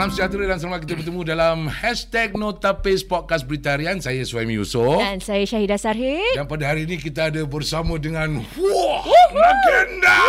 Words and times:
Salam 0.00 0.16
sejahtera 0.16 0.48
dan 0.48 0.56
selamat 0.56 0.88
kita 0.88 0.96
bertemu 0.96 1.20
dalam 1.28 1.68
Hashtag 1.68 2.32
Notapis 2.32 3.04
Podcast 3.04 3.44
Berita 3.44 3.76
Harian. 3.76 4.00
Saya 4.00 4.24
Suhaimi 4.24 4.56
Yusof. 4.56 4.96
Dan 4.96 5.20
saya 5.20 5.44
Syahidah 5.44 5.76
Sarhid. 5.76 6.40
Dan 6.40 6.48
pada 6.48 6.72
hari 6.72 6.88
ini 6.88 6.96
kita 6.96 7.28
ada 7.28 7.44
bersama 7.44 8.00
dengan 8.00 8.40
Wah, 8.56 9.04
legenda 9.28 10.24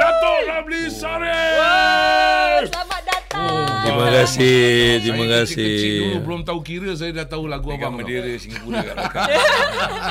Datuk 0.00 0.38
Ramli 0.48 0.88
Sarif. 0.88 2.72
Selamat. 2.72 3.03
Oh, 3.34 3.66
Terima 3.84 4.08
kasih, 4.14 5.02
terima 5.02 5.24
saya 5.26 5.42
kasih. 5.44 5.76
Dulu 6.00 6.18
belum 6.24 6.40
tahu 6.46 6.58
kira 6.62 6.90
saya 6.94 7.10
dah 7.12 7.26
tahu 7.26 7.50
lagu 7.50 7.68
Pegang 7.68 7.92
abang. 7.92 8.06
bendera 8.06 8.32
Singapura 8.38 8.80
kat 8.80 8.94
belakang. 8.96 9.28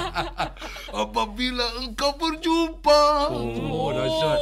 Apabila 1.03 1.65
engkau 1.81 2.11
berjumpa. 2.19 3.01
Oh, 3.33 3.89
dahsyat. 3.95 4.37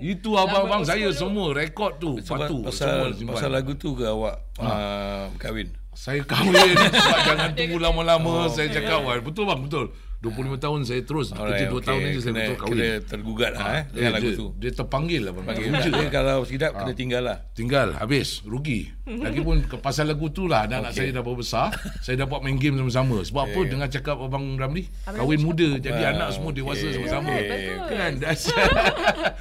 Itu 0.00 0.34
abang-abang 0.34 0.82
saya 0.82 1.08
semua 1.14 1.54
rekod 1.54 2.00
tu. 2.02 2.18
Sebab 2.18 2.48
Patu 2.48 2.56
pasal, 2.66 3.14
pasal 3.28 3.50
lagu 3.52 3.76
tu 3.76 3.94
ke 3.94 4.08
awak 4.08 4.40
uh, 4.58 5.30
kahwin? 5.38 5.70
Saya 5.94 6.26
kahwin 6.26 6.74
Sebab 6.90 7.20
jangan 7.22 7.50
tunggu 7.54 7.78
lama-lama 7.78 8.50
Saya 8.50 8.66
cakap 8.66 9.06
wah, 9.06 9.14
Betul 9.22 9.46
bang 9.46 9.62
betul 9.62 9.94
25 10.24 10.64
tahun 10.64 10.80
saya 10.88 11.00
terus 11.04 11.36
Kerja 11.36 11.68
2 11.68 11.84
tahun 11.84 12.00
ni 12.00 12.10
saya 12.16 12.32
kena, 12.32 12.40
betul 12.40 12.56
kahwin 12.56 12.76
Kena 12.80 12.90
tergugat 13.04 13.52
lah 13.52 13.66
eh, 13.76 13.82
dengan 13.92 14.10
dia, 14.10 14.16
lagu 14.16 14.30
dia, 14.32 14.40
tu. 14.40 14.46
Dia 14.56 14.70
terpanggil 14.72 15.20
lah 15.20 15.32
bang. 15.36 15.44
Panggil 15.44 15.66
Rujuk, 15.68 15.92
lah. 15.92 16.00
eh. 16.00 16.10
Kalau 16.10 16.38
tidak 16.48 16.70
kena 16.72 16.92
tinggal 16.96 17.22
lah. 17.28 17.36
Tinggal 17.52 17.88
habis 18.00 18.28
Rugi 18.48 18.80
Lagipun 19.24 19.56
pasal 19.84 20.08
lagu 20.08 20.32
tu 20.32 20.48
lah 20.48 20.64
Anak-anak 20.64 20.92
saya 20.96 21.12
dah 21.12 21.20
berbesar 21.20 21.68
Saya 22.00 22.24
dapat 22.24 22.40
main 22.40 22.56
game 22.56 22.80
sama-sama 22.80 23.20
Sebab 23.20 23.42
apa 23.52 23.60
Dengar 23.68 23.88
cakap 23.92 24.16
Abang 24.16 24.56
Ramli 24.56 24.88
Kahwin 25.04 25.44
muda 25.44 25.76
Jadi 25.76 26.02
anak 26.08 26.32
semua 26.32 26.56
dewasa 26.56 26.88
sama-sama 26.88 27.36
Betul. 27.36 27.76
Kan 27.92 28.12
dahsyat 28.24 28.70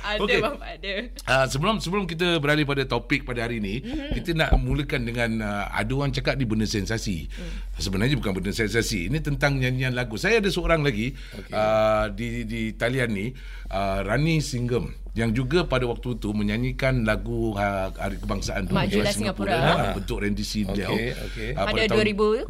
Ada 0.03 0.20
Okey. 0.20 0.42
bapa 0.44 0.73
ada. 0.73 0.94
Uh, 1.30 1.45
sebelum 1.47 1.75
sebelum 1.80 2.03
kita 2.09 2.42
beralih 2.42 2.66
pada 2.66 2.84
topik 2.88 3.23
pada 3.23 3.45
hari 3.45 3.62
ini, 3.62 3.80
mm-hmm. 3.80 4.12
kita 4.18 4.30
nak 4.34 4.50
mulakan 4.58 5.02
dengan 5.06 5.30
uh, 5.44 5.66
ada 5.70 5.92
orang 5.94 6.12
cakap 6.12 6.36
ni 6.36 6.45
benda 6.50 6.66
sensasi. 6.66 7.30
Mm. 7.30 7.52
Sebenarnya 7.78 8.16
bukan 8.18 8.34
benda 8.34 8.52
sensasi. 8.52 9.09
Ini 9.12 9.20
tentang 9.22 9.62
nyanyian 9.62 9.94
lagu. 9.94 10.18
Saya 10.18 10.42
ada 10.42 10.50
seorang 10.50 10.72
lagi 10.81 11.13
okay. 11.35 11.53
uh, 11.53 12.09
di 12.09 12.49
di 12.49 12.73
talian 12.73 13.13
ni, 13.13 13.29
uh, 13.69 14.02
Rani 14.02 14.41
Singgem 14.41 15.03
yang 15.14 15.30
juga 15.30 15.69
pada 15.69 15.86
waktu 15.86 16.17
itu 16.17 16.33
menyanyikan 16.33 17.06
lagu 17.06 17.53
uh, 17.53 17.94
Hari 17.94 18.17
Kebangsaan 18.17 18.66
Majulah 18.66 18.81
Majulah 18.89 19.14
Singapura. 19.14 19.53
uh, 19.61 19.94
bentuk 19.94 20.25
rendisi 20.25 20.66
Okey, 20.66 20.73
beliau. 20.73 20.94
okey. 20.97 21.50
Uh, 21.53 21.66
Pada 21.69 21.81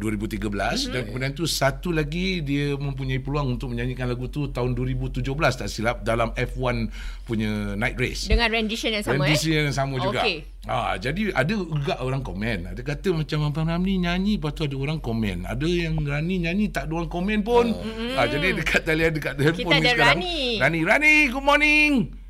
mm-hmm. 0.00 0.92
dan 0.96 1.00
kemudian 1.04 1.32
tu 1.36 1.44
satu 1.44 1.92
lagi 1.92 2.40
dia 2.40 2.72
mempunyai 2.72 3.20
peluang 3.20 3.60
untuk 3.60 3.68
menyanyikan 3.68 4.08
lagu 4.08 4.32
tu 4.32 4.48
tahun 4.48 4.72
2017 4.72 5.20
tak 5.36 5.68
silap 5.68 6.00
dalam 6.08 6.32
F1 6.32 6.88
punya 7.28 7.76
night 7.76 8.00
race. 8.00 8.32
Dengan 8.32 8.48
rendition 8.48 8.96
yang 8.96 9.04
sama 9.04 9.28
Rendition 9.28 9.52
eh. 9.52 9.68
yang 9.68 9.76
sama 9.76 9.94
juga. 10.00 10.24
Okey. 10.24 10.36
Ah, 10.64 10.96
jadi 10.96 11.36
ada 11.36 11.52
juga 11.52 12.00
orang 12.00 12.24
komen. 12.24 12.72
Ada 12.72 12.80
kata 12.80 13.12
macam 13.12 13.44
Abang 13.44 13.68
Ramli 13.68 14.00
nyanyi 14.00 14.40
lepas 14.40 14.56
tu 14.56 14.64
ada 14.64 14.76
orang 14.80 15.04
komen. 15.04 15.44
Ada 15.44 15.68
yang 15.68 16.00
Rani 16.00 16.48
nyanyi 16.48 16.72
tak 16.72 16.88
ada 16.88 16.96
orang 16.96 17.12
komen 17.12 17.44
pun. 17.44 17.76
Oh. 17.76 18.16
Ah, 18.16 18.24
jadi 18.24 18.56
dekat 18.56 18.88
talian 18.88 19.12
dekat 19.12 19.36
telefon 19.36 19.68
Kita 19.68 19.76
ni 19.76 19.84
ada 19.84 19.90
sekarang. 19.92 20.16
Rani. 20.16 20.40
Rani, 20.64 20.80
Rani, 20.80 21.14
good 21.28 21.44
morning. 21.44 22.23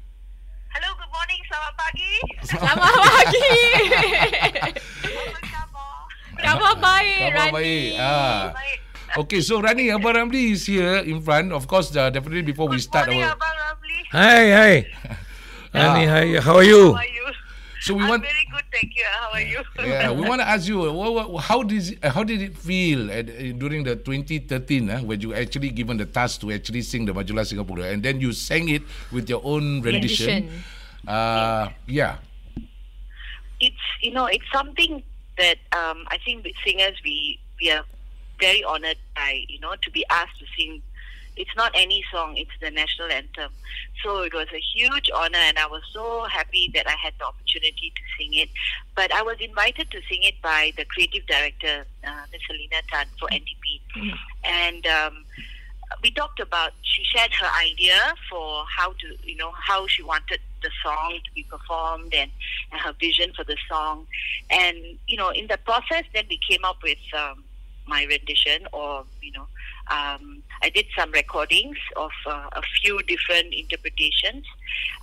Hello, 0.75 0.91
good 0.99 1.13
morning. 1.15 1.41
Selamat 1.47 1.75
pagi. 1.79 2.13
Selamat 2.43 2.91
pagi. 2.99 3.51
Apa 6.45 6.59
khabar? 6.59 6.75
Baik 6.83 7.19
Khabar 7.31 7.31
Rani. 7.39 7.55
baik. 7.55 7.91
Ah. 8.03 8.43
Baik. 8.51 8.79
Okay, 9.15 9.41
so 9.47 9.63
Rani, 9.63 9.95
Abang 9.95 10.19
Ramli 10.19 10.59
is 10.59 10.67
here 10.67 10.99
in 11.07 11.23
front. 11.23 11.55
Of 11.55 11.71
course, 11.71 11.95
uh, 11.95 12.11
definitely 12.11 12.43
before 12.43 12.67
we 12.67 12.83
Good 12.83 12.91
start 12.91 13.07
morning, 13.07 13.23
our... 13.23 13.39
Abang 13.39 13.55
Ramli. 13.55 13.99
Hai, 14.11 14.45
hai. 14.51 14.75
Ani, 15.79 16.05
hai. 16.11 16.27
How 16.43 16.59
are 16.59 16.67
you? 16.67 16.99
How 16.99 16.99
are 16.99 17.07
you? 17.07 17.27
So 17.85 17.93
we 17.93 18.03
I'm 18.03 18.09
want... 18.09 18.23
very 18.23 18.49
good, 18.51 18.65
thank 18.73 18.97
you. 18.97 19.05
How 19.05 19.29
are 19.33 19.43
you? 19.43 19.61
Yeah, 19.79 20.11
we 20.11 20.27
want 20.27 20.41
to 20.41 20.49
ask 20.49 20.67
you, 20.67 20.91
what, 20.91 21.29
what, 21.29 21.45
how 21.45 21.63
did 21.63 21.99
uh, 22.03 22.09
how 22.09 22.25
did 22.25 22.41
it 22.41 22.57
feel 22.57 23.11
at, 23.13 23.29
uh, 23.29 23.53
during 23.61 23.85
the 23.85 23.97
2013 23.97 24.89
uh, 24.89 25.01
when 25.01 25.21
you 25.21 25.35
actually 25.35 25.69
given 25.69 25.99
the 25.99 26.07
task 26.07 26.41
to 26.41 26.51
actually 26.51 26.81
sing 26.81 27.05
the 27.05 27.13
Majulah 27.13 27.45
Singapura 27.45 27.93
and 27.93 28.03
then 28.03 28.23
you 28.23 28.33
sang 28.33 28.71
it 28.71 28.81
with 29.13 29.29
your 29.29 29.43
own 29.45 29.83
rendition? 29.83 30.49
Rendition. 30.49 30.65
Uh, 31.07 31.69
yeah. 31.87 32.17
It's 33.61 33.85
you 34.01 34.13
know 34.15 34.25
it's 34.33 34.49
something 34.51 35.03
that 35.37 35.59
um, 35.77 36.09
I 36.09 36.17
think 36.25 36.43
with 36.43 36.57
singers 36.65 36.97
we 37.05 37.39
we 37.61 37.71
are 37.71 37.85
very 38.41 38.65
honoured 38.65 38.97
by 39.15 39.45
you 39.47 39.61
know 39.61 39.75
to 39.83 39.91
be 39.91 40.07
asked 40.09 40.41
to 40.41 40.47
sing. 40.57 40.81
It's 41.37 41.55
not 41.57 41.73
any 41.75 42.05
song; 42.13 42.37
it's 42.37 42.51
the 42.61 42.71
national 42.71 43.11
anthem. 43.11 43.53
So 44.03 44.23
it 44.23 44.35
was 44.35 44.47
a 44.53 44.61
huge 44.75 45.11
honour, 45.11 45.39
and 45.39 45.59
I 45.59 45.67
was 45.67 45.83
so 45.93 46.25
happy 46.25 46.71
that 46.75 46.89
I 46.89 46.95
had 47.03 47.15
the 47.19 47.27
opportunity 47.27 47.93
to 47.95 48.03
sing 48.19 48.35
it. 48.35 48.49
But 48.95 49.13
I 49.13 49.23
was 49.23 49.37
invited 49.41 49.91
to 49.91 50.01
sing 50.09 50.23
it 50.23 50.41
by 50.43 50.73
the 50.77 50.85
creative 50.85 51.27
director, 51.27 51.87
uh, 52.05 52.25
Ms. 52.33 52.41
Selina 52.47 52.83
Tan, 52.91 53.07
for 53.19 53.29
NDP, 53.29 54.15
and. 54.45 54.87
Um, 54.87 55.25
we 56.03 56.11
talked 56.11 56.41
about 56.41 56.73
she 56.83 57.05
shared 57.05 57.33
her 57.35 57.49
idea 57.61 57.99
for 58.29 58.65
how 58.67 58.93
to 58.93 59.17
you 59.23 59.37
know 59.37 59.53
how 59.53 59.87
she 59.87 60.03
wanted 60.03 60.41
the 60.63 60.71
song 60.83 61.19
to 61.25 61.33
be 61.35 61.45
performed 61.45 62.13
and, 62.15 62.31
and 62.73 62.81
her 62.81 62.93
vision 62.99 63.33
for 63.37 63.45
the 63.45 63.57
song 63.69 64.07
and 64.51 64.77
you 65.07 65.17
know 65.17 65.29
in 65.31 65.47
the 65.47 65.59
process 65.59 66.05
then 66.15 66.25
we 66.29 66.39
came 66.49 66.65
up 66.65 66.83
with 66.83 66.99
um, 67.17 67.45
my 67.87 68.05
rendition 68.05 68.67
or 68.73 69.05
you 69.21 69.33
know 69.33 69.47
um, 69.91 70.43
I 70.63 70.71
did 70.71 70.87
some 70.97 71.11
recordings 71.13 71.77
of 71.97 72.11
uh, 72.27 72.49
a 72.53 72.63
few 72.83 73.01
different 73.03 73.53
interpretations 73.55 74.45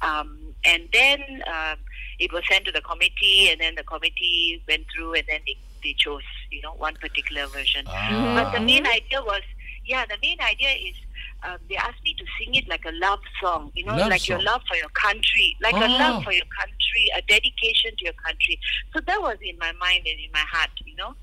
um, 0.02 0.38
and 0.66 0.88
then 0.94 1.19
um, 1.47 1.78
it 2.19 2.31
was 2.34 2.44
sent 2.50 2.66
to 2.66 2.72
the 2.72 2.81
committee 2.81 3.50
and 3.52 3.59
then 3.62 3.75
the 3.75 3.84
committee 3.84 4.64
went 4.68 4.86
through 4.96 5.14
and 5.14 5.24
then 5.28 5.40
they, 5.46 5.58
they 5.84 5.94
chose 5.97 6.24
you 6.52 6.62
know 6.62 6.74
one 6.74 6.96
particular 6.96 7.47
version 7.47 7.86
Ah. 7.88 8.34
but 8.36 8.59
the 8.59 8.66
main 8.66 8.86
idea 8.86 9.22
was, 9.22 9.42
yeah, 9.86 10.06
the 10.06 10.18
main 10.22 10.40
idea 10.42 10.69
is 10.72 10.96
um, 11.44 11.58
they 11.69 11.75
asked 11.75 12.03
me 12.03 12.13
to 12.18 12.25
sing 12.40 12.53
it 12.56 12.68
like 12.68 12.86
a 12.86 12.92
love 13.02 13.19
song, 13.42 13.72
you 13.74 13.84
know, 13.84 13.96
Love 13.96 14.09
like 14.09 14.28
your 14.28 14.42
love 14.44 14.62
for 14.68 14.75
your 14.78 14.90
country, 14.90 15.58
like 15.62 15.74
a 15.75 15.86
Ah. 15.90 15.98
love 16.12 16.24
for 16.24 16.31
your 16.34 16.46
country, 16.59 17.09
a 17.18 17.22
dedication 17.24 17.92
to 17.98 18.03
your 18.06 18.13
country. 18.13 18.59
So 18.94 19.00
that 19.08 19.19
was 19.22 19.38
in 19.42 19.58
my 19.58 19.72
mind 19.74 20.06
and 20.06 20.19
in 20.19 20.31
my 20.31 20.46
heart, 20.52 20.69
you 20.86 20.96
know. 20.96 21.16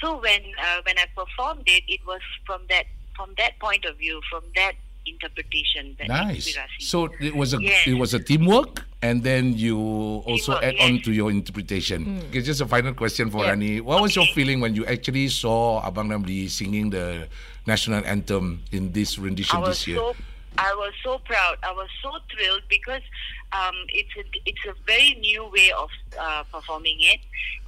So 0.00 0.20
when 0.20 0.40
uh, 0.60 0.80
when 0.84 0.98
I 0.98 1.06
performed 1.14 1.62
it, 1.66 1.84
it 1.86 2.00
was 2.04 2.20
from 2.46 2.62
that 2.68 2.86
from 3.20 3.34
that 3.36 3.58
point 3.60 3.84
of 3.84 3.96
view, 3.98 4.20
from 4.30 4.42
that 4.56 4.72
interpretation. 5.06 5.96
That 5.98 6.08
Nice. 6.08 6.56
So 6.78 7.10
it 7.20 7.36
was 7.36 7.52
a 7.52 7.60
Yes. 7.60 7.86
it 7.86 7.94
was 7.94 8.14
a 8.14 8.20
teamwork, 8.20 8.84
and 9.02 9.22
then 9.22 9.52
you 9.56 9.76
also 10.24 10.56
Teamwork, 10.56 10.64
add 10.64 10.76
on 10.80 11.00
to 11.04 11.12
your 11.12 11.30
interpretation. 11.30 12.24
Okay, 12.28 12.40
just 12.40 12.60
a 12.60 12.66
final 12.66 12.94
question 12.94 13.30
for 13.30 13.44
Yeah. 13.44 13.50
Rani. 13.50 13.80
What 13.80 14.00
was 14.00 14.16
your 14.16 14.26
feeling 14.32 14.60
when 14.60 14.74
you 14.74 14.86
actually 14.86 15.28
saw 15.28 15.84
Abang 15.84 16.08
Ramli 16.08 16.48
singing 16.48 16.90
the 16.90 17.28
national 17.66 18.04
anthem 18.04 18.64
in 18.72 18.92
this 18.92 19.18
rendition 19.18 19.56
I 19.56 19.60
was 19.60 19.84
this 19.84 19.88
year? 19.88 19.96
so 20.00 20.16
I 20.58 20.72
was 20.74 20.92
so 21.04 21.18
proud. 21.24 21.56
I 21.62 21.72
was 21.72 21.88
so 22.02 22.10
thrilled 22.32 22.64
because 22.68 23.04
um, 23.52 23.76
it's 23.88 24.14
a 24.16 24.24
it's 24.48 24.64
a 24.68 24.74
very 24.86 25.16
new 25.20 25.44
way 25.52 25.70
of 25.76 25.90
uh, 26.18 26.42
performing 26.52 26.98
it, 27.00 27.20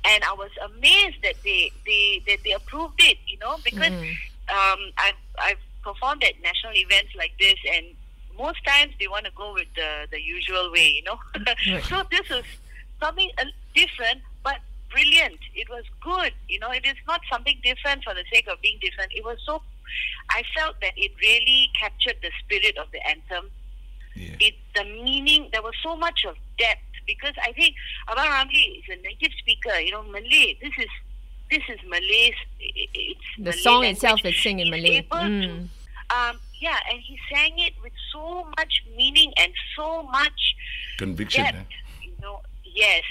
and 0.05 0.25
I 0.25 0.33
was 0.33 0.51
amazed 0.71 1.21
that 1.23 1.37
they 1.45 1.73
they 1.85 2.23
that 2.29 2.41
they 2.45 2.53
approved 2.53 3.01
it. 3.01 3.19
You 3.27 3.39
know, 3.39 3.57
because 3.65 3.93
um, 4.53 4.81
I've 4.99 5.23
I've 5.39 5.63
performed 5.83 6.23
at 6.25 6.35
national 6.43 6.75
events 6.75 7.13
like 7.17 7.33
this, 7.41 7.57
and 7.75 7.87
most 8.37 8.65
times 8.67 8.93
they 9.01 9.09
want 9.09 9.25
to 9.25 9.33
go 9.37 9.53
with 9.55 9.69
the 9.75 10.07
the 10.11 10.21
usual 10.21 10.71
way. 10.71 10.89
You 10.89 11.05
know, 11.05 11.19
so 11.89 12.03
this 12.11 12.31
is 12.31 12.45
something 13.01 13.31
uh, 13.39 13.45
different, 13.75 14.21
but 14.45 14.59
brilliant. 14.91 15.39
It 15.55 15.69
was 15.69 15.85
good. 16.01 16.33
You 16.49 16.59
know, 16.61 16.71
it 16.71 16.87
is 16.87 16.97
not 17.07 17.21
something 17.31 17.59
different 17.65 18.05
for 18.05 18.15
the 18.15 18.25
sake 18.33 18.47
of 18.49 18.61
being 18.61 18.79
different. 18.81 19.13
It 19.15 19.25
was 19.25 19.39
so. 19.45 19.63
I 20.31 20.43
felt 20.57 20.77
that 20.81 20.93
it 20.97 21.13
really 21.21 21.71
captured 21.79 22.17
the 22.23 22.31
spirit 22.45 22.79
of 22.79 22.91
the 22.93 23.07
anthem. 23.07 23.51
Yeah. 24.15 24.37
It 24.41 24.55
the 24.75 24.85
meaning. 24.85 25.49
There 25.53 25.63
was 25.63 25.75
so 25.83 25.97
much 25.97 26.25
of 26.27 26.37
depth 26.59 26.81
because 27.07 27.35
I 27.43 27.53
think 27.53 27.75
Abang 28.09 28.29
Ramli 28.29 28.79
is 28.79 28.85
a 28.91 29.03
native 29.03 29.33
speaker. 29.39 29.79
You 29.81 29.93
know, 29.93 30.03
Malay. 30.03 30.59
This 30.61 30.73
is 30.79 30.89
this 31.53 31.65
is 31.75 31.81
Malay. 31.89 32.33
It's 32.61 33.29
The 33.39 33.43
Malay 33.45 33.63
song 33.67 33.85
itself 33.85 34.21
is 34.25 34.37
sing 34.43 34.59
in 34.61 34.67
He's 34.67 34.83
Malay. 34.83 34.97
able 34.99 35.19
to 35.19 35.25
Mm. 35.25 35.69
um, 36.17 36.35
yeah, 36.65 36.79
and 36.91 36.99
he 37.09 37.15
sang 37.33 37.55
it 37.59 37.75
with 37.83 37.93
so 38.13 38.25
much 38.59 38.75
meaning 38.97 39.31
and 39.43 39.53
so 39.77 40.03
much 40.19 40.41
Conviction. 40.99 41.45
depth. 41.45 41.59
eh? 41.59 42.07
You 42.07 42.13
know, 42.23 42.37
yes, 42.65 43.05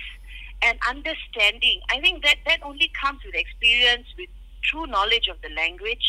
and 0.61 0.77
understanding. 0.87 1.77
I 1.89 1.99
think 1.99 2.23
that 2.23 2.37
that 2.47 2.59
only 2.63 2.89
comes 3.01 3.19
with 3.25 3.35
experience, 3.35 4.07
with 4.17 4.29
true 4.63 4.85
knowledge 4.87 5.27
of 5.27 5.37
the 5.41 5.49
language 5.61 6.05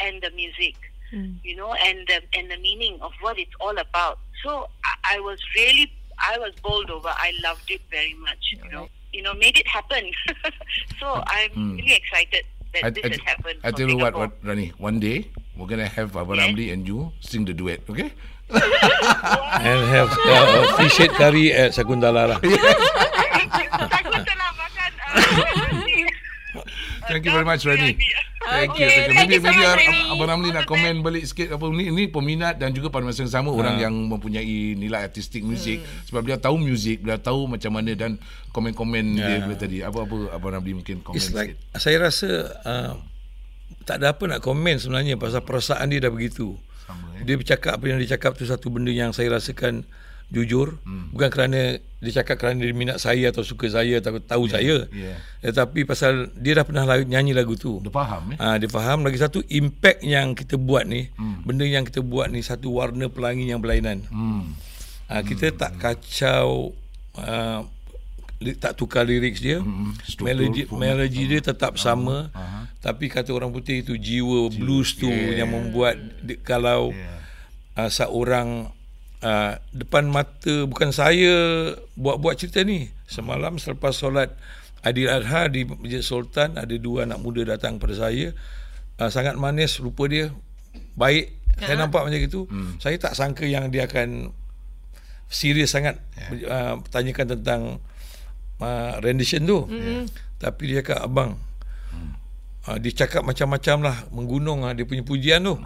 and 0.00 0.20
the 0.22 0.30
music. 0.30 0.76
Mm. 1.12 1.36
You 1.44 1.54
know, 1.56 1.72
and 1.74 1.98
the 2.08 2.18
and 2.38 2.50
the 2.50 2.56
meaning 2.68 2.94
of 3.00 3.12
what 3.20 3.38
it's 3.38 3.56
all 3.60 3.76
about. 3.78 4.18
So 4.42 4.50
I, 4.84 5.16
I 5.16 5.20
was 5.20 5.38
really, 5.56 5.92
I 6.18 6.38
was 6.38 6.52
bowled 6.62 6.90
over. 6.90 7.12
I 7.28 7.30
loved 7.42 7.70
it 7.70 7.82
very 7.90 8.14
much. 8.14 8.42
You 8.64 8.70
know, 8.70 8.88
you 9.12 9.22
know, 9.22 9.34
made 9.34 9.56
it 9.58 9.66
happen. 9.68 10.10
so 11.00 11.22
I'm 11.26 11.50
Mm. 11.52 11.76
really 11.78 11.94
excited 11.94 12.44
that 12.72 12.84
I, 12.84 12.90
this 12.90 13.04
I, 13.04 13.08
has 13.12 13.20
happened. 13.28 13.58
I 13.62 13.70
for 13.70 13.76
tell 13.76 13.88
you 13.88 13.96
what, 14.00 14.16
Singapore. 14.16 14.32
what, 14.32 14.48
Rani, 14.48 14.72
one 14.80 14.98
day 15.00 15.28
we're 15.56 15.68
gonna 15.68 15.88
have 15.88 16.12
Abang 16.16 16.36
Yes. 16.40 16.48
Ramli 16.48 16.72
and 16.72 16.88
you 16.88 17.12
sing 17.20 17.44
the 17.44 17.52
duet, 17.52 17.80
okay? 17.88 18.12
And 18.52 19.80
have 19.88 20.12
uh, 20.12 20.76
fish 20.76 20.96
head 21.00 21.10
curry 21.16 21.52
at 21.52 21.72
Sakuntala 21.72 22.36
lah. 22.36 22.38
Takut 22.40 24.20
makan 24.20 24.92
uh, 25.08 25.60
Thank 27.04 27.22
you 27.24 27.32
very 27.32 27.42
much, 27.42 27.62
Rani. 27.62 27.98
Thank 28.42 28.74
you. 28.74 28.86
Okay, 28.90 29.06
thank 29.06 29.30
maybe, 29.30 29.38
you 29.38 29.42
so 29.42 29.54
maybe 29.54 29.62
much. 29.62 30.10
Abang 30.10 30.28
Ramli 30.28 30.50
nak 30.50 30.66
komen 30.66 30.98
balik 31.00 31.22
sikit 31.22 31.54
apa 31.54 31.62
ni 31.70 31.86
ini 31.86 32.10
peminat 32.10 32.58
dan 32.58 32.74
juga 32.74 32.90
pada 32.90 33.06
masa 33.06 33.22
yang 33.22 33.30
sama 33.30 33.54
orang 33.54 33.78
yang 33.78 33.94
mempunyai 33.94 34.74
nilai 34.74 35.06
artistik 35.06 35.42
muzik 35.42 35.78
sebab 36.04 36.26
dia 36.26 36.36
tahu 36.36 36.58
muzik, 36.58 37.06
dia 37.06 37.18
tahu 37.18 37.46
macam 37.46 37.70
mana 37.70 37.94
dan 37.94 38.18
komen-komen 38.50 39.14
dia, 39.14 39.38
Ya. 39.38 39.46
dia 39.46 39.56
tadi. 39.56 39.78
Apa-apa 39.80 40.34
Abang 40.34 40.58
Ramli 40.58 40.74
mungkin 40.74 41.00
komen 41.00 41.14
It's 41.14 41.30
like 41.30 41.54
sikit. 41.54 41.78
saya 41.78 41.96
rasa 42.02 42.28
uh, 42.66 42.92
tak 43.86 44.02
ada 44.02 44.14
apa 44.14 44.24
nak 44.26 44.40
komen 44.42 44.78
sebenarnya 44.78 45.14
pasal 45.14 45.42
perasaan 45.42 45.86
dia 45.90 46.02
dah 46.02 46.10
begitu. 46.10 46.58
Sama, 46.82 47.14
eh? 47.18 47.22
Dia 47.22 47.38
bercakap 47.38 47.78
apa 47.78 47.84
yang 47.86 48.02
dia 48.02 48.18
cakap 48.18 48.34
tu 48.34 48.42
satu 48.42 48.74
benda 48.74 48.90
yang 48.90 49.14
saya 49.14 49.30
rasakan 49.30 49.86
jujur 50.28 50.78
hmm. 50.78 51.10
bukan 51.10 51.28
kerana 51.28 51.60
dia 51.98 52.12
cakap 52.14 52.36
kerana 52.36 52.58
dia 52.58 52.72
minat 52.72 52.98
saya 52.98 53.30
atau 53.30 53.40
suka 53.40 53.66
saya 53.68 53.98
atau 53.98 54.18
tahu 54.18 54.44
saya 54.46 54.86
yeah. 54.88 55.18
tetapi 55.40 55.82
pasal 55.82 56.30
dia 56.34 56.54
dah 56.54 56.62
pernah 56.62 56.82
lagu- 56.82 57.06
nyanyi 57.06 57.30
lagu 57.30 57.54
tu 57.54 57.78
Dia 57.78 57.90
faham 57.90 58.32
eh? 58.32 58.38
Ah, 58.38 58.56
dia 58.56 58.66
faham 58.66 59.02
lagi 59.02 59.16
satu 59.16 59.42
impact 59.46 60.00
yang 60.00 60.32
kita 60.32 60.56
buat 60.56 60.84
ni 60.84 61.08
hmm. 61.08 61.42
benda 61.42 61.62
yang 61.62 61.82
kita 61.82 62.00
buat 62.00 62.28
ni 62.28 62.40
satu 62.40 62.70
warna 62.70 63.06
pelangi 63.06 63.46
yang 63.46 63.58
berlainan 63.58 64.02
Hmm. 64.06 64.54
Ah, 65.06 65.20
kita 65.20 65.52
tak 65.52 65.76
kacau 65.76 66.72
li- 68.40 68.56
tak 68.56 68.74
tukar 68.74 69.04
lirik 69.04 69.36
dia 69.36 69.60
Hmm, 69.60 69.94
struktur, 70.02 70.26
melodi 70.26 70.62
melodi 70.68 71.22
dia 71.28 71.40
tetap 71.40 71.78
sama 71.78 72.32
tapi 72.80 73.06
kata 73.06 73.30
orang 73.30 73.54
putih 73.54 73.78
itu 73.78 73.94
jiwa 73.94 74.50
blues 74.50 74.96
tu 74.96 75.06
yeah. 75.06 75.44
yang 75.44 75.50
membuat 75.50 75.94
kalau 76.42 76.90
Yeah. 76.90 77.20
uh, 77.78 77.86
seorang 77.88 78.74
uh, 79.22 79.56
depan 79.72 80.10
mata 80.10 80.66
bukan 80.68 80.90
saya 80.90 81.32
buat-buat 81.96 82.36
cerita 82.36 82.60
ni. 82.66 82.90
Semalam 83.08 83.56
selepas 83.56 83.94
solat 83.94 84.34
Adil 84.82 85.06
Adha 85.06 85.46
di 85.46 85.62
Masjid 85.62 86.02
Sultan 86.02 86.58
ada 86.58 86.74
dua 86.74 87.06
anak 87.06 87.22
muda 87.22 87.46
datang 87.46 87.78
pada 87.78 87.94
saya. 87.94 88.34
Uh, 88.98 89.08
sangat 89.08 89.38
manis 89.38 89.78
rupa 89.78 90.10
dia. 90.10 90.34
Baik. 90.98 91.38
Saya 91.62 91.78
nampak 91.78 92.02
macam 92.02 92.18
itu 92.18 92.48
hmm. 92.50 92.82
saya 92.82 92.98
tak 92.98 93.14
sangka 93.14 93.46
yang 93.46 93.70
dia 93.70 93.86
akan 93.86 94.34
serius 95.30 95.70
sangat 95.70 96.00
yeah. 96.18 96.50
uh, 96.50 96.74
tanyakan 96.90 97.38
tentang 97.38 97.60
uh, 98.58 98.98
rendition 98.98 99.46
tu. 99.46 99.70
Yeah. 99.70 100.10
tapi 100.42 100.74
dia 100.74 100.82
cakap 100.82 101.06
abang 101.06 101.38
uh, 102.66 102.78
dia 102.78 102.92
cakap 102.94 103.22
macam-macam 103.26 103.76
lah. 103.82 103.96
Menggunung 104.10 104.66
uh, 104.66 104.72
dia 104.74 104.86
punya 104.86 105.02
pujian 105.02 105.42
tu. 105.42 105.58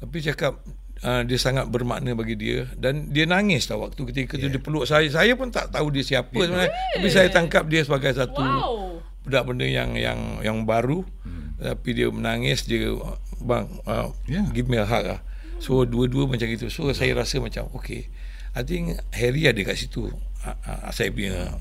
Tapi 0.00 0.16
cakap 0.24 0.58
uh, 1.04 1.22
dia 1.24 1.38
sangat 1.40 1.68
bermakna 1.68 2.12
bagi 2.12 2.36
dia 2.36 2.68
dan 2.76 3.08
dia 3.12 3.24
nangis 3.24 3.64
tau 3.68 3.84
waktu 3.84 4.00
ketika 4.12 4.36
yeah. 4.36 4.48
tu 4.48 4.52
dia 4.52 4.60
peluk 4.60 4.84
saya 4.84 5.08
saya 5.08 5.32
pun 5.36 5.48
tak 5.48 5.72
tahu 5.72 5.92
dia 5.92 6.04
siapa 6.04 6.32
sebenarnya 6.36 6.72
tapi 6.96 7.08
saya 7.08 7.28
tangkap 7.32 7.64
dia 7.68 7.84
sebagai 7.84 8.12
satu 8.12 8.40
Wow. 8.40 9.00
budak 9.24 9.42
benda 9.48 9.66
yang 9.68 9.96
yang 9.96 10.40
yang 10.40 10.64
baru 10.64 11.04
hmm. 11.04 11.60
tapi 11.60 11.90
dia 11.96 12.08
menangis 12.08 12.64
dia 12.64 12.92
bang 13.40 13.68
uh, 13.88 14.12
Yeah. 14.28 14.44
give 14.52 14.68
me 14.68 14.76
a 14.76 14.84
hug 14.84 15.04
lah. 15.16 15.20
so 15.60 15.84
dua-dua 15.84 16.28
macam 16.28 16.48
itu 16.48 16.68
so 16.72 16.88
saya 16.92 17.16
rasa 17.16 17.40
macam 17.40 17.68
okay 17.72 18.08
I 18.56 18.66
think 18.66 18.98
Harry 19.14 19.46
ada 19.46 19.60
kat 19.62 19.76
situ 19.76 20.10
uh, 20.10 20.48
uh, 20.66 20.90
saya 20.92 21.12
punya 21.12 21.56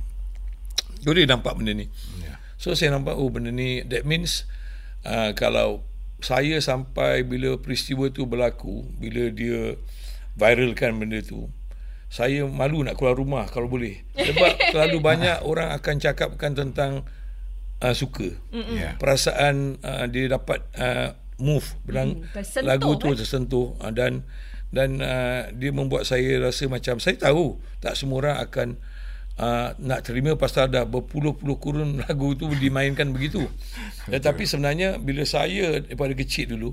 dia 1.00 1.28
nampak 1.28 1.56
benda 1.56 1.72
ni 1.76 1.88
Yeah. 2.20 2.38
so 2.60 2.76
saya 2.76 2.92
nampak 2.96 3.16
oh 3.16 3.32
benda 3.32 3.52
ni 3.52 3.84
that 3.88 4.04
means 4.04 4.44
uh, 5.08 5.32
kalau 5.36 5.84
saya 6.20 6.60
sampai 6.60 7.24
bila 7.24 7.56
peristiwa 7.60 8.12
tu 8.12 8.28
berlaku 8.28 8.84
bila 9.00 9.32
dia 9.32 9.76
viralkan 10.36 10.96
benda 11.00 11.20
tu 11.24 11.48
saya 12.10 12.42
malu 12.50 12.82
nak 12.82 12.98
keluar 12.98 13.14
rumah 13.14 13.46
kalau 13.48 13.70
boleh 13.70 14.02
sebab 14.18 14.52
terlalu 14.74 14.98
banyak 15.00 15.46
orang 15.46 15.72
akan 15.78 15.96
cakapkan 16.02 16.58
tentang 16.58 17.06
uh, 17.80 17.94
suka 17.96 18.34
Yeah. 18.52 18.98
perasaan 18.98 19.78
uh, 19.84 20.06
dia 20.10 20.28
dapat 20.32 20.64
uh, 20.76 21.14
move 21.40 21.64
bilang 21.88 22.20
Hmm, 22.26 22.36
tersentuh, 22.36 22.68
lagu 22.68 22.92
tu 23.00 23.08
eh? 23.14 23.18
tersentuh 23.18 23.68
uh, 23.80 23.92
dan 23.94 24.28
dan 24.70 25.02
uh, 25.02 25.50
dia 25.56 25.72
membuat 25.74 26.06
saya 26.06 26.38
rasa 26.44 26.70
macam 26.70 27.02
saya 27.02 27.16
tahu 27.18 27.58
tak 27.80 27.96
semua 27.98 28.18
orang 28.22 28.38
akan 28.44 28.68
uh, 29.40 29.74
nak 29.80 30.04
terima 30.04 30.36
pasal 30.36 30.68
dah 30.68 30.84
berpuluh-puluh 30.84 31.58
kurun 31.58 31.90
lagu 32.04 32.36
tu 32.36 32.46
dimainkan 32.52 33.10
begitu 33.10 33.48
tetapi 34.06 34.44
sebenarnya 34.44 35.00
bila 35.00 35.24
saya 35.24 35.80
daripada 35.80 36.14
kecil 36.14 36.54
dulu 36.54 36.70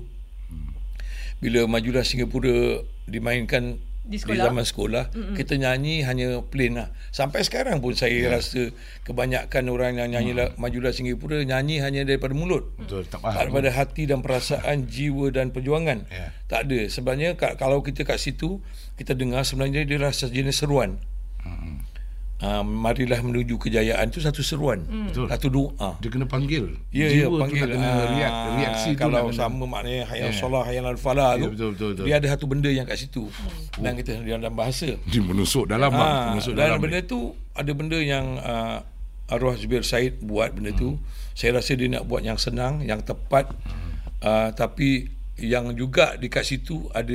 bila 1.37 1.69
majulah 1.69 2.01
Singapura 2.01 2.81
dimainkan 3.05 3.77
Di 4.07 4.15
di, 4.15 4.17
sekolah? 4.23 4.45
zaman 4.49 4.65
sekolah 4.65 5.03
mm 5.13 5.35
kita 5.37 5.53
nyanyi 5.53 6.01
hanya 6.01 6.41
plain 6.41 6.81
lah 6.81 6.89
sampai 7.13 7.45
sekarang 7.45 7.77
pun 7.77 7.93
saya 7.93 8.15
yeah. 8.17 8.33
rasa 8.33 8.73
kebanyakan 9.05 9.69
orang 9.69 10.01
yang 10.01 10.09
nyanyi 10.17 10.33
mm. 10.33 10.57
majulah 10.57 10.89
Singapura 10.89 11.45
nyanyi 11.45 11.77
hanya 11.77 12.07
daripada 12.09 12.33
mulut 12.33 12.73
Betul, 12.81 13.05
tak 13.05 13.21
faham. 13.21 13.37
daripada 13.37 13.69
hati 13.69 14.09
dan 14.09 14.25
perasaan 14.25 14.87
jiwa 14.95 15.29
dan 15.29 15.53
perjuangan 15.53 16.09
Ya. 16.09 16.33
tak 16.49 16.65
ada 16.71 16.89
sebenarnya 16.89 17.37
ka- 17.37 17.53
kalau 17.53 17.85
kita 17.85 18.01
kat 18.01 18.17
situ 18.17 18.63
kita 18.97 19.13
dengar 19.13 19.45
sebenarnya 19.45 19.85
dia 19.85 20.01
rasa 20.01 20.25
jenis 20.31 20.57
seruan 20.57 20.97
uh, 22.39 22.61
marilah 22.61 23.19
menuju 23.19 23.57
kejayaan 23.57 24.07
tu 24.07 24.17
satu 24.17 24.39
seruan 24.39 24.85
Betul. 25.07 25.25
satu 25.27 25.47
doa 25.47 25.97
Dia 25.97 26.09
kena 26.09 26.25
panggil. 26.25 26.77
Ya, 26.89 27.07
Jiwa 27.07 27.17
ya, 27.17 27.25
tu 27.25 27.37
panggil. 27.39 27.59
nak 27.59 27.69
kena 27.71 27.87
Ah, 27.87 28.05
react, 28.09 28.37
reaksi 28.55 28.89
tu 28.89 28.99
kalau 28.99 29.17
nak 29.17 29.23
kena- 29.27 29.39
sama 29.39 29.63
maknanya 29.65 30.03
hayal 30.05 30.29
Ya. 30.29 30.33
solah, 30.33 30.63
hayal 30.63 30.85
al-falah 30.85 31.31
Ya, 31.33 31.41
tu. 31.41 31.49
betul, 31.51 31.69
betul, 31.73 31.87
betul. 31.91 32.05
Dia 32.05 32.15
ada 32.15 32.27
satu 32.29 32.45
benda 32.45 32.69
yang 32.69 32.85
kat 32.85 32.97
situ. 32.97 33.23
Dan 33.75 33.91
kita 33.93 34.11
dalam 34.19 34.53
bahasa. 34.53 34.89
Dia 35.11 35.21
menusuk 35.21 35.65
dalam 35.65 35.89
bang. 35.89 36.11
Ah, 36.11 36.25
Menusuk 36.31 36.53
dan 36.53 36.65
dalam. 36.67 36.79
benda 36.79 36.99
tu 37.01 37.19
ada 37.53 37.71
benda 37.71 37.97
yang 37.97 38.37
uh, 38.37 38.81
arwah 39.27 39.53
Zubir 39.53 39.81
Said 39.81 40.19
buat 40.19 40.51
benda 40.51 40.71
tu. 40.71 40.95
Saya 41.31 41.53
rasa 41.53 41.73
dia 41.73 41.85
nak 41.87 42.03
buat 42.03 42.21
yang 42.21 42.35
senang, 42.35 42.81
yang 42.81 42.97
tepat. 42.99 43.49
Uh, 44.17 44.49
tapi 44.51 45.05
yang 45.37 45.69
juga 45.71 46.15
dekat 46.15 46.41
situ 46.43 46.89
ada 46.91 47.13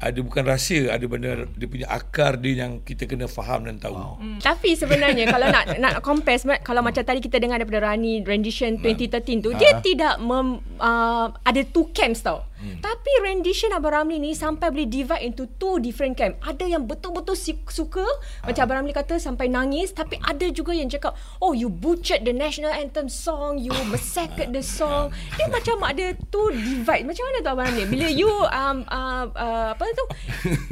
ada 0.00 0.16
bukan 0.24 0.48
rahsia, 0.48 0.96
ada 0.96 1.04
benda 1.04 1.44
dia 1.44 1.68
punya 1.68 1.84
akar 1.92 2.40
dia 2.40 2.64
yang 2.64 2.80
kita 2.80 3.04
kena 3.04 3.28
faham 3.28 3.68
dan 3.68 3.76
tahu. 3.76 3.92
Wow. 3.92 4.16
Hmm, 4.16 4.40
tapi 4.40 4.72
sebenarnya 4.72 5.28
kalau 5.28 5.52
nak 5.52 5.64
nak 5.84 5.94
compare 6.00 6.40
kalau 6.64 6.80
macam 6.80 7.04
tadi 7.04 7.20
kita 7.20 7.36
dengar 7.36 7.60
daripada 7.60 7.92
Rani 7.92 8.24
rendition 8.24 8.80
2013 8.80 9.44
tu 9.44 9.52
dia 9.60 9.76
tidak 9.84 10.16
mem, 10.24 10.64
uh, 10.80 11.28
ada 11.44 11.60
two 11.68 11.92
camps 11.92 12.24
tau. 12.24 12.48
Hmm. 12.60 12.76
Tapi 12.78 13.12
rendition 13.22 13.72
Abang 13.72 13.96
Ramli 13.96 14.20
ni 14.20 14.32
sampai 14.32 14.68
boleh 14.68 14.84
divide 14.84 15.24
into 15.24 15.48
two 15.56 15.80
different 15.80 16.12
camp. 16.12 16.36
Ada 16.40 16.68
yang 16.68 16.84
betul-betul 16.84 17.32
si- 17.32 17.56
suka 17.66 18.04
macam 18.42 18.60
Abang 18.60 18.76
Ramli 18.78 18.92
kata 18.92 19.16
sampai 19.16 19.48
nangis 19.48 19.90
tapi 19.90 20.20
ada 20.20 20.44
juga 20.46 20.70
yang 20.70 20.86
cakap 20.86 21.12
oh 21.38 21.50
you 21.50 21.66
butchered 21.66 22.20
the 22.20 22.30
national 22.30 22.68
anthem 22.70 23.08
song, 23.08 23.56
you 23.56 23.72
massacred 23.88 24.52
the 24.52 24.60
song. 24.60 25.08
Dia 25.34 25.48
macam 25.48 25.80
ada 25.82 26.12
two 26.26 26.52
divide. 26.52 27.02
Macam 27.02 27.24
mana 27.24 27.36
tu 27.38 27.48
Abang 27.48 27.66
Ramli? 27.66 27.84
Bila 27.86 28.06
you 28.06 28.28
um, 28.28 28.84
uh, 28.86 29.24
uh, 29.30 29.68
apa 29.72 29.84
tu? 29.90 30.04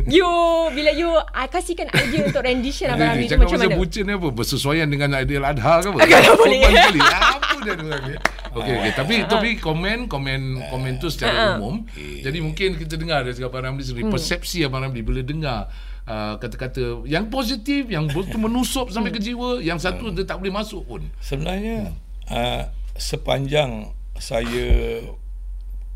You 0.09 0.29
bila 0.71 0.91
you 0.91 1.09
uh, 1.09 1.49
kasihkan 1.49 1.89
idea 1.91 2.21
untuk 2.23 2.41
rendition 2.43 2.89
Abang 2.89 3.13
Ramli 3.13 3.25
tu 3.25 3.33
cakap 3.33 3.45
macam 3.45 3.57
pasal 3.57 3.69
mana? 3.69 3.81
bucin 3.81 4.05
ni 4.05 4.13
apa? 4.13 4.29
Bersesuaian 4.29 4.87
dengan 4.87 5.09
Aidil 5.15 5.41
Adha 5.41 5.81
ke 5.81 5.89
apa? 5.89 5.99
Agak 6.01 6.19
tak 6.23 6.37
boleh. 6.37 6.61
Apa 6.61 7.57
dia 7.59 7.75
ni? 7.75 8.15
Okey 8.59 8.75
okey. 8.75 8.93
Tapi 8.93 9.15
tapi 9.25 9.49
komen 9.57 10.09
komen 10.09 10.41
komen 10.69 10.93
tu 10.97 11.09
secara 11.09 11.37
Ha. 11.39 11.61
Umum. 11.87 12.23
Jadi 12.25 12.39
mungkin 12.43 12.69
kita 12.81 12.95
dengar 12.99 13.23
dari 13.23 13.39
Abang 13.45 13.63
Ramli 13.63 13.85
sendiri 13.85 14.09
persepsi 14.09 14.65
Abang 14.65 14.83
Ramli 14.83 15.05
bila 15.05 15.21
dengar 15.23 15.69
uh, 16.09 16.35
kata-kata 16.41 17.05
yang 17.05 17.29
positif, 17.29 17.87
yang 17.87 18.09
betul 18.15 18.41
menusuk 18.41 18.91
sampai 18.91 19.13
ke 19.13 19.21
jiwa, 19.21 19.63
yang 19.63 19.77
satu 19.77 20.11
dia 20.11 20.25
tak 20.25 20.41
boleh 20.41 20.53
masuk 20.53 20.83
pun. 20.89 21.03
Sebenarnya 21.23 21.93
uh, 22.33 22.69
sepanjang 22.99 23.95
saya 24.19 25.03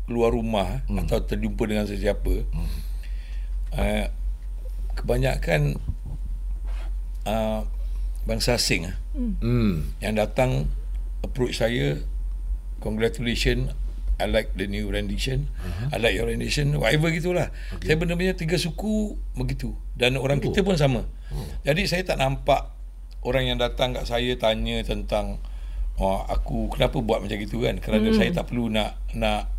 keluar 0.07 0.31
rumah 0.31 0.83
hmm. 0.87 1.07
atau 1.07 1.19
terjumpa 1.23 1.63
dengan 1.63 1.85
sesiapa 1.87 2.43
hmm. 2.43 2.69
uh, 3.75 4.07
kebanyakan 4.99 5.79
uh, 7.27 7.63
bangsa 8.23 8.55
asing 8.55 8.87
ah, 8.87 8.95
Hmm. 9.13 9.93
yang 10.01 10.17
datang 10.17 10.73
approach 11.21 11.61
saya 11.61 12.01
congratulations 12.81 13.69
I 14.21 14.29
like 14.29 14.53
the 14.53 14.69
new 14.69 14.89
rendition 14.89 15.49
uh-huh. 15.61 15.93
I 15.93 15.97
like 15.97 16.13
your 16.13 16.29
rendition 16.29 16.75
whatever 16.77 17.09
gitulah 17.09 17.49
okay. 17.73 17.93
saya 17.93 17.95
benar-benar 17.97 18.37
tiga 18.37 18.57
suku 18.57 19.17
begitu 19.33 19.73
dan 19.97 20.17
orang 20.19 20.41
oh. 20.41 20.43
kita 20.49 20.61
pun 20.61 20.77
sama 20.77 21.05
oh. 21.33 21.47
jadi 21.65 21.81
saya 21.89 22.03
tak 22.05 22.21
nampak 22.21 22.73
orang 23.23 23.49
yang 23.49 23.57
datang 23.57 23.95
kat 23.95 24.05
saya 24.05 24.35
tanya 24.35 24.83
tentang 24.83 25.39
oh, 25.97 26.21
aku 26.27 26.69
kenapa 26.73 26.99
buat 26.99 27.23
macam 27.23 27.37
gitu 27.39 27.63
kan 27.63 27.79
kerana 27.79 28.11
hmm. 28.11 28.17
saya 28.17 28.29
tak 28.35 28.51
perlu 28.51 28.69
nak 28.69 28.99
nak 29.15 29.49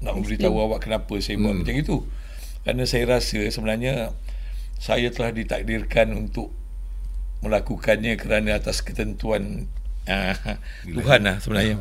nak 0.00 0.16
memberitahu 0.16 0.56
awak 0.56 0.88
kenapa 0.88 1.20
saya 1.20 1.36
buat 1.36 1.60
macam 1.60 1.76
itu 1.76 1.96
kerana 2.64 2.84
saya 2.84 3.04
rasa 3.16 3.40
sebenarnya 3.48 4.12
saya 4.80 5.12
telah 5.12 5.32
ditakdirkan 5.36 6.16
untuk 6.16 6.52
melakukannya 7.44 8.16
kerana 8.20 8.56
atas 8.60 8.84
ketentuan 8.84 9.68
uh, 10.08 10.36
Tuhan 10.84 11.20
lah 11.24 11.36
sebenarnya. 11.40 11.76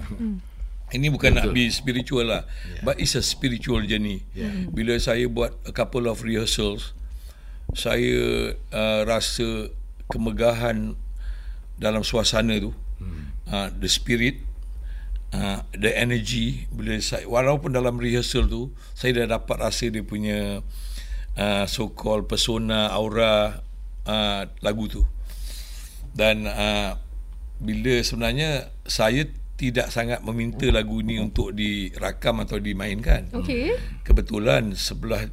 Ini 0.90 1.08
bukan 1.14 1.38
nak 1.38 1.54
be 1.54 1.70
spiritual 1.70 2.30
lah. 2.30 2.50
Yeah. 2.66 2.84
But 2.86 2.98
it's 2.98 3.14
a 3.14 3.24
spiritual 3.24 3.86
journey. 3.86 4.26
Yeah. 4.34 4.70
Bila 4.70 4.98
saya 4.98 5.30
buat 5.30 5.54
a 5.66 5.74
couple 5.74 6.10
of 6.10 6.26
rehearsals, 6.26 6.98
saya 7.78 8.54
uh, 8.74 9.02
rasa 9.06 9.70
kemegahan 10.10 10.98
dalam 11.78 12.02
suasana 12.02 12.58
tu. 12.58 12.74
Hmm. 13.00 13.32
Uh, 13.50 13.68
the 13.78 13.90
spirit 13.90 14.50
uh, 15.34 15.62
the 15.74 15.92
energy 15.94 16.70
bila 16.74 16.98
saya 17.02 17.26
walaupun 17.26 17.74
dalam 17.74 17.98
rehearsal 17.98 18.46
tu 18.50 18.74
saya 18.98 19.24
dah 19.24 19.40
dapat 19.40 19.58
rasa 19.62 19.90
dia 19.90 20.02
punya 20.06 20.62
uh, 21.38 21.66
so 21.70 21.92
called 21.94 22.26
persona 22.26 22.90
aura 22.94 23.62
uh, 24.06 24.42
lagu 24.62 24.90
tu 24.90 25.04
dan 26.18 26.50
uh, 26.50 26.98
bila 27.60 28.02
sebenarnya 28.02 28.72
saya 28.88 29.28
tidak 29.60 29.92
sangat 29.92 30.24
meminta 30.24 30.72
lagu 30.72 31.04
ni 31.04 31.20
untuk 31.20 31.52
dirakam 31.52 32.48
atau 32.48 32.64
dimainkan 32.64 33.28
Okey. 33.36 33.76
kebetulan 34.08 34.72
sebelah 34.72 35.28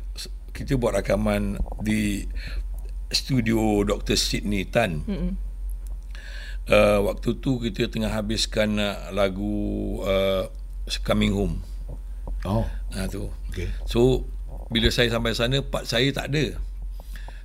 kita 0.57 0.75
buat 0.81 0.99
rakaman 0.99 1.61
di 1.85 2.27
studio 3.13 3.85
Dr. 3.85 4.17
Sidney 4.17 4.65
Tan. 4.67 5.05
Mm-hmm. 5.05 5.33
Uh, 6.67 6.99
waktu 7.07 7.39
tu 7.39 7.63
kita 7.63 7.87
tengah 7.87 8.11
habiskan 8.11 8.75
uh, 8.81 9.15
lagu 9.15 10.01
uh, 10.03 10.51
Coming 11.07 11.37
Home. 11.37 11.63
Oh. 12.43 12.67
Ha 12.95 13.07
tu. 13.07 13.31
Okey. 13.53 13.71
So 13.87 14.27
bila 14.73 14.91
saya 14.91 15.13
sampai 15.13 15.37
sana 15.37 15.63
part 15.63 15.87
saya 15.87 16.11
tak 16.11 16.35
ada. 16.35 16.59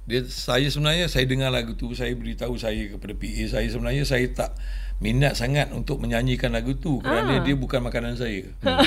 Dia 0.09 0.25
saya 0.25 0.65
sebenarnya 0.65 1.05
saya 1.05 1.29
dengar 1.29 1.53
lagu 1.53 1.77
tu 1.77 1.93
saya 1.93 2.15
beritahu 2.17 2.57
saya 2.57 2.89
kepada 2.89 3.13
PA 3.13 3.43
saya 3.45 3.67
sebenarnya 3.69 4.03
saya 4.07 4.25
tak 4.33 4.57
minat 5.01 5.33
sangat 5.33 5.73
untuk 5.73 5.97
menyanyikan 5.97 6.53
lagu 6.53 6.77
tu 6.77 7.01
kerana 7.01 7.37
Ah. 7.37 7.43
dia 7.43 7.53
bukan 7.53 7.81
makanan 7.81 8.15
saya. 8.15 8.45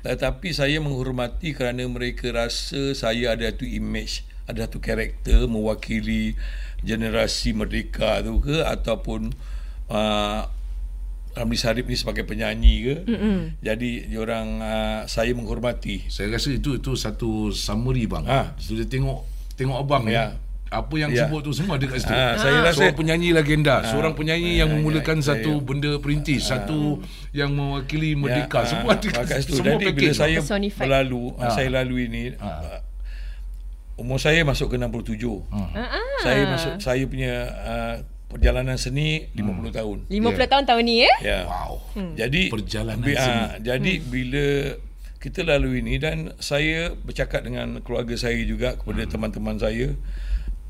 Tetapi 0.00 0.48
saya 0.50 0.80
menghormati 0.80 1.52
kerana 1.52 1.84
mereka 1.84 2.32
rasa 2.32 2.92
saya 2.92 3.32
ada 3.32 3.52
tu 3.52 3.62
image, 3.62 4.24
ada 4.44 4.64
tu 4.64 4.80
karakter 4.80 5.44
mewakili 5.44 6.34
generasi 6.80 7.52
merdeka 7.52 8.18
tu 8.20 8.40
ke 8.40 8.64
ataupun 8.64 9.30
uh, 9.86 10.48
Ramli 11.30 11.54
Sarip 11.54 11.86
ni 11.86 11.94
sebagai 11.94 12.24
penyanyi 12.24 12.74
ke. 12.82 12.96
Mm-hmm. 13.06 13.38
Jadi 13.62 13.90
diorang 14.08 14.48
uh, 14.58 15.00
saya 15.06 15.30
menghormati. 15.30 16.10
Saya 16.10 16.32
rasa 16.32 16.50
itu 16.50 16.74
itu 16.74 16.98
satu 16.98 17.54
summary 17.54 18.10
bang. 18.10 18.26
Ha. 18.26 18.58
So 18.58 18.74
dia 18.74 18.88
tengok 18.88 19.22
tengok 19.54 19.78
abang 19.78 20.10
Ya. 20.10 20.34
ni. 20.34 20.49
Apa 20.70 20.94
yang 20.96 21.10
Ya. 21.10 21.26
sebut 21.26 21.42
tu 21.42 21.50
semua 21.50 21.74
ada 21.74 21.84
kat 21.84 21.98
situ. 21.98 22.14
Ah, 22.14 22.38
saya 22.38 22.62
rasa- 22.62 22.78
seorang 22.78 22.94
penyanyi 22.94 23.34
legenda, 23.34 23.82
seorang 23.82 24.14
penyanyi 24.14 24.54
yang 24.56 24.70
ya, 24.70 24.74
memulakan 24.76 25.18
ya, 25.18 25.34
satu 25.34 25.50
saya- 25.52 25.66
benda 25.66 25.90
perintis, 25.98 26.42
satu 26.44 27.02
yang 27.32 27.50
mewakili 27.50 28.14
merdeka. 28.14 28.62
Ya, 28.62 28.66
semua 28.70 28.94
ah, 28.94 28.96
ada 28.96 29.08
kat 29.26 29.42
situ. 29.42 29.58
semua 29.58 29.74
Jadi 29.74 29.90
bila 29.90 30.12
saya 30.14 30.38
Personified. 30.38 30.78
berlalu, 30.80 31.24
Ah. 31.36 31.50
saya 31.50 31.68
lalui 31.72 32.06
ni 32.06 32.22
uh, 32.32 32.78
umur 33.96 34.16
saya 34.16 34.40
masuk 34.42 34.70
ke 34.70 34.76
67. 34.78 35.42
Ah. 35.50 35.90
Saya 36.20 36.46
masuk 36.46 36.72
saya 36.78 37.02
punya 37.04 37.34
uh, 37.66 37.94
perjalanan 38.28 38.78
seni 38.78 39.26
50 39.34 39.68
Hmm. 39.68 39.74
tahun. 39.74 39.96
50 40.06 40.46
tahun 40.46 40.64
tahun 40.64 40.82
ni 40.86 40.96
eh? 41.02 41.16
Ya. 41.20 41.40
Wow. 41.44 41.82
Jadi 42.14 42.46
Perjalanan 42.46 43.02
bi- 43.02 43.18
seni. 43.18 43.42
ah, 43.42 43.58
jadi 43.58 43.92
bila 44.00 44.46
kita 45.18 45.42
lalui 45.42 45.82
ini 45.82 45.98
dan 45.98 46.30
saya 46.38 46.94
bercakap 46.96 47.42
dengan 47.42 47.82
keluarga 47.82 48.14
saya 48.14 48.38
juga 48.40 48.78
kepada 48.78 49.02
Hmm. 49.02 49.10
teman-teman 49.10 49.58
saya 49.58 49.98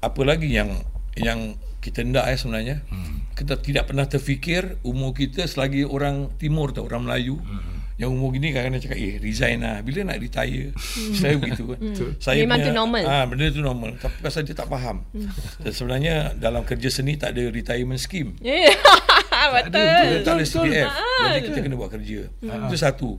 apa 0.00 0.20
lagi 0.22 0.48
yang 0.48 0.72
yang 1.14 1.54
kita 1.78 2.00
hendak 2.00 2.24
eh 2.26 2.34
sebenarnya 2.34 2.76
Hmm. 2.86 3.24
kita 3.32 3.56
tidak 3.56 3.84
pernah 3.86 4.04
terfikir 4.04 4.76
umur 4.82 5.12
kita 5.12 5.44
selagi 5.44 5.82
orang 5.82 6.28
timur 6.34 6.70
tau 6.70 6.84
orang 6.84 7.04
Melayu 7.04 7.36
Hmm. 7.36 7.80
yang 7.96 8.10
umur 8.10 8.32
gini 8.32 8.48
kadang-kadang 8.50 8.80
cakap 8.82 8.96
eh 8.98 9.16
resign 9.18 9.60
lah 9.60 9.80
bila 9.80 10.00
nak 10.02 10.16
retire 10.18 10.72
saya 11.12 11.36
begitu 11.36 11.64
kan 11.66 11.80
saya 12.18 12.36
Hmm. 12.38 12.44
Memang 12.46 12.58
tu 12.58 12.72
normal. 12.74 13.02
Hmm. 13.02 13.12
ah 13.14 13.24
benda 13.24 13.44
tu 13.50 13.60
normal 13.60 13.90
tapi 13.96 14.16
pasal 14.18 14.40
dia 14.42 14.54
tak 14.54 14.66
faham 14.66 15.04
dan 15.58 15.70
sebenarnya 15.70 16.14
dalam 16.34 16.62
kerja 16.62 16.88
seni 16.90 17.14
tak 17.14 17.32
ada 17.34 17.44
retirement 17.46 17.98
scheme 17.98 18.36
Betul. 19.50 19.72
kita 19.72 19.80
tak 20.22 20.32
ada 20.32 20.44
betul. 20.44 20.62
CPF 20.62 20.86
Ah. 20.86 21.24
jadi 21.26 21.40
kita 21.42 21.58
kena 21.60 21.74
buat 21.74 21.90
kerja 21.90 22.20
itu 22.40 22.76
satu 22.76 23.10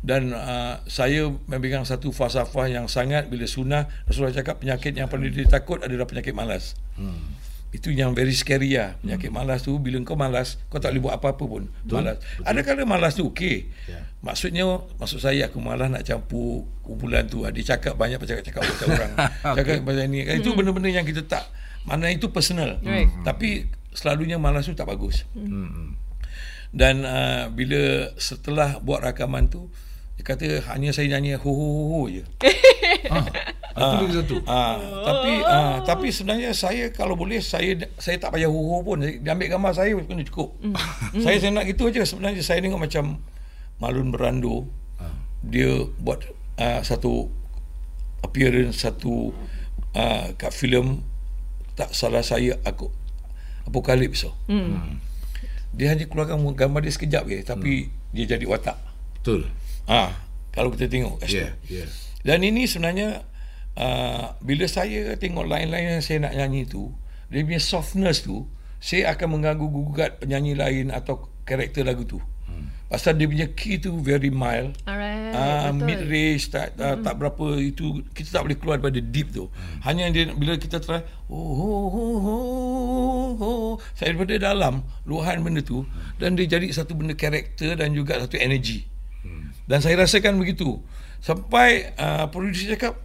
dan 0.00 0.32
uh, 0.32 0.80
saya 0.88 1.28
memegang 1.44 1.84
satu 1.84 2.08
falsafah 2.08 2.72
yang 2.72 2.88
sangat 2.88 3.28
bila 3.28 3.44
sunnah 3.44 3.84
Rasulullah 4.08 4.32
cakap 4.32 4.64
penyakit 4.64 4.96
yang 4.96 5.12
paling 5.12 5.28
ditakut 5.28 5.84
adalah 5.84 6.08
penyakit 6.08 6.32
malas. 6.32 6.76
Hmm. 6.96 7.36
itu 7.70 7.94
yang 7.94 8.18
very 8.18 8.34
scary 8.34 8.74
lah. 8.74 8.98
Penyakit 8.98 9.30
malas 9.30 9.62
tu 9.62 9.78
bila 9.78 9.94
kau 10.02 10.18
malas 10.18 10.58
kau 10.66 10.82
tak 10.82 10.90
boleh 10.90 11.06
buat 11.06 11.14
apa-apa 11.22 11.44
pun. 11.46 11.62
Malas. 11.86 12.18
Ada 12.42 12.66
kala 12.66 12.82
malas 12.82 13.14
tu 13.14 13.30
okey. 13.30 13.70
Ya. 13.86 14.02
maksudnya 14.26 14.66
maksud 14.98 15.22
saya 15.22 15.46
aku 15.46 15.62
malas 15.62 15.86
nak 15.86 16.02
campur 16.02 16.66
kumpulan 16.82 17.30
tu. 17.30 17.46
Dia 17.46 17.76
cakap 17.76 17.94
banyak 17.94 18.18
cakap-cakap 18.18 18.66
pasal 18.66 18.86
orang. 18.90 19.12
Cakap 19.62 19.86
pasal 19.86 20.10
ni. 20.10 20.26
Itu 20.26 20.58
benda-benda 20.58 20.90
yang 20.90 21.06
kita 21.06 21.22
tak 21.30 21.46
mana 21.86 22.10
itu 22.10 22.34
personal. 22.34 22.82
Right. 22.82 23.06
tapi 23.22 23.70
selalunya 23.94 24.40
malas 24.40 24.66
tu 24.66 24.74
tak 24.74 24.90
bagus. 24.90 25.28
Hmm. 25.36 25.94
dan 26.70 27.02
uh, 27.02 27.50
bila 27.54 28.14
setelah 28.18 28.82
buat 28.82 29.02
rakaman 29.02 29.46
tu 29.46 29.70
dia 30.20 30.36
kata 30.36 30.60
hanya 30.76 30.92
saya 30.92 31.16
nyanyi 31.16 31.40
ho 31.40 31.48
ho 31.48 31.56
ho, 31.56 31.84
ho 31.96 32.00
je. 32.12 32.20
Ah, 33.70 33.96
itu 33.96 34.02
lagi 34.02 34.16
satu. 34.18 34.36
Ah, 34.50 34.76
tapi 35.06 35.32
ah, 35.46 35.78
tapi 35.86 36.10
sebenarnya 36.10 36.50
saya 36.52 36.90
kalau 36.90 37.14
boleh 37.14 37.38
saya 37.38 37.78
saya 37.96 38.18
tak 38.18 38.34
payah 38.34 38.50
ho 38.50 38.60
ho 38.60 38.82
pun. 38.82 38.98
Dia 38.98 39.32
ambil 39.32 39.46
gambar 39.46 39.72
saya 39.72 39.94
pun 39.94 40.20
cukup. 40.26 40.58
saya 41.24 41.38
saya 41.38 41.54
nak 41.54 41.70
gitu 41.70 41.86
aja 41.86 42.02
sebenarnya 42.02 42.42
saya 42.42 42.60
tengok 42.60 42.82
macam 42.82 43.22
Malun 43.78 44.10
Berando 44.10 44.68
dia 45.40 45.86
buat 46.02 46.20
uh, 46.60 46.82
satu 46.82 47.30
appearance 48.26 48.84
satu 48.84 49.32
uh, 49.96 50.26
kat 50.34 50.52
filem 50.52 51.00
tak 51.78 51.94
salah 51.94 52.26
saya 52.26 52.58
aku 52.66 52.90
Apokalips 53.64 54.26
tau. 54.26 54.34
Hmm. 54.50 54.98
Dia 55.72 55.94
hanya 55.94 56.10
keluarkan 56.10 56.42
gambar 56.58 56.84
dia 56.84 56.92
sekejap 56.92 57.22
je 57.30 57.38
tapi 57.46 57.88
dia 58.12 58.34
jadi 58.34 58.44
watak. 58.44 58.76
Betul. 59.22 59.46
Ah, 59.90 60.14
kalau 60.54 60.70
kita 60.70 60.86
tengok 60.86 61.18
kat 61.18 61.26
situ. 61.26 61.42
Ya, 61.42 61.42
yeah, 61.42 61.54
ya. 61.66 61.78
Yeah. 61.82 61.88
Dan 62.22 62.38
ini 62.46 62.70
sebenarnya 62.70 63.26
uh, 63.74 64.38
bila 64.38 64.70
saya 64.70 65.18
tengok 65.18 65.50
lain-lain 65.50 65.98
yang 65.98 66.04
saya 66.04 66.30
nak 66.30 66.38
nyanyi 66.38 66.70
tu, 66.70 66.94
dia 67.26 67.42
punya 67.42 67.58
softness 67.58 68.22
tu, 68.22 68.46
saya 68.78 69.10
akan 69.10 69.38
mengganggu 69.38 69.66
gugat 69.66 70.22
penyanyi 70.22 70.54
lain 70.54 70.94
atau 70.94 71.26
karakter 71.42 71.82
lagu 71.82 72.06
tu. 72.06 72.22
Hmm. 72.46 72.70
Pasal 72.86 73.18
dia 73.18 73.26
punya 73.26 73.46
key 73.50 73.82
tu 73.82 73.98
very 73.98 74.30
mild. 74.30 74.78
Alright. 74.86 75.34
Ah, 75.34 75.70
betul. 75.70 75.86
mid 75.86 76.00
range 76.10 76.50
tak 76.50 76.74
uh, 76.78 76.98
tak 76.98 77.14
berapa 77.18 77.58
itu 77.58 78.02
kita 78.10 78.34
tak 78.34 78.42
boleh 78.46 78.58
keluar 78.58 78.76
daripada 78.82 78.98
deep 78.98 79.30
tu. 79.30 79.46
Hanya 79.86 80.10
dia 80.10 80.30
bila 80.34 80.58
kita 80.58 80.82
try 80.82 81.02
oh, 81.30 81.38
oh, 81.38 81.86
oh, 81.90 82.18
oh, 82.26 83.30
oh, 83.38 83.72
saya 83.94 84.14
daripada 84.14 84.34
dalam 84.38 84.82
luahan 85.06 85.38
benda 85.42 85.62
tu 85.62 85.86
dan 86.18 86.34
dia 86.34 86.50
jadi 86.50 86.66
satu 86.74 86.98
benda 86.98 87.14
karakter 87.14 87.78
dan 87.78 87.94
juga 87.94 88.18
satu 88.18 88.38
energy. 88.38 88.89
Dan 89.70 89.78
saya 89.78 90.02
rasakan 90.02 90.42
begitu. 90.42 90.82
Sampai 91.22 91.94
uh, 91.94 92.26
producer 92.26 92.74
cakap 92.74 92.98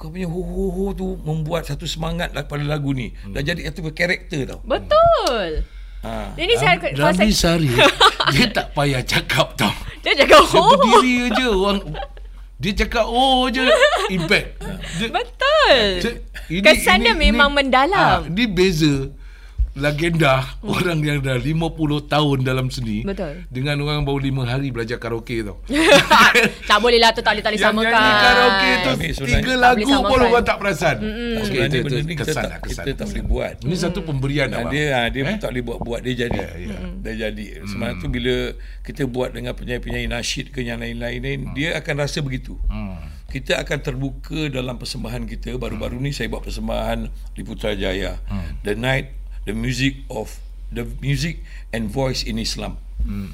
kau 0.00 0.08
punya 0.08 0.24
ho 0.24 0.40
ho 0.40 0.64
ho 0.72 0.84
tu 0.96 1.20
membuat 1.20 1.68
satu 1.68 1.84
semangat 1.84 2.32
lah 2.32 2.48
pada 2.48 2.64
lagu 2.64 2.96
ni. 2.96 3.12
Dah 3.28 3.44
jadi 3.44 3.68
satu 3.68 3.92
karakter 3.92 4.48
tau. 4.48 4.64
Betul. 4.64 5.68
Ha. 6.02 6.34
Ini 6.34 6.54
saya 6.58 6.80
Ramli 6.82 7.30
Sari 7.30 7.70
dia 8.34 8.46
tak 8.50 8.74
payah 8.74 9.06
cakap 9.06 9.54
tau. 9.54 9.70
dia 10.02 10.18
cakap 10.18 10.42
Dia 10.50 10.58
oh. 10.58 10.66
berdiri 10.74 11.14
aja 11.30 11.46
orang 11.46 11.78
dia 12.58 12.72
cakap 12.74 13.06
oh 13.06 13.46
je 13.50 13.62
impact. 14.10 14.58
Dia, 14.98 15.08
Betul. 15.14 15.74
dia- 16.02 16.62
Kesan 16.62 17.06
dia 17.06 17.14
memang 17.14 17.54
mendalam. 17.54 18.22
Ah, 18.22 18.26
ini 18.26 18.50
beza 18.50 19.14
legenda 19.72 20.44
orang 20.60 21.00
yang 21.00 21.18
dah 21.18 21.34
50 21.34 21.72
tahun 22.04 22.38
dalam 22.42 22.68
seni 22.68 23.00
Betul. 23.02 23.48
dengan 23.48 23.80
orang 23.80 24.04
baru 24.04 24.20
5 24.20 24.44
hari 24.44 24.68
belajar 24.68 24.96
karaoke 24.96 25.40
tau. 25.40 25.64
tak 26.70 26.78
boleh 26.78 27.00
lah 27.00 27.10
tu 27.10 27.20
tak 27.20 27.32
boleh 27.32 27.40
tak 27.40 27.50
boleh 27.50 27.60
Yang 27.60 27.72
samakan. 27.72 27.88
nyanyi 27.90 28.12
karaoke 28.18 28.70
tu 28.76 28.92
tiga 29.24 29.52
lagu 29.54 29.80
pun 30.02 30.18
orang 30.20 30.44
tak 30.44 30.56
perasan. 30.58 30.96
Okay, 30.98 31.08
Okey, 31.08 31.42
sebenarnya 31.42 31.68
itu, 31.72 31.78
benda 31.82 31.96
itu 31.96 32.04
ni 32.04 32.14
kita 32.14 32.24
kesan 32.26 32.36
tak, 32.36 32.44
lah, 32.44 32.58
kesan. 32.60 32.84
kita 32.84 32.90
tak 32.94 33.06
boleh 33.08 33.24
buat. 33.24 33.54
Ini 33.62 33.74
satu 33.74 34.00
pemberian 34.02 34.46
Dan 34.46 34.60
abang. 34.60 34.72
dia 34.72 34.84
ah, 34.92 35.06
dia 35.08 35.20
Eh? 35.22 35.36
tak 35.38 35.50
boleh 35.50 35.64
buat-buat 35.64 36.00
dia 36.02 36.14
jadi. 36.20 36.36
Ya, 36.36 36.50
ya. 36.52 36.78
Dia 37.00 37.14
jadi. 37.28 37.46
Sebenarnya 37.64 37.96
tu 37.96 38.08
bila 38.08 38.34
kita 38.82 39.02
buat 39.06 39.30
dengan 39.32 39.52
penyanyi-penyanyi 39.52 40.08
nasyid 40.10 40.46
ke 40.50 40.60
yang 40.60 40.78
lain-lain 40.78 41.18
ni, 41.18 41.32
dia 41.54 41.78
akan 41.78 41.94
rasa 41.98 42.20
begitu. 42.20 42.60
Hmm. 42.66 42.98
Kita 43.24 43.56
akan 43.56 43.78
terbuka 43.80 44.52
dalam 44.52 44.76
persembahan 44.76 45.24
kita. 45.24 45.56
Baru-baru 45.56 45.96
ni 45.96 46.12
saya 46.12 46.28
buat 46.28 46.44
persembahan 46.44 47.06
di 47.32 47.40
Putrajaya. 47.40 48.20
The 48.60 48.76
Night, 48.76 49.21
the 49.44 49.54
music 49.54 50.06
of 50.08 50.38
the 50.72 50.88
music 51.04 51.42
and 51.74 51.90
voice 51.92 52.24
in 52.24 52.40
Islam. 52.40 52.80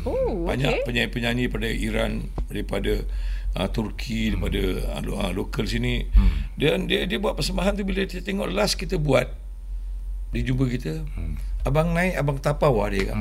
Oh, 0.08 0.48
Banyak 0.48 0.80
okay. 0.80 0.84
penyanyi-penyanyi 0.88 1.44
daripada 1.46 1.68
Iran, 1.68 2.32
daripada 2.48 3.04
uh, 3.52 3.68
Turki, 3.68 4.32
daripada 4.32 4.62
uh, 4.96 5.28
uh, 5.28 5.30
lokal 5.36 5.68
sini. 5.68 6.08
Dan 6.56 6.88
dia 6.88 7.04
dia 7.04 7.20
buat 7.20 7.36
persembahan 7.36 7.76
tu 7.76 7.84
bila 7.84 8.08
dia 8.08 8.24
tengok 8.24 8.48
last 8.48 8.80
kita 8.80 8.96
buat 8.96 9.28
dia 10.32 10.42
jumpa 10.44 10.64
kita. 10.72 11.04
Abang 11.68 11.92
naik, 11.92 12.16
abang 12.16 12.40
tapau 12.40 12.80
lah 12.80 12.88
dia 12.92 13.12
kata. 13.12 13.16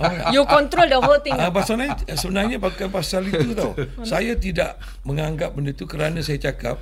Oh, 0.00 0.08
You 0.32 0.48
control 0.48 0.88
the 0.88 0.96
whole 0.96 1.20
thing. 1.20 1.36
Ah, 1.36 1.52
pasal 1.52 1.76
ni 1.76 1.88
sebenarnya 2.16 2.56
bukan 2.56 2.88
pasal 2.88 3.28
itu 3.28 3.52
tau. 3.52 3.76
Saya 4.08 4.32
tidak 4.40 4.80
menganggap 5.04 5.52
benda 5.52 5.76
itu 5.76 5.84
kerana 5.84 6.24
saya 6.24 6.40
cakap 6.40 6.80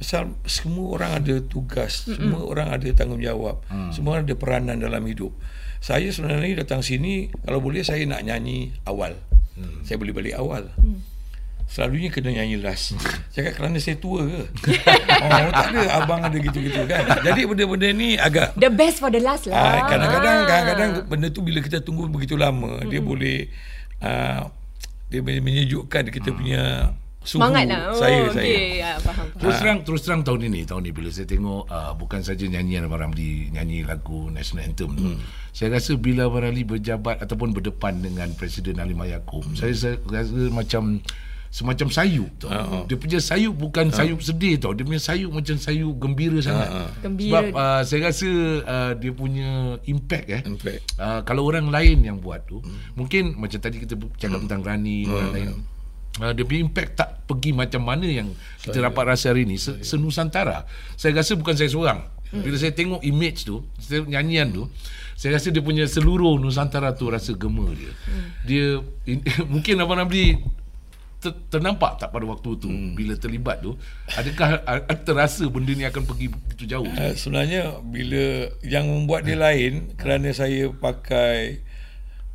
pasal 0.00 0.32
semua 0.48 0.96
orang 0.96 1.12
ada 1.20 1.44
tugas, 1.44 2.08
semua 2.08 2.40
orang 2.48 2.72
ada 2.72 2.88
tanggungjawab, 2.88 3.60
semua 3.92 4.16
orang 4.16 4.24
ada 4.24 4.36
peranan 4.40 4.76
dalam 4.80 5.04
hidup. 5.04 5.30
saya 5.80 6.08
sebenarnya 6.08 6.64
datang 6.64 6.80
sini 6.80 7.28
kalau 7.44 7.60
boleh 7.60 7.84
saya 7.84 8.04
nak 8.08 8.24
nyanyi 8.24 8.72
awal. 8.88 9.12
Hmm. 9.56 9.84
Saya 9.84 10.00
boleh 10.00 10.12
balik 10.16 10.36
awal. 10.40 10.72
Hmm. 10.76 11.04
Selalunya 11.70 12.10
kena 12.10 12.34
nyanyi 12.34 12.58
last. 12.58 12.98
Cakap 13.30 13.54
kerana 13.54 13.78
saya 13.78 13.96
tua 13.96 14.26
ke? 14.26 14.42
oh, 15.22 15.50
tak 15.54 15.66
ada 15.70 15.80
abang 16.02 16.18
ada 16.18 16.34
gitu-gitu 16.34 16.82
kan. 16.84 17.22
Jadi 17.22 17.46
benda-benda 17.46 17.88
ni 17.94 18.18
agak 18.18 18.58
The 18.58 18.68
best 18.74 18.98
for 18.98 19.08
the 19.08 19.22
last 19.22 19.46
lah. 19.46 19.54
Ah, 19.54 19.80
kadang-kadang 19.86 20.36
Ah. 20.36 20.46
kadang-kadang 20.50 20.90
benda 21.06 21.28
tu 21.30 21.46
bila 21.46 21.62
kita 21.62 21.78
tunggu 21.80 22.10
begitu 22.10 22.34
lama 22.34 22.82
dia 22.90 22.98
boleh 22.98 23.46
uh, 24.02 24.50
dia 25.08 25.20
menyejukkan 25.22 26.10
kita 26.10 26.34
punya 26.34 26.90
suhu 27.20 27.40
Semangat 27.44 27.64
lah. 27.68 27.80
Oh, 27.92 28.00
saya 28.00 28.32
saya. 28.32 28.40
okay. 28.40 28.80
Ya, 28.80 28.92
faham. 29.00 29.26
Terus 29.36 29.56
terang 29.60 29.78
terus 29.84 30.00
terang 30.04 30.22
tahun 30.24 30.40
ini 30.48 30.60
tahun 30.64 30.82
ini 30.88 30.92
bila 30.96 31.08
saya 31.12 31.26
tengok 31.28 31.62
uh, 31.68 31.92
bukan 31.92 32.20
saja 32.24 32.44
nyanyian 32.48 32.88
Abang 32.88 33.04
Ramli 33.04 33.52
nyanyi 33.52 33.84
lagu 33.84 34.32
national 34.32 34.72
anthem 34.72 34.90
tu. 34.96 35.04
Hmm. 35.04 35.20
Saya 35.52 35.76
rasa 35.76 36.00
bila 36.00 36.32
Abang 36.32 36.48
Ramli 36.48 36.64
berjabat 36.64 37.20
ataupun 37.20 37.52
berdepan 37.52 38.00
dengan 38.00 38.32
Presiden 38.32 38.80
Halimah 38.80 39.08
Yacob, 39.08 39.44
hmm. 39.44 39.56
saya, 39.60 39.74
saya 39.76 39.94
rasa 40.08 40.48
macam 40.48 41.04
semacam 41.50 41.90
sayup 41.90 42.30
tau. 42.38 42.48
Uh-huh. 42.48 42.82
Dia 42.86 42.96
punya 42.96 43.18
sayup 43.18 43.58
bukan 43.58 43.90
uh. 43.90 43.94
sayup 43.94 44.22
sedih 44.22 44.54
tau. 44.56 44.70
Dia 44.70 44.86
punya 44.86 45.02
sayup 45.02 45.34
macam 45.34 45.58
sayup 45.58 45.94
gembira 45.98 46.38
sangat. 46.38 46.68
Uh-huh. 46.70 46.90
Gembira. 47.02 47.30
Sebab 47.34 47.44
uh, 47.52 47.80
saya 47.82 48.00
rasa 48.06 48.30
uh, 48.62 48.92
dia 48.94 49.12
punya 49.12 49.76
impact 49.90 50.26
eh. 50.30 50.42
Impact. 50.46 50.82
Uh, 50.94 51.20
kalau 51.26 51.42
orang 51.50 51.66
lain 51.68 52.06
yang 52.06 52.22
buat 52.22 52.46
tu, 52.46 52.62
hmm. 52.62 52.94
mungkin 52.94 53.34
macam 53.34 53.58
tadi 53.58 53.82
kita 53.82 53.98
cakap 54.16 54.38
hmm. 54.40 54.44
tentang 54.46 54.62
Rani 54.62 54.98
hmm. 55.04 55.12
orang 55.12 55.30
lain. 55.34 55.50
Uh, 56.20 56.36
dia 56.36 56.44
punya 56.44 56.60
impact 56.60 57.00
tak 57.00 57.24
pergi 57.24 57.56
macam 57.56 57.80
mana 57.80 58.04
yang 58.04 58.28
kita 58.60 58.76
saya, 58.76 58.92
dapat 58.92 59.04
rasa 59.08 59.32
hari 59.32 59.48
ni 59.48 59.56
se, 59.56 59.80
senusantara 59.80 60.68
saya 60.92 61.16
rasa 61.16 61.32
bukan 61.32 61.56
saya 61.56 61.72
seorang 61.72 62.04
hmm. 62.28 62.44
bila 62.44 62.56
saya 62.60 62.76
tengok 62.76 63.00
image 63.00 63.48
tu 63.48 63.64
saya 63.80 64.04
nyanyian 64.04 64.52
tu 64.52 64.68
saya 65.16 65.40
rasa 65.40 65.48
dia 65.48 65.64
punya 65.64 65.88
seluruh 65.88 66.36
nusantara 66.36 66.92
tu 66.92 67.08
rasa 67.08 67.32
gema 67.32 67.72
dia 67.72 67.92
hmm. 67.92 68.28
dia 68.44 68.66
in, 69.08 69.18
mungkin 69.52 69.80
Abang 69.80 69.96
Ramli 69.96 70.36
ter, 71.20 71.32
ternampak 71.52 72.00
tak 72.00 72.08
pada 72.12 72.24
waktu 72.28 72.50
tu 72.56 72.68
hmm. 72.68 72.92
bila 72.96 73.14
terlibat 73.16 73.64
tu 73.64 73.76
adakah 74.12 74.60
terasa 75.04 75.44
benda 75.48 75.72
ni 75.72 75.88
akan 75.88 76.04
pergi 76.04 76.26
begitu 76.32 76.64
jauh 76.68 76.88
Uh, 76.90 77.16
sebenarnya 77.16 77.80
bila 77.80 78.52
yang 78.60 78.84
membuat 78.88 79.24
dia 79.24 79.40
lain 79.40 79.96
kerana 79.96 80.36
saya 80.36 80.68
pakai 80.68 81.64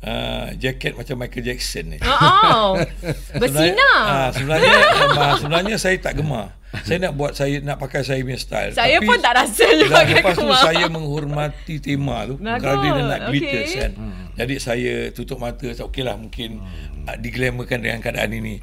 uh, 0.04 0.52
jaket 0.58 0.92
macam 0.98 1.16
Michael 1.22 1.44
Jackson 1.52 1.96
ni. 1.96 1.98
Oh, 2.02 2.76
bersinar. 3.40 4.02
Ah, 4.04 4.28
sebenarnya 4.34 4.76
uh, 5.16 5.34
sebenarnya 5.40 5.76
saya 5.80 5.96
tak 6.02 6.20
gemar. 6.20 6.52
Saya 6.84 7.08
nak 7.08 7.12
buat 7.16 7.32
saya 7.32 7.64
nak 7.64 7.80
pakai 7.80 8.04
saya 8.04 8.20
punya 8.20 8.36
style. 8.36 8.72
Saya 8.76 9.00
Tapi 9.00 9.08
pun 9.08 9.16
tak 9.16 9.32
rasa 9.32 9.64
dan 9.64 9.88
pakai 9.88 10.14
lepas 10.20 10.36
tu 10.36 10.48
saya 10.52 10.84
menghormati 10.92 11.80
tema 11.80 12.28
tu 12.28 12.36
kerana 12.36 12.76
dia 12.84 12.90
nak 13.00 13.20
glitters 13.32 13.70
okey. 13.72 13.80
kan. 13.80 13.92
Jadi 14.36 14.54
saya 14.60 14.94
tutup 15.16 15.40
mata 15.40 15.64
saya 15.72 15.88
okeylah 15.88 16.20
mungkin 16.20 16.60
uh, 17.08 17.16
diglamourkan 17.16 17.80
dengan 17.80 18.04
keadaan 18.04 18.36
ini. 18.36 18.60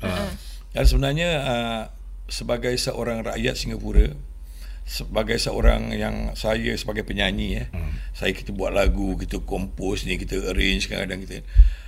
Dan 0.74 0.84
sebenarnya 0.86 1.30
uh, 1.42 1.84
sebagai 2.30 2.74
seorang 2.78 3.26
rakyat 3.26 3.56
Singapura 3.58 4.14
sebagai 4.84 5.40
seorang 5.40 5.96
yang 5.96 6.36
saya 6.36 6.76
sebagai 6.76 7.08
penyanyi 7.08 7.64
eh 7.64 7.68
hmm. 7.72 8.12
saya 8.12 8.36
kita 8.36 8.52
buat 8.52 8.76
lagu 8.76 9.16
kita 9.16 9.40
compose 9.48 10.04
ni 10.04 10.20
kita 10.20 10.52
arrange 10.52 10.92
kadang-kadang 10.92 11.24
kita 11.24 11.38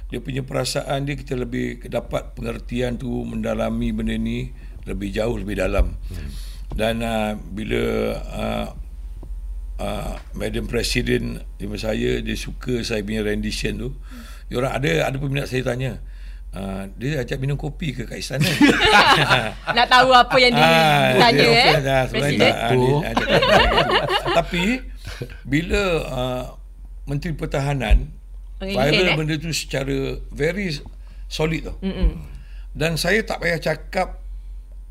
dia 0.07 0.19
punya 0.23 0.41
perasaan 0.47 1.03
dia 1.03 1.19
kita 1.19 1.35
lebih 1.35 1.83
dapat 1.91 2.37
pengertian 2.39 2.95
tu 2.95 3.11
mendalami 3.27 3.91
benda 3.91 4.15
ni 4.15 4.55
lebih 4.87 5.11
jauh 5.11 5.35
lebih 5.35 5.59
dalam 5.59 5.91
hmm. 5.91 6.29
dan 6.77 7.03
uh, 7.03 7.35
bila 7.35 7.83
uh, 8.15 8.67
uh, 9.83 10.13
Madam 10.39 10.71
Presiden 10.71 11.43
terima 11.59 11.75
saya 11.75 12.23
dia 12.23 12.37
suka 12.39 12.79
saya 12.87 13.03
punya 13.03 13.27
rendition 13.27 13.75
tu 13.75 13.89
hmm. 13.91 14.47
dia 14.47 14.55
orang 14.55 14.71
ada 14.71 14.89
ada 15.11 15.17
peminat 15.19 15.51
saya 15.51 15.67
tanya 15.67 15.99
Uh, 16.55 16.87
dia 16.95 17.19
ajak 17.19 17.35
minum 17.35 17.53
kopi 17.53 17.91
ke 17.91 18.03
kat 18.05 18.15
istana 18.15 18.47
Nak 19.75 19.87
tahu 19.87 20.07
apa 20.09 20.37
yang 20.37 20.55
Ah, 20.55 21.27
dia 21.29 21.43
eh. 21.43 21.51
offend 21.51 21.83
lah, 21.83 22.01
sebenarnya 22.05 22.15
Presiden. 22.31 22.39
tak. 22.39 22.55
Ah, 22.55 22.71
dia- 22.71 23.01
ah. 23.03 24.05
Tapi 24.33 24.63
bila 25.43 25.81
uh, 26.01 26.43
Menteri 27.05 27.33
Pertahanan 27.33 28.07
Mengingat, 28.57 28.87
viral 28.87 29.03
eh? 29.05 29.15
benda 29.15 29.35
tu 29.35 29.51
secara 29.51 29.97
very 30.29 30.71
solid 31.27 31.61
tau. 31.61 31.75
Mm-mm. 31.81 32.23
Dan 32.71 32.95
saya 32.95 33.19
tak 33.21 33.39
payah 33.39 33.59
cakap 33.61 34.23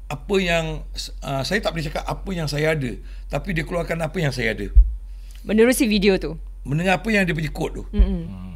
apa 0.05 0.37
yang 0.37 0.85
uh, 1.19 1.43
saya 1.43 1.59
tak 1.59 1.73
boleh 1.73 1.85
cakap 1.87 2.05
apa 2.05 2.31
yang 2.31 2.45
saya 2.45 2.73
ada, 2.73 2.93
tapi 3.27 3.51
dia 3.51 3.65
keluarkan 3.65 3.99
apa 3.99 4.17
yang 4.17 4.31
saya 4.31 4.53
ada. 4.53 4.69
Menerusi 5.43 5.85
video 5.85 6.17
tu. 6.17 6.37
Mendengar 6.63 7.01
apa 7.01 7.09
yang 7.09 7.25
dia 7.25 7.33
punya 7.33 7.49
kod 7.49 7.71
tu. 7.75 7.85
Mm-mm. 7.91 8.54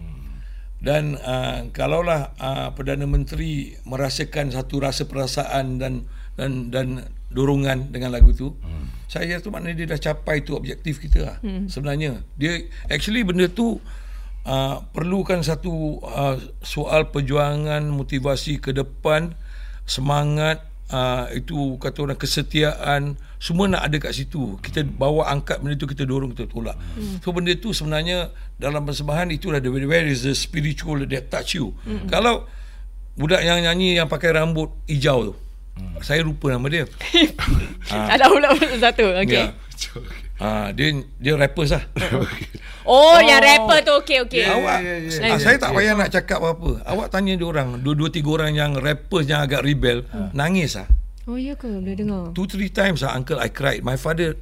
Dan 0.79 1.19
uh, 1.19 1.67
kalaulah 1.75 2.39
uh, 2.39 2.71
Perdana 2.71 3.03
Menteri 3.03 3.75
merasakan 3.83 4.55
satu 4.55 4.79
rasa 4.79 5.11
perasaan 5.11 5.83
dan 5.83 6.07
dan 6.39 6.71
dan 6.71 7.03
dorongan 7.29 7.91
dengan 7.91 8.15
lagu 8.15 8.31
tu, 8.33 8.55
hmm. 8.57 9.11
saya 9.11 9.37
tu 9.43 9.51
maknanya 9.51 9.85
dia 9.85 9.89
dah 9.93 10.01
capai 10.01 10.47
tu 10.47 10.55
objektif 10.55 11.03
kita 11.03 11.19
lah. 11.27 11.37
Hmm. 11.43 11.67
Sebenarnya 11.67 12.23
dia 12.39 12.63
actually 12.89 13.27
benda 13.27 13.51
tu 13.51 13.83
uh, 14.47 14.77
perlukan 14.95 15.43
satu 15.43 15.99
uh, 15.99 16.39
soal 16.63 17.11
perjuangan 17.11 17.83
motivasi 17.91 18.63
ke 18.63 18.71
depan, 18.71 19.35
semangat 19.83 20.63
uh, 20.95 21.29
itu 21.35 21.77
kata 21.83 22.07
orang 22.07 22.17
kesetiaan 22.23 23.21
semua 23.39 23.71
nak 23.71 23.87
ada 23.87 23.97
kat 24.03 24.13
situ. 24.13 24.59
Kita 24.59 24.83
bawa 24.83 25.31
angkat 25.31 25.63
benda 25.63 25.79
tu 25.79 25.87
kita 25.87 26.03
dorong 26.03 26.35
kita 26.35 26.51
tolak. 26.51 26.75
Hmm. 26.75 27.23
So 27.23 27.31
benda 27.31 27.55
tu 27.55 27.71
sebenarnya 27.71 28.35
dalam 28.59 28.83
persembahan 28.83 29.31
itulah 29.31 29.63
the 29.63 29.71
where 29.71 30.07
is 30.07 30.27
the 30.27 30.35
spiritual 30.35 30.99
that 31.07 31.31
touch 31.31 31.55
you. 31.55 31.71
Hmm. 31.87 32.11
Kalau 32.11 32.51
budak 33.15 33.47
yang 33.47 33.63
nyanyi 33.63 33.95
yang 33.95 34.11
pakai 34.11 34.35
rambut 34.35 34.75
hijau 34.91 35.33
tu. 35.33 35.35
Hmm. 35.79 36.03
Saya 36.03 36.27
lupa 36.27 36.51
nama 36.51 36.67
dia. 36.67 36.85
Ada 38.13 38.27
ulang 38.35 38.59
satu. 38.83 39.07
Okey. 39.23 39.47
Ya. 39.47 39.55
Ah 40.39 40.71
dia 40.71 40.95
dia 41.19 41.35
rappers 41.35 41.75
lah. 41.75 41.83
Oh, 42.89 43.21
yang 43.21 43.45
rapper 43.45 43.85
tu 43.85 43.93
okey 44.01 44.25
okey. 44.25 44.49
Awak 44.49 44.79
ya, 44.81 44.95
ya, 45.05 45.37
ah, 45.37 45.37
saya 45.37 45.61
tak 45.61 45.77
payah 45.77 45.93
nak 45.93 46.09
cakap 46.09 46.41
apa-apa. 46.41 46.81
Awak 46.89 47.13
tanya 47.13 47.37
dia 47.37 47.45
orang, 47.45 47.85
dua 47.85 47.93
dua 47.93 48.09
tiga 48.09 48.41
orang 48.41 48.57
yang 48.57 48.73
rappers 48.81 49.29
yang 49.29 49.45
agak 49.45 49.61
rebel, 49.61 50.09
nangis 50.33 50.81
ah. 50.81 50.89
Oh, 51.29 51.37
ya 51.37 51.53
ke? 51.55 51.69
Boleh 51.69 51.93
dengar. 51.93 52.33
Two 52.33 52.49
three 52.49 52.73
times 52.73 53.05
ah 53.05 53.13
uncle 53.13 53.37
I 53.37 53.53
cried. 53.53 53.85
My 53.85 54.01
father 54.01 54.41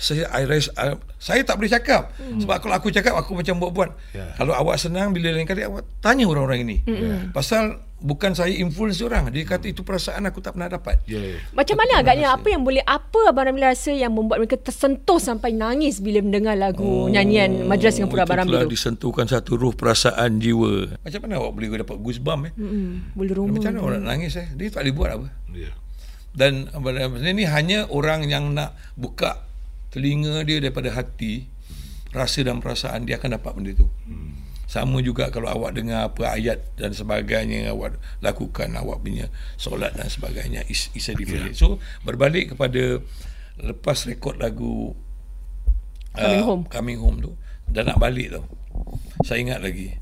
saya 0.00 0.24
I 0.32 0.48
raise, 0.48 0.72
I, 0.80 0.96
saya 1.20 1.44
tak 1.44 1.60
boleh 1.60 1.68
cakap 1.68 2.16
hmm. 2.16 2.40
sebab 2.40 2.56
kalau 2.64 2.72
aku 2.72 2.88
cakap 2.88 3.12
aku 3.20 3.36
macam 3.36 3.60
buat-buat. 3.60 4.16
Ya. 4.16 4.32
Kalau 4.40 4.56
awak 4.56 4.80
senang 4.80 5.12
bila 5.12 5.28
lain 5.28 5.44
kali 5.44 5.60
awak 5.60 5.84
tanya 6.00 6.24
orang-orang 6.24 6.64
ini. 6.64 6.76
Hmm. 6.88 7.36
Pasal 7.36 7.84
bukan 8.00 8.32
saya 8.32 8.48
influence 8.56 9.04
orang. 9.04 9.28
Dia 9.28 9.44
kata 9.44 9.68
itu 9.68 9.84
perasaan 9.84 10.24
aku 10.24 10.40
tak 10.40 10.56
pernah 10.56 10.72
dapat. 10.72 11.04
Ya. 11.04 11.20
Yeah. 11.20 11.38
Macam 11.52 11.76
mana 11.76 12.00
agaknya 12.00 12.32
apa 12.32 12.48
yang 12.48 12.64
boleh 12.64 12.80
apa 12.80 13.28
Abang 13.28 13.52
Ramli 13.52 13.60
rasa 13.60 13.92
yang 13.92 14.16
membuat 14.16 14.40
mereka 14.40 14.56
tersentuh 14.56 15.20
sampai 15.20 15.52
nangis 15.52 16.00
bila 16.00 16.24
mendengar 16.24 16.56
lagu 16.56 16.80
oh, 16.80 17.06
nyanyian 17.12 17.68
Majelis 17.68 18.00
Singapura 18.00 18.24
Abang 18.24 18.40
Ramli 18.40 18.56
telah 18.56 18.64
tu? 18.64 18.72
disentuhkan 18.72 19.28
satu 19.28 19.60
ruh 19.60 19.76
perasaan 19.76 20.40
jiwa. 20.40 20.96
Macam 21.04 21.20
mana 21.28 21.44
awak 21.44 21.52
boleh 21.52 21.68
dapat 21.76 21.96
goosebump 22.00 22.48
eh? 22.48 22.52
Hmm, 22.56 23.12
bulu 23.12 23.44
roma. 23.44 23.60
Macam 23.60 23.68
mana 23.76 23.80
orang 23.84 24.02
nangis 24.08 24.32
eh? 24.40 24.48
Dia 24.56 24.72
tak 24.72 24.88
boleh 24.88 24.94
buat 24.96 25.10
apa. 25.20 25.28
Yeah. 25.52 25.76
Dan 26.30 26.70
benda 26.70 27.30
ni 27.34 27.44
hanya 27.46 27.90
orang 27.90 28.26
yang 28.30 28.54
nak 28.54 28.78
buka 28.94 29.42
telinga 29.90 30.46
dia 30.46 30.62
daripada 30.62 30.94
hati, 30.94 31.50
rasa 32.14 32.46
dan 32.46 32.62
perasaan 32.62 33.06
dia 33.06 33.18
akan 33.18 33.38
dapat 33.38 33.52
benda 33.54 33.72
tu. 33.74 33.90
Hmm. 34.06 34.38
Sama 34.70 35.02
juga 35.02 35.34
kalau 35.34 35.50
awak 35.50 35.74
dengar 35.74 36.14
apa 36.14 36.30
ayat 36.38 36.62
dan 36.78 36.94
sebagainya 36.94 37.66
yang 37.66 37.74
awak 37.74 37.98
lakukan, 38.22 38.70
awak 38.78 39.02
punya 39.02 39.26
solat 39.58 39.90
dan 39.98 40.06
sebagainya 40.06 40.62
is, 40.70 40.94
is 40.94 41.10
a 41.10 41.14
different. 41.18 41.50
Yeah. 41.50 41.58
So 41.58 41.82
berbalik 42.06 42.54
kepada 42.54 43.02
lepas 43.58 44.06
rekod 44.06 44.38
lagu 44.38 44.94
Coming 46.14 46.44
Home. 46.46 46.62
Coming 46.70 46.98
Home 47.02 47.18
tu 47.18 47.32
dan 47.70 47.90
nak 47.90 47.98
balik 47.98 48.34
tau. 48.34 48.46
Saya 49.26 49.42
ingat 49.42 49.62
lagi. 49.62 49.94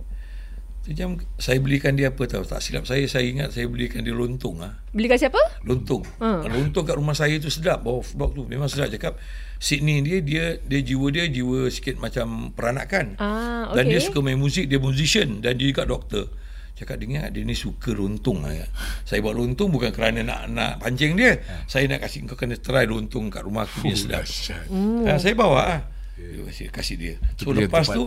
Tu 0.89 0.97
jam 0.97 1.21
saya 1.37 1.61
belikan 1.61 1.93
dia 1.93 2.09
apa 2.09 2.25
tahu 2.25 2.49
tak 2.49 2.65
silap 2.65 2.89
saya 2.89 3.05
saya 3.05 3.29
ingat 3.29 3.53
saya 3.53 3.69
belikan 3.69 4.01
dia 4.01 4.17
lontong 4.17 4.65
ah. 4.65 4.73
Belikan 4.89 5.21
siapa? 5.21 5.37
Lontong. 5.61 6.01
Ha. 6.17 6.41
Ha. 6.41 6.49
Lontong 6.49 6.89
kat 6.89 6.97
rumah 6.97 7.13
saya 7.13 7.37
tu 7.37 7.53
sedap. 7.53 7.85
Bawah 7.85 8.01
blok 8.17 8.33
tu 8.33 8.43
memang 8.49 8.73
sedap 8.73 8.89
cakap. 8.89 9.21
Sydney 9.61 10.01
dia 10.01 10.25
dia 10.25 10.45
dia 10.57 10.81
jiwa 10.81 11.13
dia 11.13 11.29
jiwa 11.29 11.69
sikit 11.69 12.01
macam 12.01 12.57
peranakan. 12.57 13.21
Ah, 13.21 13.69
Dan 13.77 13.93
dia 13.93 14.01
suka 14.01 14.25
main 14.25 14.41
muzik, 14.41 14.65
dia 14.65 14.81
musician 14.81 15.45
dan 15.45 15.61
dia 15.61 15.69
juga 15.69 15.85
doktor. 15.85 16.33
Cakap 16.73 16.97
dengar 16.97 17.29
dia 17.37 17.45
ni 17.45 17.53
suka 17.53 17.93
lontong 17.93 18.49
lah. 18.49 18.57
Saya 19.05 19.21
buat 19.21 19.37
lontong 19.37 19.69
bukan 19.69 19.93
kerana 19.93 20.25
nak 20.25 20.49
nak 20.49 20.73
pancing 20.81 21.21
dia. 21.21 21.37
Saya 21.69 21.85
nak 21.85 22.01
kasih 22.01 22.25
kau 22.25 22.33
kena 22.33 22.57
try 22.57 22.89
lontong 22.89 23.29
kat 23.29 23.45
rumah 23.45 23.69
aku 23.69 23.93
dia 23.93 23.93
sedap. 23.93 24.25
Hmm. 24.73 25.05
Ha, 25.05 25.21
saya 25.21 25.37
bawa 25.37 25.61
ah. 25.69 25.81
Dia 26.17 26.71
Kasih, 26.73 26.97
dia. 26.97 27.15
So 27.37 27.53
Dia 27.53 27.69
lepas 27.69 27.87
tempat- 27.87 27.95
tu 27.95 28.05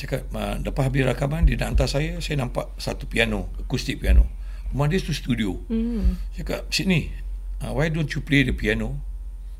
cakap 0.00 0.24
uh, 0.32 0.56
lepas 0.64 0.88
habis 0.88 1.04
rakaman 1.04 1.44
dia 1.44 1.60
nak 1.60 1.76
hantar 1.76 1.88
saya 1.92 2.16
saya 2.24 2.40
nampak 2.40 2.72
satu 2.80 3.04
piano 3.04 3.52
akustik 3.60 4.00
piano 4.00 4.24
rumah 4.72 4.88
dia 4.88 4.96
tu 4.96 5.12
studio 5.12 5.60
Hmm. 5.68 6.16
cakap 6.32 6.72
Sydney 6.72 7.12
uh, 7.60 7.76
why 7.76 7.92
don't 7.92 8.08
you 8.16 8.24
play 8.24 8.40
the 8.40 8.56
piano 8.56 8.96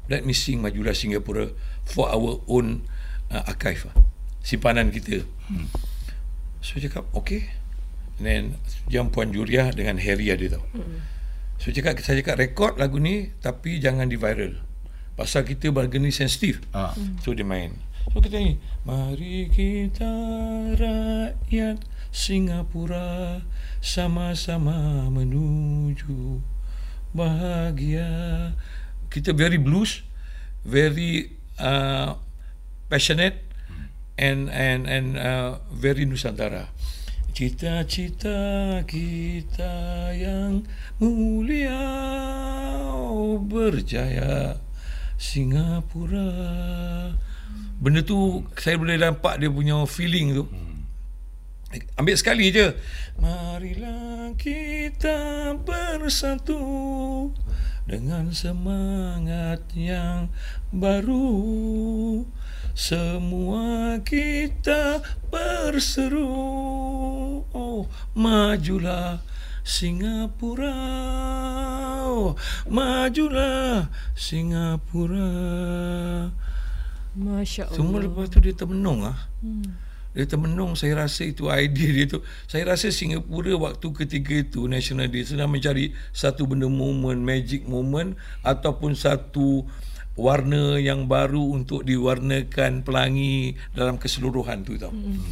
let 0.08 0.24
me 0.24 0.32
sing 0.32 0.64
Majulah 0.64 0.96
Singapura 0.96 1.52
for 1.84 2.08
our 2.08 2.40
own 2.48 2.88
uh, 3.28 3.44
archive 3.44 3.84
ah." 3.92 4.10
simpanan 4.40 4.88
kita. 4.90 5.24
Hmm. 5.48 5.68
So 6.60 6.80
cakap 6.80 7.08
okay. 7.16 7.52
And 8.20 8.24
then 8.24 8.44
jam 8.92 9.08
Puan 9.08 9.32
Juriah 9.32 9.72
dengan 9.72 9.96
Harry 9.96 10.28
ada 10.28 10.60
tau. 10.60 10.64
Hmm. 10.76 11.04
So 11.60 11.72
cakap 11.72 12.00
saya 12.00 12.20
cakap 12.24 12.40
rekod 12.40 12.76
lagu 12.80 13.00
ni 13.00 13.32
tapi 13.40 13.80
jangan 13.80 14.08
di 14.08 14.16
viral. 14.16 14.60
Pasal 15.16 15.44
kita 15.44 15.68
bargaining 15.68 16.12
sensitif. 16.12 16.64
Ah. 16.72 16.96
So 17.20 17.36
dia 17.36 17.44
main. 17.44 17.76
So 18.08 18.24
kita 18.24 18.40
nyanyi. 18.40 18.56
Mari 18.88 19.52
kita 19.52 20.12
rakyat 20.80 21.84
Singapura 22.08 23.44
sama-sama 23.84 25.06
menuju 25.12 26.40
bahagia. 27.12 28.10
Kita 29.12 29.36
very 29.36 29.60
blues, 29.60 30.02
very 30.64 31.36
uh, 31.60 32.16
passionate 32.88 33.46
and 34.18 34.50
and 34.50 34.90
and 34.90 35.14
uh, 35.20 35.60
very 35.70 36.08
nusantara. 36.08 36.72
Cita-cita 37.30 38.82
kita 38.84 40.10
yang 40.12 40.66
mulia 40.98 41.78
oh, 42.90 43.38
berjaya 43.38 44.58
Singapura. 45.14 46.26
Benda 47.80 48.04
tu 48.04 48.44
saya 48.60 48.76
boleh 48.76 49.00
nampak 49.00 49.40
dia 49.40 49.48
punya 49.48 49.80
feeling 49.88 50.36
tu. 50.36 50.44
Ambil 51.94 52.18
sekali 52.18 52.50
je. 52.50 52.74
Marilah 53.22 54.34
kita 54.34 55.54
bersatu 55.62 56.60
dengan 57.86 58.34
semangat 58.34 59.62
yang 59.78 60.34
baru. 60.74 62.26
Semua 62.74 63.98
kita 64.02 64.98
berseru. 65.30 66.26
Oh, 67.54 67.86
majulah 68.18 69.22
Singapura. 69.62 70.74
Oh, 72.02 72.34
majulah 72.66 73.90
Singapura. 74.18 75.30
Masya 77.16 77.70
Allah. 77.70 77.76
Semua 77.76 77.98
lepas 78.02 78.30
tu 78.30 78.38
dia 78.38 78.54
termenung 78.54 79.02
ah. 79.02 79.18
Hmm. 79.42 79.74
Dia 80.10 80.26
termenung 80.26 80.74
saya 80.74 81.06
rasa 81.06 81.22
itu 81.26 81.46
idea 81.50 81.90
dia 81.94 82.06
tu. 82.06 82.22
Saya 82.50 82.74
rasa 82.74 82.90
Singapura 82.90 83.54
waktu 83.54 83.86
ketika 83.94 84.34
itu 84.34 84.66
National 84.66 85.06
Day 85.06 85.22
sedang 85.22 85.50
mencari 85.50 85.94
satu 86.10 86.50
benda 86.50 86.66
moment, 86.66 87.18
magic 87.18 87.66
moment 87.66 88.18
ataupun 88.42 88.98
satu 88.98 89.66
warna 90.18 90.76
yang 90.82 91.06
baru 91.06 91.54
untuk 91.54 91.86
diwarnakan 91.86 92.82
pelangi 92.82 93.54
dalam 93.74 93.98
keseluruhan 93.98 94.66
tu 94.66 94.74
tau. 94.78 94.90
Hmm. 94.90 95.22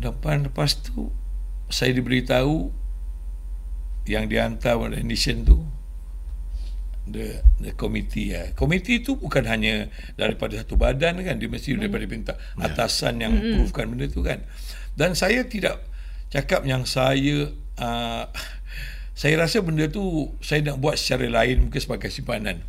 Depan 0.00 0.48
lepas 0.48 0.80
tu 0.80 1.12
saya 1.68 1.92
diberitahu 1.92 2.72
yang 4.08 4.24
dihantar 4.24 4.80
oleh 4.80 5.04
nation 5.04 5.44
tu 5.44 5.60
the 7.10 7.42
the 7.58 7.72
committee 7.74 8.34
ya. 8.34 8.52
Komiti 8.54 9.02
itu 9.02 9.18
bukan 9.18 9.44
hanya 9.48 9.88
daripada 10.14 10.56
satu 10.60 10.78
badan 10.78 11.20
kan, 11.22 11.36
dia 11.36 11.48
mesti 11.48 11.74
daripada 11.76 12.04
minta 12.08 12.34
atasan 12.58 13.20
yang 13.22 13.32
mm. 13.34 13.40
approvekan 13.40 13.86
benda 13.92 14.06
tu 14.08 14.20
kan. 14.24 14.42
Dan 14.98 15.14
saya 15.14 15.46
tidak 15.46 15.82
cakap 16.28 16.64
yang 16.68 16.84
saya 16.84 17.52
uh, 17.80 18.24
saya 19.18 19.34
rasa 19.40 19.64
benda 19.64 19.90
tu 19.90 20.30
saya 20.38 20.62
nak 20.62 20.78
buat 20.78 20.94
secara 20.94 21.26
lain 21.42 21.68
mungkin 21.68 21.80
sebagai 21.82 22.12
simpanan. 22.12 22.62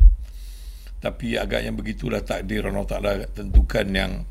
Tapi 1.00 1.40
agak 1.40 1.64
yang 1.64 1.78
begitulah 1.80 2.20
takdir 2.20 2.66
Allah 2.66 2.84
Taala 2.84 3.12
tentukan 3.32 3.86
yang 3.88 4.28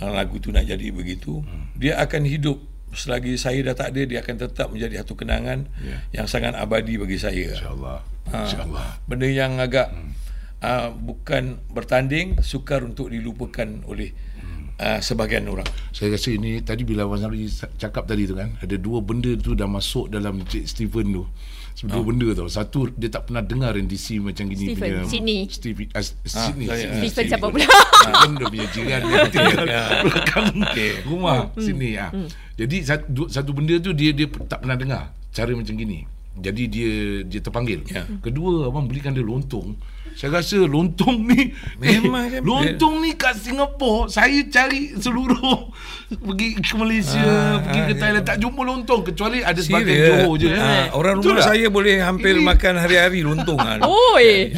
lagu 0.00 0.36
tu 0.42 0.52
nak 0.52 0.68
jadi 0.68 0.90
begitu. 0.90 1.40
Hmm. 1.40 1.72
Dia 1.78 2.02
akan 2.02 2.28
hidup 2.28 2.58
selagi 2.94 3.34
saya 3.34 3.58
dah 3.70 3.74
tak 3.74 3.94
ada 3.94 4.02
dia 4.06 4.18
akan 4.22 4.36
tetap 4.38 4.70
menjadi 4.70 5.02
satu 5.02 5.18
kenangan 5.18 5.66
yeah. 5.82 6.00
yang 6.14 6.26
sangat 6.30 6.54
abadi 6.54 6.94
bagi 6.94 7.18
saya. 7.18 7.58
Insya-Allah. 7.58 8.13
Ha, 8.32 8.48
Insya-Allah. 8.48 8.86
Benda 9.04 9.28
yang 9.28 9.60
agak 9.60 9.92
hmm. 9.92 10.10
uh, 10.64 10.88
bukan 10.94 11.60
bertanding 11.68 12.40
sukar 12.40 12.80
untuk 12.80 13.12
dilupakan 13.12 13.84
oleh 13.84 14.14
uh, 14.80 14.98
sebahagian 15.00 15.46
orang. 15.50 15.66
Saya 15.94 16.14
rasa 16.14 16.34
ini 16.34 16.58
tadi 16.64 16.82
bila 16.82 17.06
Abang 17.06 17.20
Zamri 17.20 17.46
cakap 17.78 18.08
tadi 18.08 18.26
tu 18.26 18.34
kan 18.34 18.54
ada 18.58 18.76
dua 18.78 18.98
benda 19.04 19.30
tu 19.38 19.54
dah 19.54 19.68
masuk 19.68 20.10
dalam 20.10 20.42
Cik 20.42 20.64
Stephen 20.66 21.14
tu. 21.14 21.24
Dua 21.84 22.00
oh. 22.00 22.06
benda 22.06 22.30
tau. 22.38 22.46
Satu 22.46 22.86
dia 22.94 23.10
tak 23.10 23.30
pernah 23.30 23.42
dengar 23.42 23.74
NDC 23.74 24.22
macam 24.22 24.46
gini 24.46 24.72
Stephen, 24.72 24.78
punya 24.78 25.10
Sydney. 25.10 25.40
Stephen, 25.50 25.86
uh, 25.90 26.04
Sydney. 26.22 26.66
saya, 26.70 26.78
Sydney. 26.86 27.08
Stephen 27.10 27.26
siapa 27.34 27.46
pula? 27.50 27.66
Kan 28.04 28.30
dia 28.38 28.46
punya 28.46 28.66
jiran 28.70 29.00
dia 29.02 29.20
tinggal 29.26 29.64
belakang 30.06 30.46
okay. 30.62 30.90
rumah 31.02 31.50
sini 31.58 31.98
ah. 31.98 32.10
Jadi 32.54 32.76
satu, 32.86 33.26
satu 33.26 33.50
benda 33.50 33.74
tu 33.82 33.90
dia 33.90 34.14
dia 34.14 34.30
tak 34.46 34.62
pernah 34.62 34.78
dengar 34.78 35.02
cara 35.34 35.50
macam 35.50 35.74
gini. 35.74 36.06
Jadi 36.34 36.62
dia 36.66 36.92
dia 37.22 37.38
terpanggil. 37.38 37.86
Ya. 37.86 38.10
Kedua 38.18 38.66
abang 38.66 38.84
belikan 38.84 39.10
dia 39.10 39.22
lontong. 39.22 39.78
Saya 40.14 40.38
rasa 40.38 40.62
lontong 40.62 41.26
ni 41.26 41.50
Memang 41.76 42.30
kan? 42.32 42.40
lontong 42.40 43.02
ni 43.02 43.14
kat 43.14 43.34
Singapura 43.34 44.06
saya 44.06 44.46
cari 44.46 44.94
seluruh 44.94 45.74
pergi 46.22 46.54
ke 46.54 46.74
Malaysia, 46.76 47.18
Ah, 47.18 47.58
pergi 47.58 47.80
ke 47.82 47.92
ah, 47.92 47.98
Thailand 47.98 48.22
tak 48.24 48.38
jumpa 48.38 48.62
lontong 48.62 49.02
kecuali 49.04 49.42
ada 49.42 49.58
sebagian 49.58 50.22
Johor 50.22 50.38
je. 50.38 50.54
Ha, 50.54 50.90
orang 50.92 51.18
Betul 51.18 51.34
rumah 51.34 51.42
tak? 51.42 51.48
saya 51.50 51.66
boleh 51.66 51.94
hampir 51.98 52.30
Ini- 52.32 52.46
makan 52.46 52.74
hari-hari 52.76 53.20
lontong 53.22 53.58
ah. 53.58 53.82
Oi. 54.14 54.54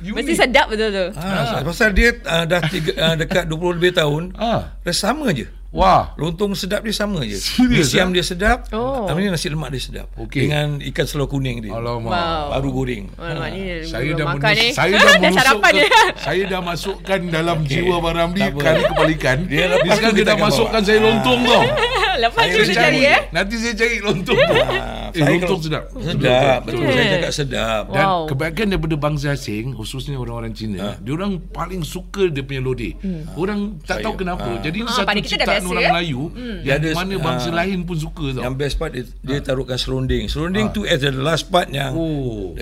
You 0.00 0.12
Mesti 0.12 0.28
ni- 0.28 0.38
sedap 0.38 0.68
betul 0.68 0.88
tu. 0.90 1.06
Ha, 1.14 1.60
pasal 1.62 1.92
dia 1.92 2.20
uh, 2.20 2.44
dah 2.44 2.60
tiga, 2.62 2.92
uh, 2.94 3.14
dekat 3.16 3.44
20 3.46 3.76
lebih 3.76 3.92
tahun. 3.94 4.22
Ah. 4.34 4.76
Dah 4.78 4.92
sama 4.92 5.32
je. 5.32 5.48
Wah. 5.70 6.18
Lontong 6.18 6.50
sedap 6.52 6.82
dia 6.82 6.90
sama 6.90 7.22
je. 7.22 7.38
Serius, 7.38 7.86
Nasi 7.86 7.96
ayam 7.96 8.10
ah? 8.10 8.12
dia 8.12 8.24
sedap. 8.24 8.58
Oh. 8.70 9.06
Ini 9.06 9.30
nasi 9.30 9.46
lemak 9.46 9.70
dia 9.70 9.78
sedap. 9.80 10.06
Okey. 10.16 10.44
Dengan 10.44 10.82
ikan 10.82 11.06
selor 11.06 11.26
kuning 11.26 11.62
dia. 11.62 11.70
Alamak. 11.70 12.10
Wow. 12.10 12.46
Baru 12.50 12.68
goreng. 12.74 13.06
Alamak 13.14 13.48
ni 13.52 13.62
Saya 13.84 14.10
dah 14.12 14.26
makan 14.28 14.50
menus, 14.50 14.58
ni. 14.58 14.68
saya 14.72 14.92
dah 14.98 15.14
dah 15.16 15.30
sarapan 15.32 15.70
ni. 15.70 15.80
ke, 15.80 16.02
saya 16.26 16.42
dah 16.44 16.60
masukkan 16.60 17.20
dalam 17.24 17.56
okay. 17.62 17.70
jiwa 17.78 17.96
Tak 18.02 18.50
apa. 18.50 18.58
kali 18.58 18.82
kebalikan. 18.84 19.36
Dia 19.46 19.54
Dia, 19.60 19.64
lepas 19.70 19.94
sekarang 19.94 20.10
dia 20.12 20.20
kita 20.20 20.26
dah 20.28 20.42
masukkan 20.42 20.80
bawa. 20.80 20.88
saya 20.88 20.98
lontong 21.00 21.40
tau. 21.40 21.62
Lepas 22.10 22.42
tu 22.42 22.52
Saya 22.52 22.66
dia 22.66 22.76
cari. 22.76 23.00
eh. 23.06 23.20
Nanti 23.32 23.54
saya 23.56 23.74
cari 23.74 23.96
lontong 23.96 24.36
tu. 24.36 24.52
Ah, 24.52 24.60
eh, 24.60 25.08
saya 25.14 25.24
lontong 25.30 25.40
kalau- 25.40 25.64
sedap. 25.64 25.84
Sedap. 25.96 26.58
Betul. 26.60 26.76
Betul. 26.76 26.92
Saya 26.92 27.06
cakap 27.08 27.32
sedap. 27.32 27.82
Dan 27.88 28.04
Wow. 28.04 28.20
kebanyakan 28.28 28.66
daripada 28.68 28.96
bangsa 28.98 29.26
asing, 29.30 29.66
khususnya 29.72 30.16
orang-orang 30.16 30.52
Cina, 30.52 30.76
Ha. 30.76 30.88
dia 31.00 31.12
orang 31.14 31.40
paling 31.48 31.80
suka 31.80 32.28
dia 32.28 32.42
punya 32.42 32.60
lodeh. 32.60 32.92
Orang 33.32 33.80
tak 33.80 33.96
Saya- 33.96 34.04
tahu 34.04 34.14
kenapa. 34.18 34.44
ha. 34.44 34.60
Jadi 34.60 34.78
Ha, 34.82 34.92
satu 34.92 35.08
pada 35.08 35.20
dah 35.60 35.62
biasa, 35.62 35.70
orang 35.70 35.82
ya? 35.82 35.90
Melayu 35.92 36.20
Dia 36.26 36.64
yang 36.64 36.76
ada 36.76 36.88
di 36.88 36.96
mana 36.96 37.14
bangsa 37.18 37.48
ha. 37.48 37.56
lain 37.60 37.78
pun 37.82 37.96
suka 37.96 38.26
tau. 38.30 38.42
Yang 38.42 38.54
best 38.56 38.74
part 38.74 38.90
dia, 38.90 39.04
dia 39.20 39.38
taruhkan 39.38 39.76
serunding. 39.76 40.24
Serunding 40.26 40.66
tu 40.70 40.82
as 40.82 40.98
the 40.98 41.12
last 41.12 41.46
part 41.46 41.68
yang 41.68 41.92
Oh. 41.92 42.56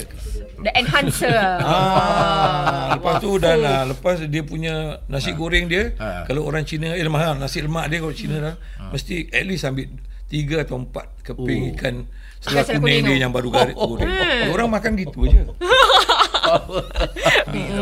The 0.58 0.72
enhancer. 0.74 1.30
Ah, 1.62 2.94
lepas 2.94 3.14
tu 3.18 3.30
dan 3.36 3.62
ah, 3.62 3.84
lepas 3.84 4.18
dia 4.20 4.42
punya 4.42 4.74
nasi 5.06 5.30
goreng 5.30 5.66
dia, 5.66 5.94
Ha. 5.94 6.24
kalau 6.24 6.42
orang 6.42 6.62
Cina 6.62 6.90
eh 6.90 7.06
mahal 7.06 7.36
nasi 7.36 7.60
lemak 7.60 7.86
dia 7.86 7.98
kalau 7.98 8.10
Cina 8.10 8.36
dah 8.38 8.54
mesti 8.88 9.30
at 9.30 9.44
least 9.44 9.62
ambil 9.62 9.86
tiga 10.26 10.60
atau 10.60 10.76
empat 10.76 11.06
keping 11.22 11.62
Oh. 11.62 11.72
ikan 11.72 11.94
selat 12.38 12.66
selat 12.66 12.78
kuning 12.78 13.02
dia 13.02 13.16
yang 13.20 13.30
baru 13.30 13.48
garis 13.48 13.74
Oh. 13.74 13.94
goreng. 13.94 14.10
Orang 14.48 14.68
makan 14.68 14.92
gitu 14.94 15.24
je. 15.24 15.42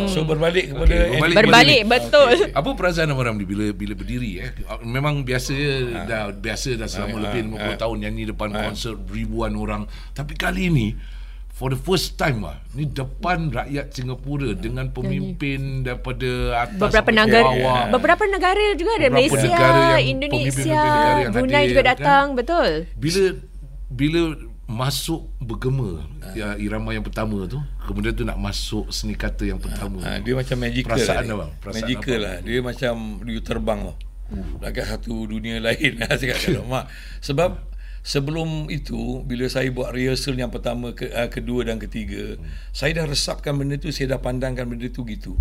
so 0.06 0.22
berbalik 0.22 0.70
kepada 0.70 0.94
Okey, 0.94 1.10
berbalik- 1.12 1.36
Berbalik 1.36 1.82
betul. 1.86 2.32
Apa 2.52 2.68
perasaan 2.72 3.08
Abang 3.08 3.26
Ramli 3.26 3.44
bila 3.44 3.70
bila 3.70 3.92
berdiri 3.92 4.30
eh? 4.40 4.50
Memang 4.82 5.22
biasa 5.22 5.52
dah 6.04 6.30
biasa 6.30 6.76
dah 6.76 6.86
selama 6.86 7.16
Ah, 7.18 7.22
lebih 7.32 7.40
ah, 7.52 7.72
50 7.72 7.82
tahun 7.82 7.96
nyanyi 8.00 8.22
depan 8.28 8.48
konsert 8.52 8.98
ribuan 9.06 9.52
orang. 9.54 9.82
Tapi 10.10 10.34
kali 10.34 10.68
ini 10.68 10.88
for 11.50 11.68
the 11.68 11.78
first 11.78 12.14
time 12.14 12.44
ah 12.44 12.60
ni 12.72 12.84
depan 12.84 13.48
rakyat 13.48 13.88
Singapura 13.90 14.52
dengan 14.52 14.90
pemimpin 14.90 15.80
daripada 15.82 16.28
atas 16.62 16.80
Beberapa 16.82 17.10
negara 17.10 17.48
bawah. 17.48 17.82
beberapa 17.90 18.24
negara 18.26 18.60
juga 18.76 18.92
ada 18.94 19.08
Beberapa 19.08 19.16
Malaysia, 19.32 19.48
negara 19.48 19.80
yang 19.96 20.08
Indonesia, 20.12 20.36
pemimpin-pemimpin 20.52 20.92
negara 20.92 21.16
yang 21.18 21.32
Brunei 21.32 21.56
hadir, 21.56 21.70
juga 21.70 21.80
kan? 21.80 21.88
datang, 21.90 22.24
betul. 22.34 22.68
Bila 22.94 23.22
bila 23.88 24.20
masuk 24.66 25.30
bergema 25.38 26.02
ya, 26.34 26.58
irama 26.58 26.90
yang 26.90 27.06
pertama 27.06 27.46
tu 27.46 27.62
kemudian 27.86 28.10
tu 28.10 28.26
nak 28.26 28.34
masuk 28.34 28.90
seni 28.90 29.14
kata 29.14 29.46
yang 29.46 29.62
pertama. 29.62 30.02
Ha, 30.02 30.18
dia 30.18 30.34
macam 30.34 30.58
magical 30.58 30.90
Perasaan 30.98 31.14
lah. 31.14 31.22
dia. 31.22 31.34
abang, 31.38 31.50
perasaan 31.62 31.82
magical 31.86 32.18
apa? 32.18 32.26
lah. 32.26 32.36
Dia 32.42 32.58
macam 32.58 32.94
dia 33.22 33.40
terbang 33.40 33.80
lah. 33.86 33.96
Agak 34.58 34.90
satu 34.90 35.14
dunia 35.24 35.62
lain 35.62 36.02
lah 36.02 36.10
saya 36.18 36.34
kata 36.34 36.66
mak. 36.66 36.90
Sebab 37.22 37.62
sebelum 38.02 38.66
itu 38.66 39.22
bila 39.22 39.46
saya 39.46 39.70
buat 39.70 39.94
rehearsal 39.94 40.34
yang 40.34 40.50
pertama 40.50 40.90
ke, 40.90 41.14
uh, 41.14 41.30
kedua 41.30 41.62
dan 41.62 41.78
ketiga, 41.78 42.34
saya 42.74 42.90
dah 42.90 43.06
resapkan 43.06 43.54
benda 43.54 43.78
tu, 43.78 43.94
saya 43.94 44.14
dah 44.14 44.20
pandangkan 44.20 44.66
benda 44.66 44.90
tu 44.90 45.06
gitu. 45.06 45.38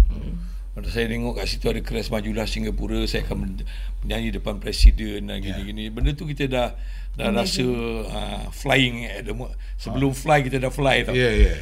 Pada 0.75 0.91
saya 0.91 1.07
tengok 1.07 1.39
kat 1.39 1.47
situ 1.47 1.65
ada 1.65 1.79
keras 1.79 2.11
majulah 2.11 2.43
Singapura, 2.45 2.99
saya 3.07 3.23
akan 3.23 3.37
men- 3.41 3.65
menyanyi 4.03 4.35
depan 4.35 4.59
presiden 4.59 5.31
dan 5.31 5.39
gini-gini. 5.39 5.87
Benda 5.89 6.11
tu 6.11 6.27
kita 6.27 6.45
dah 6.45 6.67
dah 7.15 7.31
rasa 7.31 7.63
uh, 8.03 8.43
flying 8.51 9.07
at 9.07 9.23
the 9.23 9.31
mo- 9.31 9.51
sebelum 9.75 10.11
fly 10.11 10.43
kita 10.43 10.59
dah 10.59 10.69
fly 10.69 11.03
tau. 11.03 11.15
Ya 11.15 11.31
ya. 11.31 11.51
ya. 11.51 11.55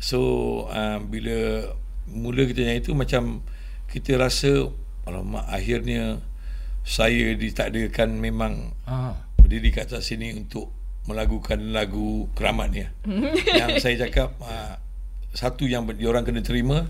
So 0.00 0.18
uh, 0.66 0.98
bila 0.98 1.68
mula 2.04 2.44
kita 2.44 2.60
nyanyi 2.62 2.80
tu 2.80 2.92
macam 2.92 3.44
kita 3.88 4.16
rasa 4.16 4.68
alamak 5.04 5.44
akhirnya 5.46 6.20
saya 6.84 7.32
ditakdirkan 7.32 8.12
memang 8.16 8.76
Ah. 8.84 9.16
berdiri 9.36 9.72
kat 9.72 9.88
atas 9.88 10.08
sini 10.08 10.32
untuk 10.34 10.68
melagukan 11.04 11.60
lagu 11.68 12.28
keramat 12.32 12.68
ni. 12.72 12.84
yang 13.60 13.76
saya 13.76 14.08
cakap 14.08 14.36
uh, 14.40 14.76
satu 15.32 15.64
yang 15.64 15.84
orang 15.84 16.24
kena 16.24 16.40
terima 16.40 16.88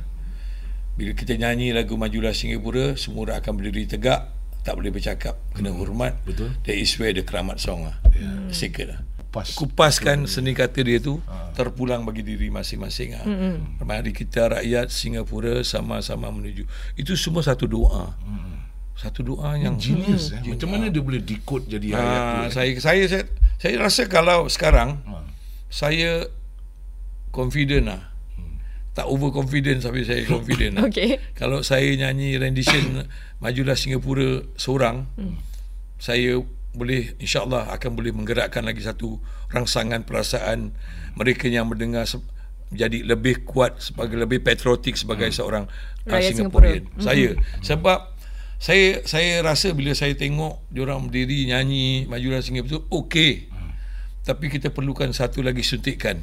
bila 0.95 1.11
kita 1.11 1.35
nyanyi 1.35 1.75
lagu 1.75 1.99
Majulah 1.99 2.31
Singapura 2.31 2.95
semua 2.95 3.27
orang 3.27 3.43
akan 3.43 3.53
berdiri 3.59 3.91
tegak 3.91 4.31
tak 4.65 4.75
boleh 4.75 4.89
bercakap 4.91 5.37
kena 5.53 5.71
hormat 5.71 6.17
Betul. 6.25 6.57
that 6.65 6.73
is 6.75 6.91
where 6.97 7.13
the 7.13 7.21
keramat 7.21 7.61
song 7.61 7.85
lah 7.85 7.97
yeah. 8.11 8.49
secret 8.49 8.89
lah 8.91 9.01
Pas. 9.29 9.51
kupaskan 9.51 10.31
seni 10.31 10.55
kata 10.55 10.79
dia 10.87 11.03
tu 11.03 11.19
terpulang 11.59 12.07
bagi 12.07 12.23
diri 12.23 12.55
masing-masing 12.55 13.19
ah. 13.19 13.27
Mari 13.83 14.15
kita 14.15 14.47
rakyat 14.47 14.95
Singapura 14.95 15.59
sama-sama 15.67 16.31
menuju. 16.31 16.63
Itu 16.95 17.19
semua 17.19 17.43
satu 17.43 17.67
doa. 17.67 18.15
Satu 18.95 19.27
doa 19.27 19.59
yang 19.59 19.75
Genius 19.75 20.31
eh. 20.31 20.39
Macam 20.39 20.71
mana 20.71 20.87
dia 20.87 21.03
boleh 21.03 21.19
decode 21.19 21.67
jadi 21.67 21.99
ayat 21.99 21.99
tu? 21.99 22.39
Ah, 22.39 22.47
eh? 22.47 22.51
saya 22.55 22.71
saya 22.79 23.03
saya 23.11 23.25
saya 23.59 23.75
rasa 23.83 24.07
kalau 24.07 24.47
sekarang 24.47 25.03
Ah. 25.03 25.27
saya 25.67 26.31
confident 27.35 27.91
lah. 27.91 28.14
Tak 28.95 29.11
overconfident 29.11 29.83
tapi 29.83 30.07
saya 30.07 30.23
confident 30.31 30.79
lah. 30.79 30.87
Okey. 30.87 31.19
Kalau 31.35 31.67
saya 31.67 31.91
nyanyi 31.99 32.39
rendition 32.39 33.05
Majulah 33.43 33.75
Singapura 33.75 34.47
seorang, 34.55 35.11
saya 35.99 36.39
boleh 36.75 37.15
insyaAllah 37.19 37.71
akan 37.75 37.91
boleh 37.95 38.11
menggerakkan 38.11 38.67
lagi 38.67 38.83
satu 38.83 39.19
rangsangan 39.51 40.03
perasaan 40.03 40.75
mereka 41.15 41.47
yang 41.47 41.71
mendengar 41.71 42.03
se- 42.03 42.23
jadi 42.75 43.07
lebih 43.07 43.47
kuat 43.47 43.79
sebagai 43.79 44.19
lebih 44.19 44.43
patriotik 44.43 44.99
sebagai 44.99 45.31
seorang 45.31 45.71
uh, 45.71 46.19
Singaporean. 46.19 46.83
Singapura. 46.91 47.03
Saya 47.03 47.29
sebab 47.63 47.99
saya 48.59 48.87
saya 49.07 49.43
rasa 49.45 49.71
bila 49.71 49.95
saya 49.95 50.19
tengok 50.19 50.67
diorang 50.75 51.07
berdiri 51.07 51.47
nyanyi 51.47 52.11
Majulah 52.11 52.43
Singapura 52.43 52.83
okey. 52.91 53.51
Tapi 54.25 54.49
kita 54.49 54.73
perlukan 54.73 55.13
satu 55.13 55.45
lagi 55.45 55.61
suntikan 55.61 56.19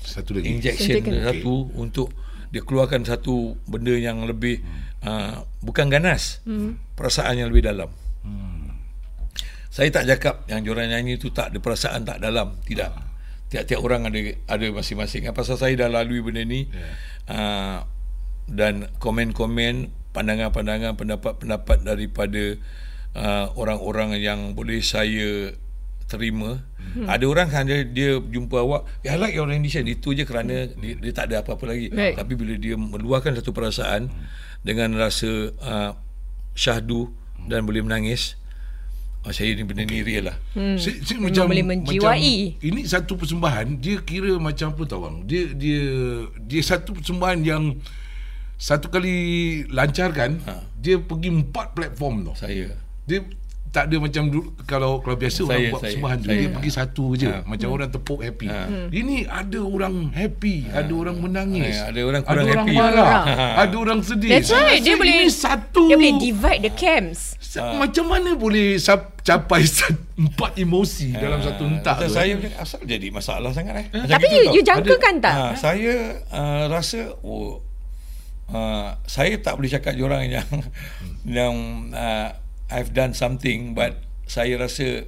Satu 0.00 0.36
lagi. 0.36 0.56
injection 0.56 1.00
Suntikan. 1.04 1.22
satu 1.24 1.54
untuk 1.76 2.08
dia 2.50 2.62
keluarkan 2.66 3.06
satu 3.06 3.54
benda 3.68 3.94
yang 3.94 4.26
lebih 4.26 4.58
uh, 5.06 5.46
bukan 5.62 5.86
ganas 5.86 6.42
hmm. 6.48 6.98
perasaan 6.98 7.38
yang 7.38 7.48
lebih 7.52 7.70
dalam 7.70 7.90
saya 9.70 9.86
tak 9.94 10.04
cakap 10.10 10.34
yang 10.50 10.66
diorang 10.66 10.90
nyanyi 10.90 11.14
tu 11.14 11.30
tak 11.30 11.54
ada 11.54 11.58
perasaan 11.62 12.02
tak 12.02 12.18
dalam 12.18 12.58
tidak 12.66 12.90
tiap-tiap 13.54 13.78
orang 13.78 14.10
ada 14.10 14.18
ada 14.50 14.66
masing-masing 14.74 15.30
pasal 15.30 15.54
saya 15.54 15.78
dah 15.78 15.88
lalui 15.88 16.18
benda 16.20 16.42
ni 16.42 16.66
Yeah. 16.66 16.94
uh, 17.30 17.78
dan 18.50 18.90
komen-komen 18.98 19.94
pandangan-pandangan 20.10 20.98
pendapat-pendapat 20.98 21.86
daripada 21.86 22.58
uh, 23.14 23.46
orang-orang 23.54 24.18
yang 24.18 24.58
boleh 24.58 24.82
saya 24.82 25.54
terima 26.10 26.58
hmm. 26.98 27.06
ada 27.06 27.22
orang 27.30 27.46
kan 27.46 27.62
dia, 27.70 27.86
dia 27.86 28.18
jumpa 28.18 28.58
awak 28.58 28.82
I 29.06 29.14
like 29.14 29.38
your 29.38 29.46
rendition 29.46 29.86
itu 29.86 30.10
je 30.10 30.26
kerana 30.26 30.66
dia, 30.66 30.98
dia 30.98 31.12
tak 31.14 31.30
ada 31.30 31.46
apa-apa 31.46 31.70
lagi 31.70 31.86
Right. 31.94 32.18
tapi 32.18 32.34
bila 32.34 32.58
dia 32.58 32.74
meluahkan 32.74 33.38
satu 33.38 33.54
perasaan 33.54 34.10
dengan 34.66 34.98
rasa 34.98 35.54
uh, 35.62 35.94
syahdu 36.58 37.14
dan 37.46 37.62
boleh 37.62 37.86
menangis 37.86 38.34
oh, 39.22 39.30
saya 39.30 39.54
ni 39.54 39.62
benda 39.62 39.86
ni 39.86 40.02
real 40.02 40.34
lah 40.34 40.36
Hmm. 40.50 40.74
Saya, 40.76 40.98
saya 41.06 41.22
Memang 41.22 41.30
macam 41.30 41.44
boleh 41.46 41.66
menjiwai. 41.70 42.34
Macam, 42.58 42.66
ini 42.66 42.80
satu 42.90 43.12
persembahan 43.14 43.66
dia 43.78 44.02
kira 44.02 44.34
macam 44.42 44.74
apa 44.74 44.82
tahu 44.82 45.00
bang. 45.06 45.16
Dia 45.30 45.42
dia 45.54 45.82
dia 46.42 46.62
satu 46.66 46.90
persembahan 46.98 47.38
yang 47.46 47.78
satu 48.58 48.90
kali 48.90 49.14
lancarkan 49.70 50.42
Ha. 50.44 50.54
dia 50.74 50.98
pergi 50.98 51.30
empat 51.30 51.72
platform 51.72 52.28
tau. 52.28 52.34
saya 52.34 52.74
Dia 53.06 53.22
tak 53.70 53.86
ada 53.86 53.96
macam 53.96 54.26
dulu 54.26 54.50
kalau 54.64 54.98
kalau 54.98 55.14
biasa 55.14 55.40
orang 55.40 55.50
Saya- 55.52 55.62
buat 55.62 55.78
saya- 55.78 55.82
persembahan 55.86 56.16
tu 56.16 56.26
saya- 56.26 56.36
dia 56.36 56.48
pergi 56.50 56.70
satu 56.72 57.04
je 57.14 57.28
Ha. 57.28 57.38
macam 57.44 57.68
orang 57.70 57.88
tepuk 57.88 58.18
happy. 58.18 58.46
Ha. 58.46 58.60
Ini 58.90 59.16
ada 59.24 59.60
orang 59.60 59.94
happy, 60.10 60.56
ada 60.66 60.90
orang 60.90 61.16
menangis. 61.16 61.74
Ha, 61.76 61.88
ada 61.88 62.00
orang 62.02 62.22
kurang 62.24 62.34
ada 62.36 62.50
orang 62.50 62.66
happy. 62.66 62.74
marah, 62.76 63.14
Ha. 63.22 63.46
ada 63.62 63.74
orang 63.76 64.00
sedih. 64.02 64.26
That's 64.28 64.50
right. 64.50 64.80
Dia 64.80 64.94
boleh 64.94 65.14
ini 65.16 65.30
satu 65.30 65.86
Dia 65.86 65.94
boleh 65.94 66.14
divide 66.18 66.62
the 66.64 66.72
camps. 66.72 67.38
Sa- 67.38 67.74
Macam 67.74 68.04
mana 68.06 68.34
boleh 68.34 68.74
capai 69.20 69.62
empat 70.24 70.50
emosi 70.56 71.14
dalam 71.14 71.38
satu 71.38 71.62
entak 71.64 71.94
Kata 71.96 72.06
tu? 72.06 72.14
saya 72.16 72.26
eh? 72.28 72.36
macam, 72.36 72.52
asal 72.58 72.80
jadi 72.82 73.06
masalah 73.08 73.50
sangat 73.50 73.74
eh 73.76 73.86
Macam 73.92 74.06
Tapi 74.08 74.26
you, 74.28 74.42
tau. 74.42 74.52
you 74.52 74.62
jangkakan 74.62 75.14
tak? 75.18 75.32
Ha, 75.32 75.44
saya 75.54 75.92
uh, 76.26 76.64
rasa 76.66 77.00
oh, 77.20 77.62
uh, 78.48 78.98
saya 79.04 79.34
tak 79.36 79.54
boleh 79.54 79.66
cakap 79.68 79.94
orang 79.96 80.26
yang 80.28 80.48
yang 81.38 81.54
uh, 81.90 82.34
I've 82.70 82.94
done 82.94 83.12
something 83.12 83.74
but 83.74 83.98
saya 84.30 84.54
rasa 84.56 85.04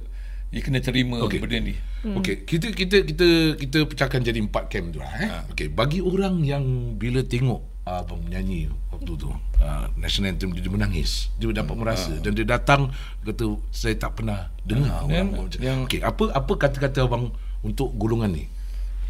dia 0.53 0.61
kena 0.61 0.83
terima 0.85 1.17
okay. 1.25 1.41
benda 1.41 1.57
ni. 1.57 1.75
Okey, 2.03 2.43
kita 2.43 2.75
kita 2.75 3.07
kita 3.07 3.27
kita 3.57 3.77
pecahkan 3.89 4.21
jadi 4.21 4.37
empat 4.43 4.69
camp 4.69 4.91
tu 4.93 4.99
lah 5.01 5.09
eh. 5.17 5.31
Okey, 5.55 5.71
bagi 5.71 6.03
orang 6.03 6.43
yang 6.43 6.93
bila 6.99 7.23
tengok 7.23 7.63
uh, 7.87 8.03
abang 8.03 8.21
menyanyi 8.21 8.67
waktu 8.91 9.11
tu 9.15 9.31
uh, 9.31 9.87
national 9.95 10.35
anthem 10.35 10.51
dia, 10.51 10.61
dia 10.61 10.69
menangis. 10.69 11.31
Dia 11.39 11.49
dapat 11.55 11.73
merasa 11.79 12.13
dan 12.19 12.35
dia 12.35 12.45
datang 12.45 12.91
kata 13.23 13.57
saya 13.71 13.95
tak 13.95 14.19
pernah 14.19 14.51
dengar 14.61 15.07
orang 15.07 15.49
Yang- 15.57 15.89
Okey, 15.89 15.99
apa 16.03 16.23
apa 16.35 16.53
kata-kata 16.59 17.07
abang 17.07 17.31
untuk 17.63 17.95
golongan 17.95 18.35
ni? 18.35 18.45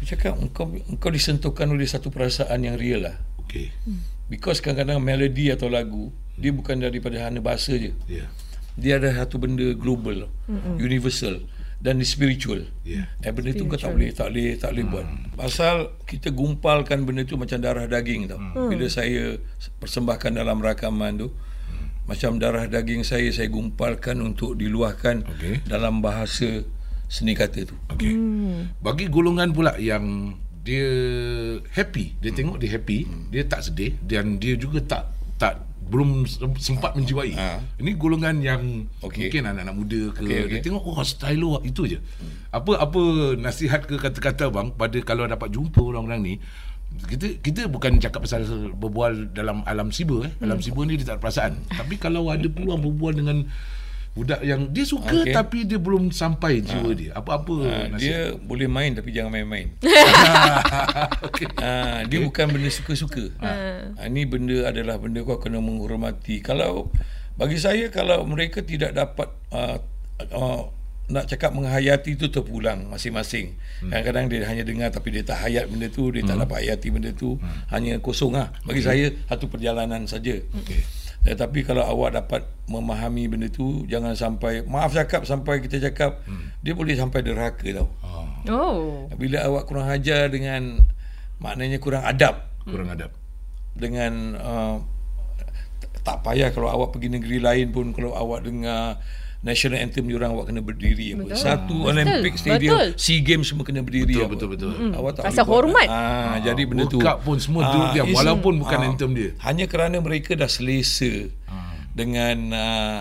Dia 0.00 0.14
cakap 0.14 0.38
engkau 0.38 0.70
engkau 0.70 1.10
disentuhkan 1.10 1.66
oleh 1.68 1.84
satu 1.84 2.08
perasaan 2.08 2.62
yang 2.62 2.78
real 2.78 3.04
lah. 3.04 3.18
Okey. 3.44 3.74
Because 4.30 4.64
kadang-kadang 4.64 5.02
melodi 5.04 5.52
atau 5.52 5.68
lagu 5.68 6.08
dia 6.38 6.54
bukan 6.54 6.78
daripada 6.78 7.20
hanya 7.26 7.42
bahasa 7.42 7.76
je. 7.76 7.92
Ya. 8.08 8.24
Yeah. 8.24 8.28
Dia 8.74 8.98
ada 8.98 9.10
satu 9.14 9.38
benda 9.38 9.74
global, 9.74 10.26
mm 10.50 10.82
universal 10.82 11.42
dan 11.84 12.00
spiritual. 12.00 12.64
Ya. 12.80 13.12
Eh 13.20 13.28
benda 13.28 13.52
tu 13.52 13.68
kau 13.68 13.76
tak 13.76 13.92
boleh 13.92 14.10
tak 14.16 14.32
boleh 14.32 14.56
tak 14.56 14.72
boleh 14.72 14.84
buat. 14.88 15.06
Pasal 15.36 15.92
kita 16.08 16.32
gumpalkan 16.32 17.04
benda 17.04 17.28
tu 17.28 17.36
macam 17.36 17.60
darah 17.60 17.84
daging 17.84 18.32
tau. 18.32 18.40
Bila 18.72 18.88
saya 18.88 19.36
persembahkan 19.78 20.40
dalam 20.40 20.64
rakaman 20.64 21.20
tu 21.20 21.28
macam 22.04 22.36
darah 22.36 22.68
daging 22.68 23.00
saya 23.00 23.32
saya 23.32 23.48
gumpalkan 23.48 24.20
untuk 24.20 24.60
diluahkan 24.60 25.24
Okey. 25.24 25.64
dalam 25.64 26.04
bahasa 26.04 26.64
seni 27.08 27.32
kata 27.32 27.64
tu. 27.64 27.76
Okey. 27.96 28.12
Hmm. 28.12 28.60
Bagi 28.84 29.08
golongan 29.08 29.56
pula 29.56 29.76
yang 29.80 30.36
dia 30.64 30.88
happy, 31.72 32.16
dia 32.20 32.32
hmm. 32.32 32.38
tengok 32.40 32.56
dia 32.60 32.70
happy, 32.76 32.98
hmm. 33.04 33.24
dia 33.32 33.42
tak 33.44 33.60
sedih 33.64 33.92
dan 34.04 34.36
dia 34.36 34.56
juga 34.56 34.80
tak 34.84 35.04
tak 35.40 35.64
belum 35.84 36.24
sempat 36.56 36.96
menjiwai. 36.96 37.32
Ha. 37.36 37.60
Ini 37.80 37.90
golongan 38.00 38.40
yang 38.40 38.88
Okey. 39.04 39.28
mungkin 39.28 39.42
anak-anak 39.52 39.74
muda 39.76 40.00
ke 40.16 40.22
okay, 40.24 40.40
okey. 40.48 40.50
dia 40.56 40.60
tengok 40.64 40.82
oh 40.84 40.98
style 41.04 41.38
lu 41.38 41.48
itu 41.60 41.82
je. 41.96 41.98
Apa 42.50 42.80
apa 42.80 43.00
nasihat 43.36 43.84
ke 43.84 44.00
kata-kata 44.00 44.48
bang 44.48 44.72
pada 44.72 44.98
kalau 45.04 45.28
dapat 45.28 45.52
jumpa 45.52 45.80
orang-orang 45.84 46.20
ni 46.24 46.34
kita 46.94 47.42
kita 47.42 47.66
bukan 47.66 47.98
cakap 47.98 48.22
pasal 48.22 48.46
berbual 48.78 49.34
dalam 49.34 49.66
alam 49.66 49.90
siber 49.90 50.30
eh. 50.30 50.32
Alam 50.40 50.62
siber 50.62 50.86
ni 50.86 50.96
dia 50.96 51.12
tak 51.12 51.18
ada 51.18 51.22
perasaan. 51.22 51.52
Tapi 51.80 51.94
kalau 52.00 52.30
ada 52.30 52.46
peluang 52.46 52.80
berbual 52.80 53.12
dengan 53.18 53.44
budak 54.14 54.46
yang 54.46 54.70
dia 54.70 54.86
suka 54.86 55.26
Okey. 55.26 55.34
tapi 55.34 55.66
dia 55.66 55.82
belum 55.82 56.14
sampai 56.14 56.62
jiwa 56.62 56.94
dia. 56.94 57.10
Apa-apa 57.18 57.54
Ha, 57.66 57.74
nasihat? 57.90 57.98
dia 57.98 58.18
boleh 58.38 58.70
main 58.70 58.94
tapi 58.94 59.10
jangan 59.10 59.34
main-main. 59.34 59.74
Okey. 61.28 61.50
Ha, 61.58 62.06
dia 62.06 62.18
bukan 62.22 62.46
benda 62.54 62.70
suka-suka. 62.70 63.34
Ha. 63.42 63.50
Ini 64.06 64.22
benda 64.30 64.70
adalah 64.70 65.02
benda 65.02 65.18
kau 65.26 65.42
kena 65.42 65.58
menghormati. 65.58 66.38
Kalau 66.46 66.94
bagi 67.34 67.58
saya 67.58 67.90
kalau 67.90 68.22
mereka 68.22 68.62
tidak 68.62 68.94
dapat 68.94 69.34
uh, 69.50 69.82
uh, 70.30 70.62
nak 71.04 71.28
cakap 71.28 71.52
menghayati 71.52 72.16
itu 72.16 72.30
terpulang 72.30 72.88
masing-masing. 72.88 73.58
Hmm. 73.82 73.92
Kadang-kadang 73.92 74.24
dia 74.30 74.46
hanya 74.46 74.64
dengar 74.64 74.88
tapi 74.88 75.12
dia 75.12 75.26
tak 75.26 75.42
hayat 75.42 75.68
benda 75.68 75.90
tu, 75.92 76.08
dia 76.14 76.24
hmm. 76.24 76.30
tak 76.30 76.36
dapat 76.46 76.56
hayati 76.64 76.88
benda 76.88 77.10
tu, 77.12 77.36
hmm. 77.36 77.68
hanya 77.74 77.98
kosong 78.00 78.32
lah. 78.32 78.54
Bagi 78.64 78.80
okay. 78.80 78.88
saya 78.88 79.04
satu 79.28 79.50
perjalanan 79.52 80.08
saja. 80.08 80.38
Okey. 80.40 81.03
Tetapi 81.24 81.64
kalau 81.64 81.80
awak 81.80 82.20
dapat 82.20 82.44
memahami 82.68 83.26
benda 83.32 83.48
tu, 83.48 83.88
jangan 83.88 84.12
sampai 84.12 84.60
maaf 84.68 84.92
cakap 84.92 85.24
sampai 85.24 85.64
kita 85.64 85.80
cakap 85.90 86.20
hmm. 86.28 86.60
dia 86.60 86.76
boleh 86.76 86.92
sampai 86.94 87.24
derhaka 87.24 87.64
tau. 87.72 87.88
Oh, 88.04 88.24
Oh. 88.44 89.08
Bila 89.16 89.40
awak 89.48 89.64
kurang 89.64 89.88
ajar 89.88 90.28
dengan 90.28 90.84
maknanya 91.40 91.80
kurang 91.82 92.04
adab 92.04 92.44
kurang 92.64 92.88
adab. 92.92 93.12
dengan 93.76 94.12
uh, 94.38 94.76
tak 96.04 96.20
payah 96.20 96.52
kalau 96.52 96.68
awak 96.68 96.92
pergi 96.94 97.08
negeri 97.12 97.40
lain 97.40 97.72
pun 97.72 97.90
kalau 97.96 98.12
awak 98.12 98.44
dengar 98.44 99.00
national 99.44 99.76
anthem 99.78 100.08
diorang 100.08 100.32
awak 100.32 100.48
kena 100.48 100.58
berdiri 100.58 101.12
apa. 101.12 101.28
Betul. 101.28 101.36
Satu 101.36 101.76
Betul. 101.76 101.90
Olympic 101.92 102.34
stadium 102.34 102.72
Betul. 102.72 102.88
SEA 102.96 103.20
Games 103.20 103.44
semua 103.44 103.62
kena 103.62 103.84
berdiri 103.84 104.16
Betul, 104.16 104.24
apa. 104.24 104.32
betul, 104.32 104.48
betul. 104.50 104.72
Awak 104.90 105.10
tak 105.14 105.22
buat. 105.28 105.44
hormat. 105.46 105.86
Ah, 105.86 106.36
jadi 106.40 106.62
benda 106.64 106.84
tu. 106.88 106.96
Cup 106.98 107.20
pun 107.20 107.36
semua 107.36 107.62
tu 107.68 107.78
dia, 107.92 108.02
is- 108.02 108.16
walaupun 108.16 108.56
bukan 108.56 108.78
anthem 108.82 109.12
dia. 109.12 109.30
Hanya 109.38 109.68
kerana 109.68 110.00
mereka 110.00 110.32
dah 110.32 110.48
selesa 110.48 111.28
dengan 111.92 112.36
uh, 112.50 113.00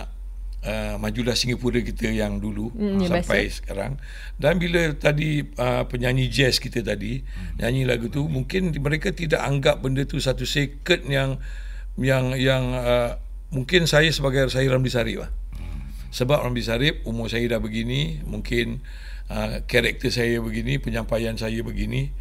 uh, 0.62 0.96
majulah 0.98 1.34
Singapura 1.34 1.82
kita 1.82 2.08
yang 2.08 2.38
dulu 2.38 2.70
Hmm, 2.70 3.02
ya, 3.02 3.10
sampai 3.10 3.50
sekarang 3.50 3.98
dan 4.36 4.62
bila 4.62 4.94
tadi 4.94 5.42
uh, 5.58 5.84
penyanyi 5.84 6.30
jazz 6.30 6.62
kita 6.62 6.86
tadi 6.86 7.26
nyanyi 7.58 7.84
lagu 7.84 8.08
tu 8.08 8.26
mungkin 8.26 8.70
mereka 8.78 9.10
tidak 9.10 9.42
anggap 9.42 9.82
benda 9.82 10.06
tu 10.06 10.22
satu 10.22 10.46
secret 10.46 11.04
yang 11.06 11.42
yang 11.98 12.34
yang 12.34 12.64
uh, 12.70 13.18
mungkin 13.50 13.86
saya 13.86 14.10
sebagai 14.10 14.46
saya 14.48 14.66
Ramli 14.66 14.90
Sarip 14.90 15.26
lah. 15.26 15.30
Sebab 16.14 16.46
Ramli 16.46 16.62
Sarip 16.62 17.02
umur 17.10 17.26
saya 17.26 17.50
dah 17.50 17.58
begini, 17.58 18.22
mungkin 18.22 18.86
uh, 19.34 19.66
karakter 19.66 20.14
saya 20.14 20.38
begini, 20.38 20.78
penyampaian 20.78 21.34
saya 21.34 21.66
begini, 21.66 22.14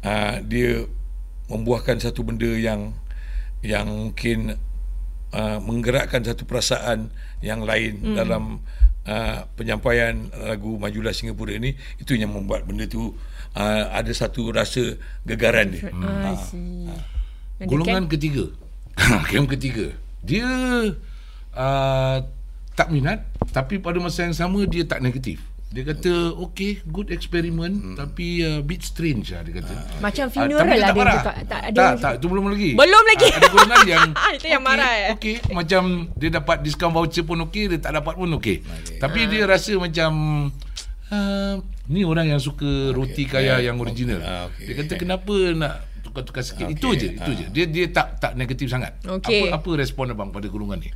uh, 0.00 0.40
dia 0.40 0.88
membuahkan 1.52 2.00
satu 2.00 2.24
benda 2.24 2.48
yang 2.48 2.96
yang 3.60 3.84
mungkin 3.88 4.56
uh, 5.36 5.60
menggerakkan 5.60 6.24
satu 6.24 6.48
perasaan 6.48 7.12
yang 7.44 7.68
lain 7.68 8.00
hmm. 8.00 8.16
dalam 8.16 8.64
uh, 9.04 9.44
penyampaian 9.56 10.32
lagu 10.32 10.80
Majulah 10.80 11.12
Singapura 11.12 11.56
ini 11.56 11.76
itu 12.00 12.16
yang 12.16 12.32
membuat 12.32 12.64
benda 12.64 12.88
tu 12.88 13.12
uh, 13.56 13.84
ada 13.92 14.12
satu 14.12 14.52
rasa 14.52 14.96
gegaran 15.28 15.68
dia. 15.72 15.92
Hmm. 15.92 16.88
The 17.60 17.68
Golongan 17.68 18.08
ketiga. 18.08 18.50
Camp 19.30 19.52
ketiga. 19.52 19.92
Dia 20.24 20.48
uh, 21.52 22.16
tak 22.74 22.90
minat 22.90 23.22
tapi 23.50 23.78
pada 23.78 23.98
masa 24.02 24.26
yang 24.26 24.34
sama 24.34 24.66
dia 24.66 24.82
tak 24.82 24.98
negatif. 25.00 25.38
Dia 25.74 25.82
kata 25.82 26.38
okay 26.38 26.78
good 26.86 27.10
experiment 27.10 27.74
hmm. 27.74 27.96
tapi 27.98 28.46
uh, 28.46 28.62
bit 28.62 28.78
strange 28.86 29.34
lah 29.34 29.42
dia 29.42 29.58
kata. 29.58 29.74
Macam 29.98 30.24
Ah, 30.26 30.30
funeral 30.30 30.62
dia 30.62 30.70
lah 30.70 30.70
tak 30.70 30.94
dia 30.94 31.02
marah. 31.02 31.14
juga. 31.18 31.32
Tak 31.50 31.60
ada 31.66 31.74
tak, 31.74 31.92
tak, 31.98 32.12
itu 32.22 32.26
belum 32.30 32.44
lagi. 32.46 32.70
Belum 32.78 33.04
lagi. 33.10 33.26
Ah, 33.26 33.38
ada 33.42 33.48
golongan 33.50 33.80
yang 33.94 34.06
Itu 34.38 34.46
yang 34.46 34.62
marah, 34.62 34.92
eh? 34.94 35.08
Okey, 35.18 35.34
macam 35.50 35.82
dia 36.14 36.30
dapat 36.30 36.56
diskaun 36.62 36.94
voucher 36.94 37.26
pun 37.26 37.38
okey, 37.50 37.74
dia 37.74 37.78
tak 37.82 37.98
dapat 37.98 38.14
pun 38.14 38.30
okey. 38.38 38.62
Okay. 38.62 38.98
Tapi 39.02 39.20
dia 39.26 39.42
rasa 39.50 39.74
macam 39.74 40.10
uh, 41.10 41.54
ni 41.90 42.06
orang 42.06 42.30
yang 42.30 42.38
suka 42.38 42.94
roti 42.94 43.26
kaya 43.26 43.58
yang 43.58 43.74
original. 43.82 44.22
Ah, 44.22 44.46
okey. 44.54 44.70
Dia 44.70 44.74
kata 44.78 44.92
kenapa 44.94 45.34
nak 45.58 45.74
tukar-tukar 46.06 46.46
sikit. 46.46 46.70
Okey. 46.70 46.78
Itu 46.78 46.88
je, 46.94 47.08
itu 47.18 47.30
je. 47.34 47.44
Dia 47.50 47.64
dia 47.66 47.90
tak 47.90 48.22
tak 48.22 48.38
negatif 48.38 48.70
sangat. 48.70 48.94
Okey. 49.02 49.50
Apa 49.50 49.58
apa 49.58 49.70
respon 49.74 50.14
abang 50.14 50.30
pada 50.30 50.46
golongan 50.46 50.78
ni? 50.78 50.90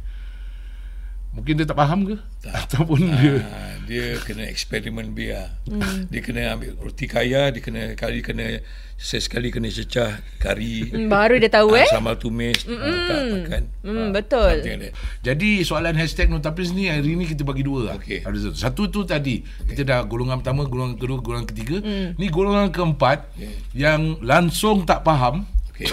Mungkin 1.29 1.55
dia 1.61 1.67
tak 1.69 1.79
faham 1.79 2.09
ke? 2.09 2.17
Ataupun 2.49 2.99
dia 3.21 3.45
Ah, 3.47 3.77
dia 3.87 4.17
kena 4.25 4.49
eksperimen 4.49 5.13
biar. 5.15 5.55
Hmm. 5.69 6.09
Dia 6.11 6.21
kena 6.25 6.57
ambil 6.57 6.75
roti 6.81 7.07
kaya, 7.07 7.53
dia 7.55 7.63
kena 7.63 7.95
kali 7.95 8.25
kena 8.25 8.59
sesekali 8.99 9.55
kena 9.55 9.71
cecah 9.71 10.19
kari. 10.43 10.91
Hmm, 10.91 11.07
baru 11.07 11.39
dia 11.39 11.47
tahu 11.47 11.79
ah, 11.79 11.87
eh. 11.87 11.89
Sambal 11.93 12.19
tumis, 12.19 12.67
mm 12.67 12.97
tak 13.07 13.21
makan. 13.31 13.63
Hmm, 13.87 14.09
betul. 14.11 14.55
Like 14.61 14.91
that. 14.91 14.93
Jadi 15.23 15.63
soalan 15.63 15.95
hashtag 15.95 16.27
Notapis 16.27 16.75
ni 16.75 16.91
hari 16.91 17.15
ni 17.15 17.29
kita 17.29 17.47
bagi 17.47 17.63
dua 17.63 17.93
lah. 17.93 17.95
Okey. 18.03 18.27
Ada 18.27 18.51
satu. 18.51 18.57
Satu 18.59 18.83
tu 18.91 19.01
tadi. 19.07 19.45
Kita 19.69 19.87
dah 19.87 20.01
golongan 20.03 20.43
pertama, 20.43 20.67
golongan 20.67 20.99
kedua, 20.99 21.23
golongan 21.23 21.47
ketiga. 21.47 21.77
Ni 22.19 22.27
golongan 22.29 22.75
keempat 22.75 23.31
yang 23.77 24.19
langsung 24.25 24.83
tak 24.83 25.07
faham. 25.07 25.47
Okey. 25.79 25.87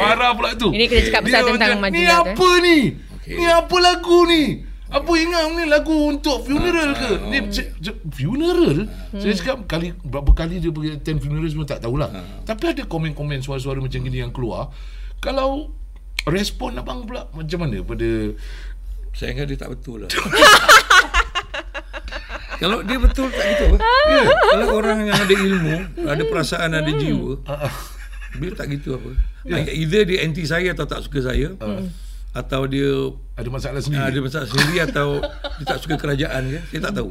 Marah 0.00 0.32
pula 0.32 0.56
tu. 0.56 0.72
Ini 0.72 0.88
kena 0.88 1.02
cakap 1.04 1.20
pasal 1.28 1.40
Dia 1.44 1.48
tentang 1.52 1.70
macam, 1.76 1.92
Ni 1.92 2.00
majulah 2.00 2.16
tu, 2.16 2.24
eh." 2.24 2.32
apa 2.32 2.50
ni? 2.64 2.78
Okey. 3.24 3.34
Ni 3.34 3.46
apa 3.46 3.76
lagu 3.78 4.18
ni? 4.24 4.60
Apa 4.86 5.10
ingat 5.10 5.44
ni 5.50 5.64
lagu 5.64 5.96
untuk 6.06 6.44
funeral 6.44 6.92
ke? 6.92 7.10
Ni 7.26 7.40
c- 7.48 7.72
c- 7.74 8.00
funeral? 8.06 8.84
Saya 9.10 9.32
cakap 9.32 9.64
kali 9.66 9.90
berapa 9.98 10.30
kali 10.30 10.60
dia 10.60 10.68
pergi 10.68 10.94
attend 10.94 11.18
funeral 11.18 11.48
semua 11.48 11.64
tak 11.64 11.80
tahulah. 11.80 12.12
Tapi 12.42 12.64
ada 12.68 12.84
komen-komen 12.84 13.40
suara-suara 13.40 13.80
macam 13.80 13.96
gini 13.98 14.20
yang 14.20 14.30
keluar. 14.30 14.70
Kalau 15.18 15.72
respon 16.24 16.76
abang 16.76 17.02
pula 17.02 17.26
macam 17.30 17.58
mana 17.60 17.80
pada 17.80 18.08
Saya 19.10 19.32
ingat 19.32 19.46
dia 19.46 19.56
tak 19.56 19.72
betul 19.72 20.04
lah. 20.04 20.10
Kalau 22.54 22.80
dia 22.80 22.98
betul 22.98 23.28
tak 23.28 23.44
gitu 23.48 23.64
apa? 23.68 23.76
Ya. 24.06 24.22
Kalau 24.52 24.68
orang 24.74 24.98
yang 25.02 25.16
ada 25.16 25.34
ilmu, 25.34 25.76
ada 26.04 26.22
perasaan, 26.24 26.70
ada 26.72 26.90
jiwa, 26.92 27.42
dia 28.36 28.50
tak 28.52 28.66
gitu 28.70 28.94
apa. 28.94 29.10
Either 29.70 30.02
dia 30.04 30.18
anti 30.22 30.44
saya 30.44 30.70
atau 30.70 30.84
tak 30.84 31.00
suka 31.00 31.18
saya. 31.24 31.50
Atau 32.34 32.66
dia 32.66 32.90
ada 33.34 33.46
masalah 33.46 33.78
ah, 33.78 33.82
sendiri? 33.82 34.02
ada 34.10 34.18
masalah 34.18 34.46
sendiri 34.50 34.76
atau 34.82 35.22
dia 35.54 35.64
tak 35.64 35.78
suka 35.78 35.94
kerajaan 35.94 36.42
ke? 36.50 36.58
Saya 36.70 36.80
tak 36.90 36.94
tahu. 36.98 37.10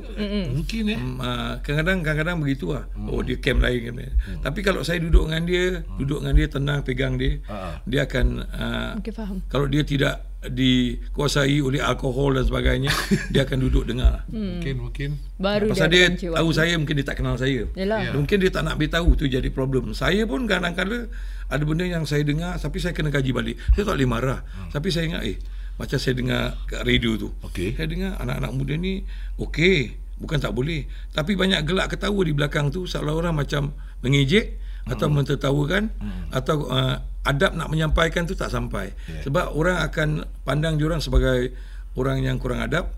Mungkin 0.52 0.84
eh. 0.92 1.00
Hmm, 1.00 1.18
ah, 1.20 1.52
kadang-kadang 1.64 1.98
kadang-kadang 2.04 2.38
begitu 2.44 2.76
lah. 2.76 2.84
Oh 3.08 3.24
dia 3.24 3.40
camp 3.40 3.64
lain 3.64 3.80
camp 3.88 3.98
lain. 4.04 4.14
Tapi 4.40 4.60
kalau 4.60 4.84
saya 4.84 5.00
duduk 5.00 5.32
dengan 5.32 5.44
dia, 5.48 5.66
duduk 5.96 6.20
dengan 6.20 6.36
dia 6.36 6.48
tenang 6.48 6.80
pegang 6.84 7.16
dia, 7.16 7.40
Ah. 7.48 7.80
dia 7.88 8.04
akan 8.04 8.26
ah, 8.52 8.92
Okey 9.00 9.16
faham. 9.16 9.40
kalau 9.48 9.68
dia 9.68 9.84
tidak 9.84 10.28
dikuasai 10.44 11.64
oleh 11.64 11.80
alkohol 11.80 12.36
dan 12.36 12.44
sebagainya, 12.44 12.92
dia 13.34 13.48
akan 13.48 13.58
duduk 13.64 13.88
dengar. 13.88 14.28
Mungkin 14.28 14.76
mungkin. 14.76 15.10
Baru 15.40 15.72
Pasal 15.72 15.88
dia 15.88 16.12
kunci 16.12 16.28
tahu 16.28 16.50
saya 16.52 16.76
mungkin 16.76 16.96
dia 17.00 17.08
tak 17.08 17.24
kenal 17.24 17.36
saya. 17.40 17.64
Yelah. 17.76 18.00
Ya. 18.00 18.12
Mungkin 18.12 18.38
dia 18.44 18.52
tak 18.52 18.64
nak 18.68 18.76
beritahu 18.76 19.16
tu 19.16 19.24
jadi 19.24 19.48
problem. 19.48 19.96
Saya 19.96 20.28
pun 20.28 20.44
kadang-kadang 20.44 21.08
ada 21.50 21.64
benda 21.64 21.84
yang 21.88 22.04
saya 22.08 22.24
dengar 22.24 22.56
tapi 22.60 22.80
saya 22.80 22.96
kena 22.96 23.12
kaji 23.12 23.32
balik. 23.36 23.56
Saya 23.76 23.88
tak 23.88 23.96
boleh 24.00 24.10
marah. 24.10 24.40
Tapi 24.72 24.88
saya 24.92 25.04
ingat 25.10 25.24
eh 25.28 25.38
macam 25.74 25.98
saya 25.98 26.14
dengar 26.14 26.44
kat 26.70 26.82
radio 26.86 27.18
tu. 27.18 27.34
Okey. 27.44 27.74
Saya 27.74 27.90
dengar 27.90 28.22
anak-anak 28.22 28.52
muda 28.54 28.74
ni 28.78 29.02
okey, 29.42 29.98
bukan 30.22 30.38
tak 30.38 30.54
boleh. 30.54 30.86
Tapi 31.12 31.34
banyak 31.34 31.66
gelak 31.66 31.92
ketawa 31.92 32.22
di 32.22 32.34
belakang 32.34 32.70
tu 32.70 32.86
seolah-olah 32.86 33.34
macam 33.34 33.74
mengejek 34.06 34.62
atau 34.84 35.08
mentertawakan 35.08 35.96
atau 36.36 36.68
uh, 36.68 37.00
adab 37.24 37.56
nak 37.56 37.72
menyampaikan 37.72 38.28
tu 38.28 38.36
tak 38.36 38.52
sampai. 38.52 38.92
Sebab 39.24 39.56
orang 39.56 39.80
akan 39.82 40.28
pandang 40.44 40.76
diorang 40.76 41.00
sebagai 41.00 41.56
orang 41.96 42.22
yang 42.22 42.38
kurang 42.38 42.60
adab 42.60 42.92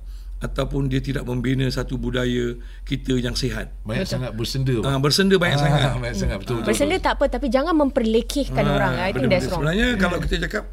ataupun 0.44 0.92
dia 0.92 1.00
tidak 1.00 1.24
membina 1.24 1.64
satu 1.72 1.96
budaya 1.96 2.60
kita 2.84 3.16
yang 3.18 3.34
sihat. 3.34 3.72
Banyak 3.88 4.04
betul. 4.04 4.14
sangat 4.20 4.32
bersenda. 4.36 4.76
Uh, 4.84 5.00
bersenda 5.00 5.36
banyak 5.40 5.60
sangat. 5.60 5.80
Ah, 5.82 5.96
banyak 6.04 6.18
sangat 6.18 6.38
betul. 6.44 6.56
betul, 6.62 6.70
Bersenda 6.70 6.96
tak 7.00 7.14
apa 7.18 7.26
tapi 7.32 7.48
jangan 7.48 7.74
memperlekehkan 7.76 8.66
orang. 8.68 8.94
I 9.00 9.12
think 9.16 9.32
that's 9.32 9.48
wrong. 9.48 9.64
Sebenarnya 9.64 9.88
kalau 9.96 10.18
kita 10.20 10.36
cakap 10.46 10.64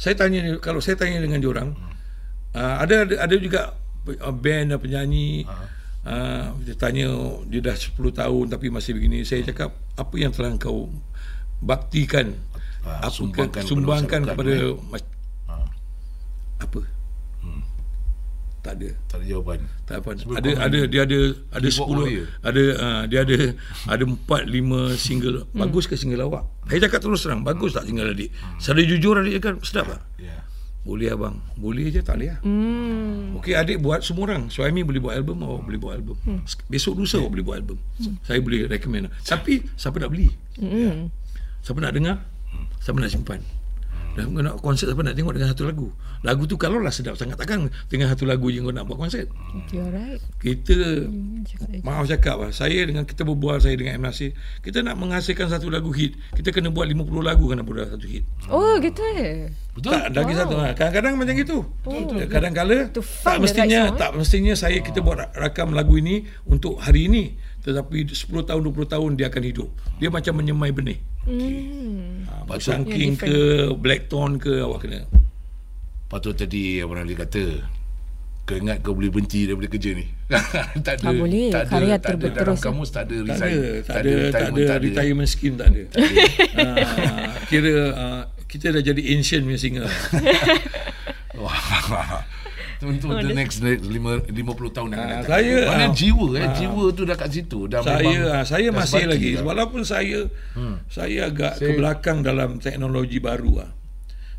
saya 0.00 0.14
tanya 0.16 0.56
kalau 0.64 0.80
saya 0.80 0.96
tanya 0.96 1.20
dengan 1.20 1.44
diorang 1.44 1.76
uh, 2.56 2.76
ada, 2.80 3.04
ada 3.04 3.14
ada 3.28 3.34
juga 3.36 3.76
uh, 4.08 4.32
band 4.32 4.72
dan 4.72 4.78
penyanyi 4.80 5.44
uh, 6.08 6.56
dia 6.64 6.72
tanya 6.72 7.12
dia 7.44 7.60
dah 7.60 7.76
10 7.76 8.00
tahun 8.00 8.44
tapi 8.48 8.72
masih 8.72 8.96
begini 8.96 9.28
saya 9.28 9.44
cakap 9.44 9.76
apa 10.00 10.14
yang 10.16 10.32
telah 10.32 10.56
kau 10.56 10.88
baktikan 11.60 12.32
Ah, 12.80 13.04
apa 13.04 13.12
sumbangkan 13.12 13.60
kepada 13.60 13.68
sumbangkan 13.68 14.20
masyarakat, 14.24 14.36
kepada 14.40 14.54
eh? 14.56 14.72
mas- 14.88 15.18
apa 16.64 16.80
tak 18.60 18.76
ada 18.76 18.88
Tak 19.08 19.16
ada 19.18 19.24
jawapan. 19.24 19.58
tak 19.84 19.96
apa. 20.00 20.10
Sebelum 20.14 20.36
Ada 20.36 20.50
ada 20.60 20.78
dia 20.84 21.00
ada 21.02 21.18
ada 21.50 21.66
Keyboard 21.66 21.88
10 21.88 22.00
warrior. 22.00 22.26
ada 22.40 22.62
uh, 22.76 23.02
dia 23.08 23.18
ada 23.24 23.36
ada 23.88 24.04
4 24.04 24.20
5 24.46 24.96
single. 24.96 25.36
Bagus 25.50 25.84
ke 25.84 25.94
single 25.96 26.22
awak? 26.22 26.44
Saya 26.66 26.84
cakap 26.84 27.00
terus 27.00 27.20
terang, 27.20 27.40
bagus 27.40 27.72
tak 27.72 27.84
single 27.84 28.08
adik? 28.08 28.30
Secara 28.56 28.80
jujur 28.84 29.14
adik 29.16 29.40
cakap 29.40 29.54
sedap 29.64 29.86
tak? 29.90 30.02
Ya. 30.16 30.44
Boleh 30.80 31.12
abang. 31.12 31.36
Boleh 31.56 31.88
je 31.88 32.00
tak 32.00 32.16
boleh 32.16 32.32
lah. 32.32 32.40
Hmm. 32.40 33.36
Okey 33.36 33.52
adik 33.52 33.80
buat 33.80 34.00
semua 34.00 34.32
orang. 34.32 34.48
Suami 34.48 34.80
boleh 34.80 34.96
buat 34.96 35.12
album, 35.12 35.44
awak 35.44 35.68
boleh 35.68 35.76
buat 35.76 35.92
album. 35.94 36.16
Besok 36.68 36.96
lusa 36.96 37.20
awak 37.20 37.36
boleh 37.36 37.44
buat 37.44 37.56
album. 37.60 37.76
Saya 38.24 38.40
boleh 38.40 38.64
recommend. 38.64 39.12
Tapi 39.20 39.60
siapa 39.76 40.00
nak 40.00 40.08
beli? 40.08 40.32
Hmm. 40.56 41.12
Siapa 41.60 41.80
nak 41.80 41.92
dengar? 41.92 42.16
Siapa 42.80 42.96
nak 42.96 43.12
simpan? 43.12 43.40
Dan 44.18 44.34
kau 44.34 44.42
nak 44.42 44.58
konsert 44.58 44.90
siapa 44.90 45.02
nak 45.06 45.14
tengok 45.14 45.32
dengan 45.38 45.48
satu 45.54 45.64
lagu. 45.66 45.88
Lagu 46.26 46.44
tu 46.44 46.58
kalau 46.58 46.82
lah 46.82 46.90
sedap 46.90 47.14
sangat 47.14 47.38
takkan 47.38 47.70
dengan 47.86 48.10
satu 48.10 48.26
lagu 48.26 48.50
je 48.50 48.60
kau 48.60 48.74
nak 48.74 48.84
buat 48.84 48.98
konsert. 48.98 49.30
You're 49.70 49.88
right. 49.88 50.20
Kita 50.42 51.06
maaf 51.84 52.04
cakap 52.06 52.36
lah 52.40 52.50
saya 52.52 52.84
dengan 52.84 53.04
kita 53.06 53.24
berbual 53.24 53.60
saya 53.62 53.74
dengan 53.76 53.96
M 53.96 54.04
Nasir 54.04 54.36
kita 54.60 54.84
nak 54.84 54.98
menghasilkan 55.00 55.48
satu 55.48 55.72
lagu 55.72 55.90
hit 55.94 56.16
kita 56.36 56.52
kena 56.52 56.68
buat 56.68 56.86
50 56.88 57.06
lagu 57.24 57.44
kena 57.48 57.62
buat 57.64 57.88
satu 57.88 58.06
hit 58.06 58.24
Oh 58.52 58.76
gitu 58.78 59.00
eh. 59.16 59.50
Betul? 59.70 59.90
tak 59.94 60.12
lagi 60.12 60.34
satu 60.34 60.54
ha. 60.58 60.74
kadang-kadang 60.74 61.14
macam 61.16 61.34
gitu 61.38 61.58
kadang-kala 62.26 62.90
To 62.92 63.00
tak 63.00 63.06
find 63.06 63.38
the 63.38 63.42
mestinya 63.46 63.80
right 63.88 63.98
tak 63.98 64.10
mestinya 64.18 64.52
saya 64.58 64.78
kita 64.82 64.98
buat 65.00 65.16
ra- 65.16 65.32
rakam 65.48 65.72
lagu 65.72 65.96
ini 65.96 66.26
untuk 66.44 66.82
hari 66.82 67.06
ini 67.08 67.38
tetapi 67.62 68.08
10 68.08 68.28
tahun 68.48 68.60
20 68.66 68.92
tahun 68.92 69.10
dia 69.14 69.30
akan 69.30 69.42
hidup 69.46 69.68
dia 70.02 70.08
macam 70.10 70.32
menyemai 70.36 70.72
benih 70.74 70.98
Hmm. 71.30 72.26
ha, 72.26 72.42
Patut- 72.44 72.60
Song 72.66 72.82
King 72.84 73.14
ke 73.14 73.70
Blackthorn 73.72 74.36
ke 74.36 74.58
awak 74.58 74.82
kena 74.82 75.06
Patut 76.06 76.34
tadi 76.34 76.78
Abang 76.78 76.98
Ali 76.98 77.14
kata 77.14 77.62
kau 78.42 78.58
ingat 78.58 78.82
kau 78.82 78.92
boleh 78.92 79.08
berhenti 79.08 79.46
daripada 79.46 79.70
kerja 79.70 79.94
ni. 79.94 80.10
tak 80.82 80.98
ada. 80.98 81.06
Tak 81.06 81.12
boleh. 81.14 81.54
Tak 81.54 81.60
ada, 81.60 81.70
Karya 81.70 81.94
tak 81.94 82.10
ada 82.10 82.18
terus- 82.18 82.34
dalam 82.34 82.56
kamus 82.58 82.90
tak 82.90 83.06
ada 83.06 83.14
tak 83.14 83.22
resign. 83.30 83.46
ada 83.46 83.62
tak 83.78 83.94
ada 83.94 84.10
tak 84.26 84.42
ada 84.50 84.62
retirement, 84.82 85.30
scheme 85.30 85.54
tak 85.56 85.70
ada 85.70 85.82
Ah, 86.58 87.30
kira 87.46 87.74
ah, 87.94 88.22
kita 88.50 88.74
dah 88.74 88.82
jadi 88.82 89.02
ancient 89.14 89.46
punya 89.46 89.54
singa 89.54 89.86
Untuk 92.80 93.12
the 93.12 93.30
next 93.30 93.60
next 93.60 93.84
lima, 93.84 94.24
50 94.24 94.32
tahun 94.72 94.88
yang 94.88 94.98
akan 94.98 95.04
Ah, 95.04 95.20
datang. 95.20 95.32
saya, 95.36 95.56
Mana 95.68 95.84
ah, 95.84 95.90
jiwa 95.92 96.26
eh 96.32 96.48
jiwa 96.56 96.84
tu 96.90 97.02
dah 97.04 97.16
kat 97.16 97.28
situ 97.30 97.58
dah 97.68 97.80
saya 97.80 98.00
memang 98.00 98.16
ah, 98.32 98.42
saya 98.42 98.66
dah 98.66 98.74
masih 98.74 99.04
lagi 99.04 99.30
dah. 99.36 99.44
walaupun 99.44 99.82
saya 99.84 100.18
hmm. 100.56 100.74
saya 100.88 101.18
agak 101.28 101.52
Saya- 101.54 101.66
ke 101.66 101.70
belakang 101.76 102.18
dalam 102.20 102.56
teknologi 102.56 103.20
baru 103.20 103.52
ah. 103.60 103.70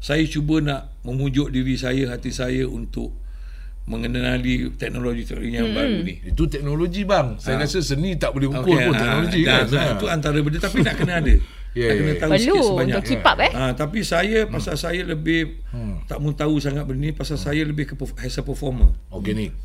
Saya 0.01 0.25
cuba 0.25 0.57
nak 0.57 0.89
memujuk 1.01 1.53
diri 1.53 1.77
saya 1.77 2.09
hati 2.09 2.33
saya 2.33 2.65
untuk 2.65 3.13
mengenali 3.85 4.69
teknologi-teknologi 4.71 5.51
yang 5.51 5.73
baru 5.73 6.01
ni. 6.01 6.21
Itu 6.23 6.45
teknologi 6.45 7.01
bang. 7.01 7.37
Saya 7.37 7.61
rasa 7.61 7.81
seni 7.81 8.13
tak 8.13 8.33
boleh 8.33 8.49
ukur 8.49 8.65
Okey, 8.77 8.87
pun 8.87 8.93
ah, 8.93 8.99
teknologi 8.99 9.41
dan, 9.41 9.65
kan. 9.65 9.77
ah, 9.77 9.93
Itu 9.93 10.05
antara 10.07 10.37
benda 10.37 10.57
tapi 10.57 10.77
nak 10.81 10.95
kena 10.97 11.13
ada. 11.17 11.33
Ya, 11.71 11.87
tak 11.87 11.95
ya, 11.95 11.99
kena 12.03 12.11
ya. 12.11 12.19
tahu 12.19 12.31
Perlu 12.35 12.43
sikit 12.43 12.63
sebanyak. 12.67 12.95
untuk 12.99 13.03
keep 13.07 13.23
up 13.23 13.37
eh. 13.39 13.51
Ah, 13.55 13.71
tapi 13.71 13.99
saya 14.03 14.39
pasal 14.43 14.75
saya 14.75 15.01
lebih 15.07 15.63
tak 16.03 16.19
mau 16.19 16.35
tahu 16.35 16.59
sangat 16.59 16.83
benda 16.83 17.07
ni 17.07 17.11
pasal 17.15 17.39
saya 17.39 17.63
lebih 17.63 17.87
ke 17.87 17.95
as 18.19 18.35
a 18.35 18.43
performer. 18.43 18.91
Organik. 19.07 19.55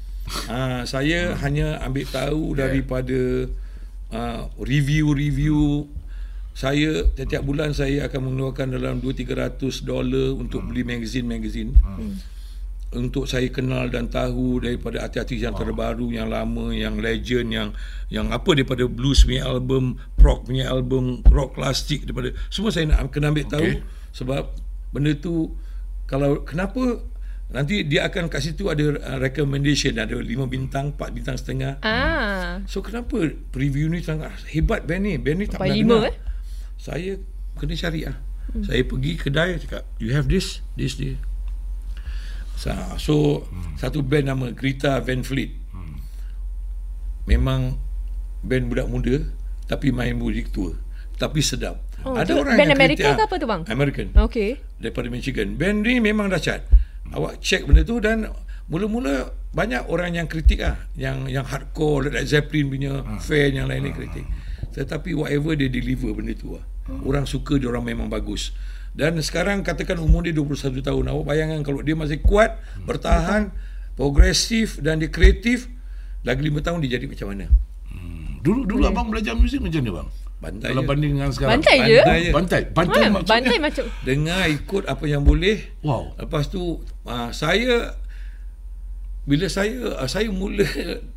Ah, 0.46 0.86
saya 0.86 1.34
hanya 1.42 1.82
ambil 1.82 2.06
tahu 2.06 2.54
daripada 2.54 3.50
ah, 4.14 4.46
review-review 4.58 5.90
saya 6.56 7.04
setiap 7.12 7.44
bulan 7.44 7.76
saya 7.76 8.08
akan 8.08 8.32
mengeluarkan 8.32 8.72
dalam 8.72 8.96
2-300 9.04 9.60
dolar 9.84 10.32
untuk 10.32 10.64
beli 10.64 10.88
magazine-magazine. 10.88 11.76
Untuk 12.94 13.26
saya 13.26 13.50
kenal 13.50 13.90
dan 13.90 14.06
tahu 14.06 14.62
daripada 14.62 15.02
artis-artis 15.02 15.42
yang 15.42 15.58
terbaru, 15.58 16.14
yang 16.14 16.30
lama, 16.30 16.70
yang 16.70 17.02
legend, 17.02 17.50
yang 17.50 17.68
yang 18.08 18.30
apa 18.30 18.54
daripada 18.54 18.86
blues 18.86 19.26
punya 19.26 19.42
album, 19.42 19.98
rock 20.22 20.46
punya 20.46 20.70
album, 20.70 21.20
rock 21.26 21.58
klasik 21.58 22.06
daripada 22.06 22.30
semua 22.46 22.70
saya 22.70 22.94
nak 22.94 23.10
kena 23.10 23.34
ambil 23.34 23.46
tahu 23.50 23.66
Okey. 23.66 23.82
sebab 24.14 24.42
benda 24.94 25.12
tu 25.18 25.50
kalau 26.06 26.46
kenapa 26.46 27.02
nanti 27.46 27.86
dia 27.86 28.10
akan 28.10 28.26
kat 28.26 28.42
situ 28.42 28.66
ada 28.66 28.98
uh, 28.98 29.18
recommendation 29.22 29.94
ada 29.94 30.18
5 30.18 30.26
bintang 30.50 30.90
4 30.98 31.14
bintang 31.14 31.38
setengah 31.38 31.78
Ah. 31.86 32.58
so 32.66 32.82
kenapa 32.82 33.30
preview 33.54 33.86
ni 33.86 34.02
sangat 34.02 34.34
hebat 34.50 34.82
band 34.82 35.06
ni 35.06 35.14
band 35.14 35.38
ni 35.38 35.46
tak 35.46 35.62
Sampai 35.62 35.70
pernah 35.70 35.78
lima, 35.78 35.94
dengar 35.94 36.10
eh? 36.10 36.16
saya 36.74 37.12
kena 37.54 37.74
cari 37.78 38.00
ah 38.10 38.16
hmm. 38.50 38.64
saya 38.66 38.82
pergi 38.82 39.12
kedai 39.14 39.50
cakap 39.62 39.82
you 40.02 40.10
have 40.10 40.26
this 40.26 40.58
this 40.74 40.98
this 40.98 41.14
so, 42.56 42.72
so 42.96 43.14
hmm. 43.44 43.76
satu 43.78 44.00
band 44.02 44.26
nama 44.32 44.46
Greta 44.50 44.98
Van 45.04 45.20
Fleet 45.22 45.52
hmm. 45.70 45.96
memang 47.28 47.76
band 48.42 48.64
budak 48.72 48.88
muda 48.88 49.16
tapi 49.68 49.92
main 49.92 50.16
muzik 50.16 50.50
tua 50.50 50.74
tapi 51.16 51.40
sedap 51.44 51.86
Oh, 52.06 52.14
tu 52.22 52.38
band 52.38 52.70
Amerika 52.70 53.18
ke 53.18 53.22
apa 53.26 53.34
tu, 53.34 53.50
bang? 53.50 53.66
American 53.66 54.14
Okey. 54.14 54.62
daripada 54.78 55.10
Michigan. 55.10 55.58
Band 55.58 55.82
ni 55.82 55.98
memang 55.98 56.30
dahsyat. 56.30 56.62
Awak 57.10 57.42
check 57.42 57.66
benda 57.66 57.82
tu 57.82 57.98
dan 57.98 58.30
mula-mula 58.70 59.34
banyak 59.50 59.90
orang 59.90 60.14
yang 60.14 60.30
kritik 60.30 60.62
ah, 60.62 60.78
yang 60.94 61.26
yang 61.26 61.42
hardcore 61.42 62.14
Led 62.14 62.30
Zeppelin 62.30 62.70
punya 62.70 63.02
fan 63.18 63.58
yang 63.58 63.66
lain 63.66 63.90
ni 63.90 63.92
kritik. 63.94 64.22
Tetapi 64.70 65.18
whatever 65.18 65.58
dia 65.58 65.66
deliver 65.66 66.14
benda 66.14 66.30
tu 66.38 66.54
ah. 66.54 66.64
Orang 67.02 67.26
suka 67.26 67.58
dia 67.58 67.66
orang 67.66 67.82
memang 67.82 68.06
bagus. 68.06 68.54
Dan 68.96 69.20
sekarang 69.20 69.60
katakan 69.60 70.00
umur 70.00 70.24
dia 70.24 70.32
21 70.32 70.80
tahun. 70.80 71.04
Awak 71.12 71.24
bayangkan 71.28 71.60
kalau 71.60 71.84
dia 71.84 71.92
masih 71.92 72.24
kuat, 72.24 72.56
bertahan, 72.88 73.52
progresif 73.92 74.80
dan 74.80 74.96
dia 74.96 75.12
kreatif, 75.12 75.68
lagi 76.24 76.40
5 76.40 76.64
tahun 76.64 76.78
dia 76.80 76.96
jadi 76.96 77.04
macam 77.04 77.28
mana? 77.36 77.46
Dulu 78.40 78.64
dulu 78.64 78.82
abang 78.88 79.12
belajar 79.12 79.36
muzik 79.36 79.60
macam 79.60 79.84
mana 79.84 79.92
bang? 80.00 80.08
Bantai 80.36 80.68
Kalau 80.70 80.84
je. 80.84 80.88
banding 80.88 81.12
dengan 81.16 81.30
sekarang. 81.32 81.52
Bantai 81.58 81.76
je? 81.82 81.98
Bantai 81.98 82.18
je. 82.20 82.30
Bantai. 82.30 82.62
Bantai 82.70 83.02
Ha, 83.02 83.08
maksudnya. 83.10 83.32
bantai 83.32 83.56
macam 83.58 83.84
Dengar 84.04 84.42
ikut 84.46 84.82
apa 84.86 85.04
yang 85.04 85.22
boleh. 85.24 85.56
Wow. 85.80 86.02
Lepas 86.14 86.44
tu 86.46 86.62
uh, 87.08 87.28
saya 87.32 87.96
bila 89.26 89.50
saya 89.50 89.98
uh, 89.98 90.06
saya 90.06 90.30
mula 90.30 90.62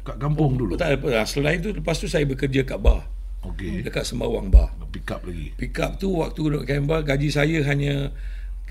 Kat 0.07 0.17
kampung 0.17 0.57
dulu. 0.57 0.73
tak 0.73 0.97
apa 0.97 1.21
selain 1.29 1.61
tu 1.61 1.69
lepas 1.69 1.93
tu 1.99 2.09
saya 2.09 2.25
bekerja 2.25 2.65
kat 2.65 2.81
bar 2.81 3.05
Okey. 3.45 3.87
dekat 3.87 4.03
Sembawang 4.03 4.51
bar. 4.51 4.75
Pick 4.91 5.07
up 5.13 5.23
lagi. 5.23 5.55
Pick 5.55 5.77
up 5.79 5.95
tu 6.01 6.11
waktu 6.19 6.39
duduk 6.39 6.63
kat 6.67 6.83
bar 6.83 7.05
gaji 7.05 7.29
saya 7.31 7.63
hanya 7.63 8.11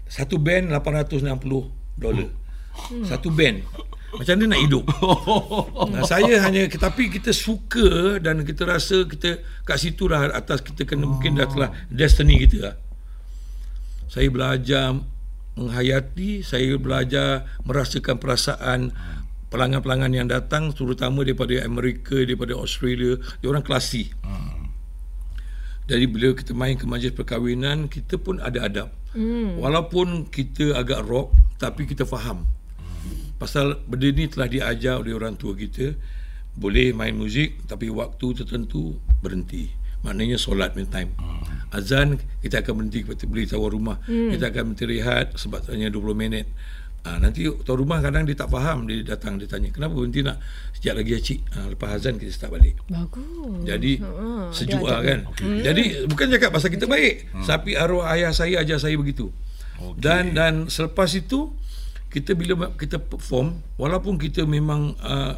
satu 0.09 0.37
band 0.41 0.73
860 0.73 1.25
dolar. 1.97 2.31
Hmm. 2.75 3.05
Satu 3.05 3.33
band. 3.33 3.64
Macam 4.09 4.35
mana 4.41 4.57
nak 4.57 4.62
hidup? 4.64 4.85
Nah, 5.89 6.05
saya 6.05 6.45
hanya 6.45 6.69
tapi 6.69 7.09
kita 7.09 7.33
suka 7.33 8.21
dan 8.21 8.45
kita 8.45 8.69
rasa 8.69 9.09
kita 9.09 9.41
kat 9.64 9.79
situ 9.81 10.07
lah 10.07 10.31
atas 10.31 10.61
kita 10.61 10.85
kena 10.85 11.09
mungkin 11.09 11.37
dah 11.41 11.49
telah 11.49 11.71
destiny 11.89 12.39
kita 12.45 12.59
lah. 12.71 12.75
Saya 14.09 14.29
belajar 14.31 14.95
menghayati, 15.59 16.47
saya 16.47 16.79
belajar 16.79 17.45
merasakan 17.66 18.16
perasaan 18.21 18.81
pelanggan-pelanggan 19.49 20.12
yang 20.12 20.29
datang 20.29 20.71
terutama 20.77 21.25
daripada 21.25 21.57
Amerika, 21.64 22.14
daripada 22.21 22.55
Australia, 22.55 23.16
dia 23.41 23.49
orang 23.49 23.64
klasi. 23.64 24.12
Jadi 25.89 26.05
bila 26.05 26.36
kita 26.36 26.53
main 26.53 26.76
ke 26.76 26.84
majlis 26.84 27.16
perkahwinan, 27.16 27.89
kita 27.89 28.20
pun 28.20 28.45
ada 28.45 28.68
adab. 28.68 28.89
Hmm. 29.16 29.57
Walaupun 29.57 30.28
kita 30.28 30.76
agak 30.76 31.01
rock, 31.09 31.32
tapi 31.57 31.89
kita 31.89 32.05
faham. 32.05 32.45
Pasal 33.41 33.80
benda 33.89 34.12
ni 34.12 34.28
telah 34.28 34.53
diajar 34.53 35.01
oleh 35.01 35.16
orang 35.16 35.41
tua 35.41 35.57
kita, 35.57 35.97
boleh 36.59 36.93
main 36.93 37.16
muzik 37.16 37.64
tapi 37.64 37.89
waktu 37.89 38.36
tertentu 38.36 39.01
berhenti. 39.24 39.72
Maknanya 40.05 40.36
solat 40.36 40.76
main 40.76 40.86
time. 40.86 41.16
Azan 41.72 42.20
kita 42.45 42.61
akan 42.61 42.84
berhenti 42.84 43.09
kita 43.09 43.24
beli 43.24 43.49
tawar 43.49 43.72
rumah. 43.72 43.97
Hmm. 44.05 44.28
Kita 44.28 44.53
akan 44.53 44.74
berhenti 44.74 44.84
rehat 44.84 45.41
sebab 45.41 45.64
hanya 45.72 45.89
20 45.89 46.12
minit. 46.12 46.47
Ha, 47.07 47.16
nanti 47.22 47.46
tuan 47.46 47.78
rumah 47.78 48.03
kadang 48.03 48.26
dia 48.26 48.34
tak 48.34 48.51
faham 48.51 48.84
dia 48.84 49.01
datang 49.07 49.38
dia 49.38 49.46
tanya 49.46 49.70
kenapa 49.70 49.96
berhenti 49.96 50.20
nak 50.20 50.42
sekejap 50.76 50.94
lagi 50.99 51.11
ya 51.14 51.20
cik 51.22 51.40
ha, 51.55 51.59
lepas 51.70 51.88
azan 51.94 52.18
kita 52.18 52.32
start 52.34 52.53
balik 52.59 52.74
bagus. 52.90 53.64
jadi 53.64 53.92
Ha, 54.03 54.51
sejuk 54.53 54.82
dia 54.82 54.90
lah 54.90 55.01
kan. 55.01 55.20
Okay. 55.32 55.62
Jadi 55.62 55.84
bukan 56.11 56.26
cakap 56.34 56.51
pasal 56.53 56.70
kita 56.74 56.86
baik, 56.90 57.30
hmm. 57.32 57.46
tapi 57.46 57.78
arwah 57.78 58.12
ayah 58.12 58.34
saya 58.34 58.61
ajar 58.61 58.82
saya 58.82 58.99
begitu. 58.99 59.30
Okay. 59.78 59.94
Dan 60.03 60.34
dan 60.34 60.66
selepas 60.66 61.09
itu 61.14 61.55
kita 62.09 62.32
bila 62.34 62.72
kita 62.74 62.99
perform 62.99 63.61
walaupun 63.76 64.16
kita 64.16 64.49
memang 64.49 64.96
uh, 64.99 65.36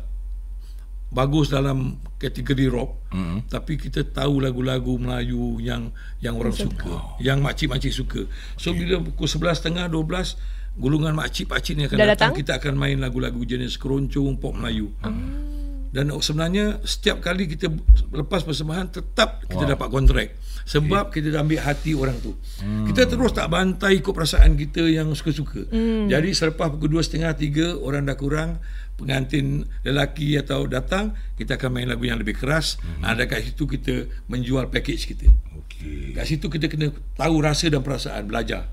bagus 1.10 1.50
dalam 1.50 1.98
kategori 2.22 2.70
rock 2.70 3.10
hmm. 3.10 3.50
tapi 3.50 3.74
kita 3.74 4.06
tahu 4.06 4.38
lagu-lagu 4.38 4.94
Melayu 4.94 5.58
yang 5.58 5.90
yang 6.22 6.38
orang 6.38 6.54
suka, 6.54 6.86
oh. 6.86 7.18
yang 7.18 7.42
makcik-makcik 7.42 7.90
suka. 7.90 8.22
So 8.54 8.70
okay. 8.70 8.86
bila 8.86 9.02
pukul 9.02 9.26
11.30 9.26 9.90
12 9.90 10.59
golongan 10.78 11.16
makcik-pakcik 11.16 11.74
ni 11.74 11.84
akan 11.88 11.96
Dah 11.98 12.08
datang, 12.14 12.30
datang? 12.30 12.38
kita 12.38 12.52
akan 12.62 12.74
main 12.78 12.98
lagu-lagu 13.02 13.40
jenis 13.42 13.80
keroncong 13.80 14.38
pop 14.38 14.54
Melayu. 14.54 14.92
Hmm. 15.02 15.50
Dan 15.90 16.14
sebenarnya 16.22 16.78
setiap 16.86 17.18
kali 17.18 17.50
kita 17.50 17.66
lepas 18.14 18.46
persembahan 18.46 18.94
tetap 18.94 19.42
kita 19.50 19.66
wow. 19.66 19.70
dapat 19.74 19.88
kontrak 19.90 20.28
sebab 20.62 21.10
okay. 21.10 21.18
kita 21.18 21.34
dah 21.34 21.42
ambil 21.42 21.60
hati 21.66 21.98
orang 21.98 22.14
tu. 22.22 22.38
Hmm. 22.62 22.86
Kita 22.86 23.10
terus 23.10 23.34
tak 23.34 23.50
bantai 23.50 23.98
ikut 23.98 24.14
perasaan 24.14 24.54
kita 24.54 24.86
yang 24.86 25.10
suka-suka. 25.18 25.66
Hmm. 25.66 26.06
Jadi 26.06 26.30
selepas 26.30 26.70
pukul 26.70 27.02
2.30 27.02 27.74
3 27.74 27.82
orang 27.82 28.06
dah 28.06 28.14
kurang 28.14 28.62
pengantin 28.94 29.66
lelaki 29.82 30.38
atau 30.38 30.70
datang 30.70 31.16
kita 31.34 31.58
akan 31.58 31.70
main 31.74 31.90
lagu 31.90 32.06
yang 32.06 32.22
lebih 32.22 32.38
keras. 32.38 32.78
Hmm. 32.78 33.10
Ada 33.10 33.26
kat 33.26 33.50
situ 33.50 33.66
kita 33.66 34.06
menjual 34.30 34.70
package 34.70 35.10
kita. 35.10 35.26
Okey. 35.66 36.14
Kat 36.14 36.22
situ 36.30 36.46
kita 36.46 36.70
kena 36.70 36.94
tahu 37.18 37.42
rasa 37.42 37.66
dan 37.66 37.82
perasaan 37.82 38.30
belajar. 38.30 38.70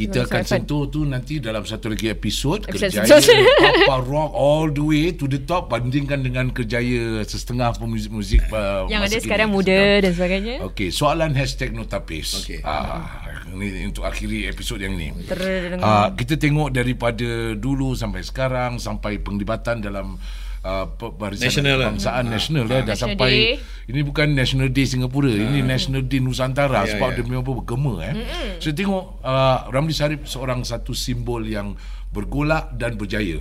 Kita 0.00 0.24
akan 0.24 0.42
sentuh 0.42 0.86
tu 0.86 1.04
nanti 1.04 1.36
dalam 1.36 1.62
satu 1.62 1.92
lagi 1.92 2.08
episod 2.08 2.62
kerjaya. 2.62 3.04
Papa 3.04 3.96
Rock 4.10 4.30
all 4.32 4.68
the 4.68 4.80
way 4.80 5.12
to 5.12 5.24
the 5.24 5.40
top 5.40 5.68
bandingkan 5.68 6.20
dengan 6.20 6.48
kerjaya 6.48 7.20
setengah 7.22 7.76
pemuzik-muzik 7.76 8.48
uh, 8.48 8.86
Yang 8.86 9.02
ada 9.06 9.18
sekarang 9.20 9.48
muda 9.50 10.00
dan 10.00 10.12
sebagainya. 10.12 10.54
Okey, 10.64 10.88
soalan 10.88 11.32
hashtag 11.32 11.70
notapis. 11.70 12.40
Okey. 12.40 12.60
Ah, 12.62 13.20
ini 13.50 13.84
untuk 13.84 14.04
akhiri 14.04 14.46
episod 14.46 14.78
yang 14.78 14.94
ni. 14.94 15.12
Ter- 15.24 15.76
Ah, 15.80 16.12
kita 16.12 16.36
tengok 16.36 16.70
daripada 16.70 17.52
dulu 17.52 17.92
sampai 17.92 18.22
sekarang 18.22 18.78
sampai 18.78 19.18
penglibatan 19.18 19.80
dalam 19.80 20.16
uh, 20.62 20.84
barisan 21.10 21.46
National 21.46 21.76
lah. 21.76 21.86
kebangsaan 21.88 22.24
nasional 22.26 22.64
ya 22.64 22.70
dah 22.70 22.80
National 22.84 22.96
sampai 23.14 23.30
Day. 23.30 23.88
ini 23.88 24.00
bukan 24.00 24.26
National 24.30 24.68
Day 24.68 24.84
Singapura 24.84 25.30
ini 25.30 25.60
National 25.60 26.02
Day 26.02 26.18
Nusantara 26.18 26.84
Ya, 26.84 26.94
sebab 26.94 27.08
ya. 27.10 27.14
dia 27.16 27.24
memang 27.24 27.44
bergema 27.44 27.94
eh. 28.06 28.14
Saya 28.58 28.72
tengok 28.72 29.04
uh, 29.20 29.58
Ramli 29.68 29.92
Sarip 29.92 30.24
seorang 30.24 30.60
satu 30.62 30.92
simbol 30.92 31.42
yang 31.42 31.74
bergolak 32.10 32.74
dan 32.74 32.94
berjaya. 32.94 33.40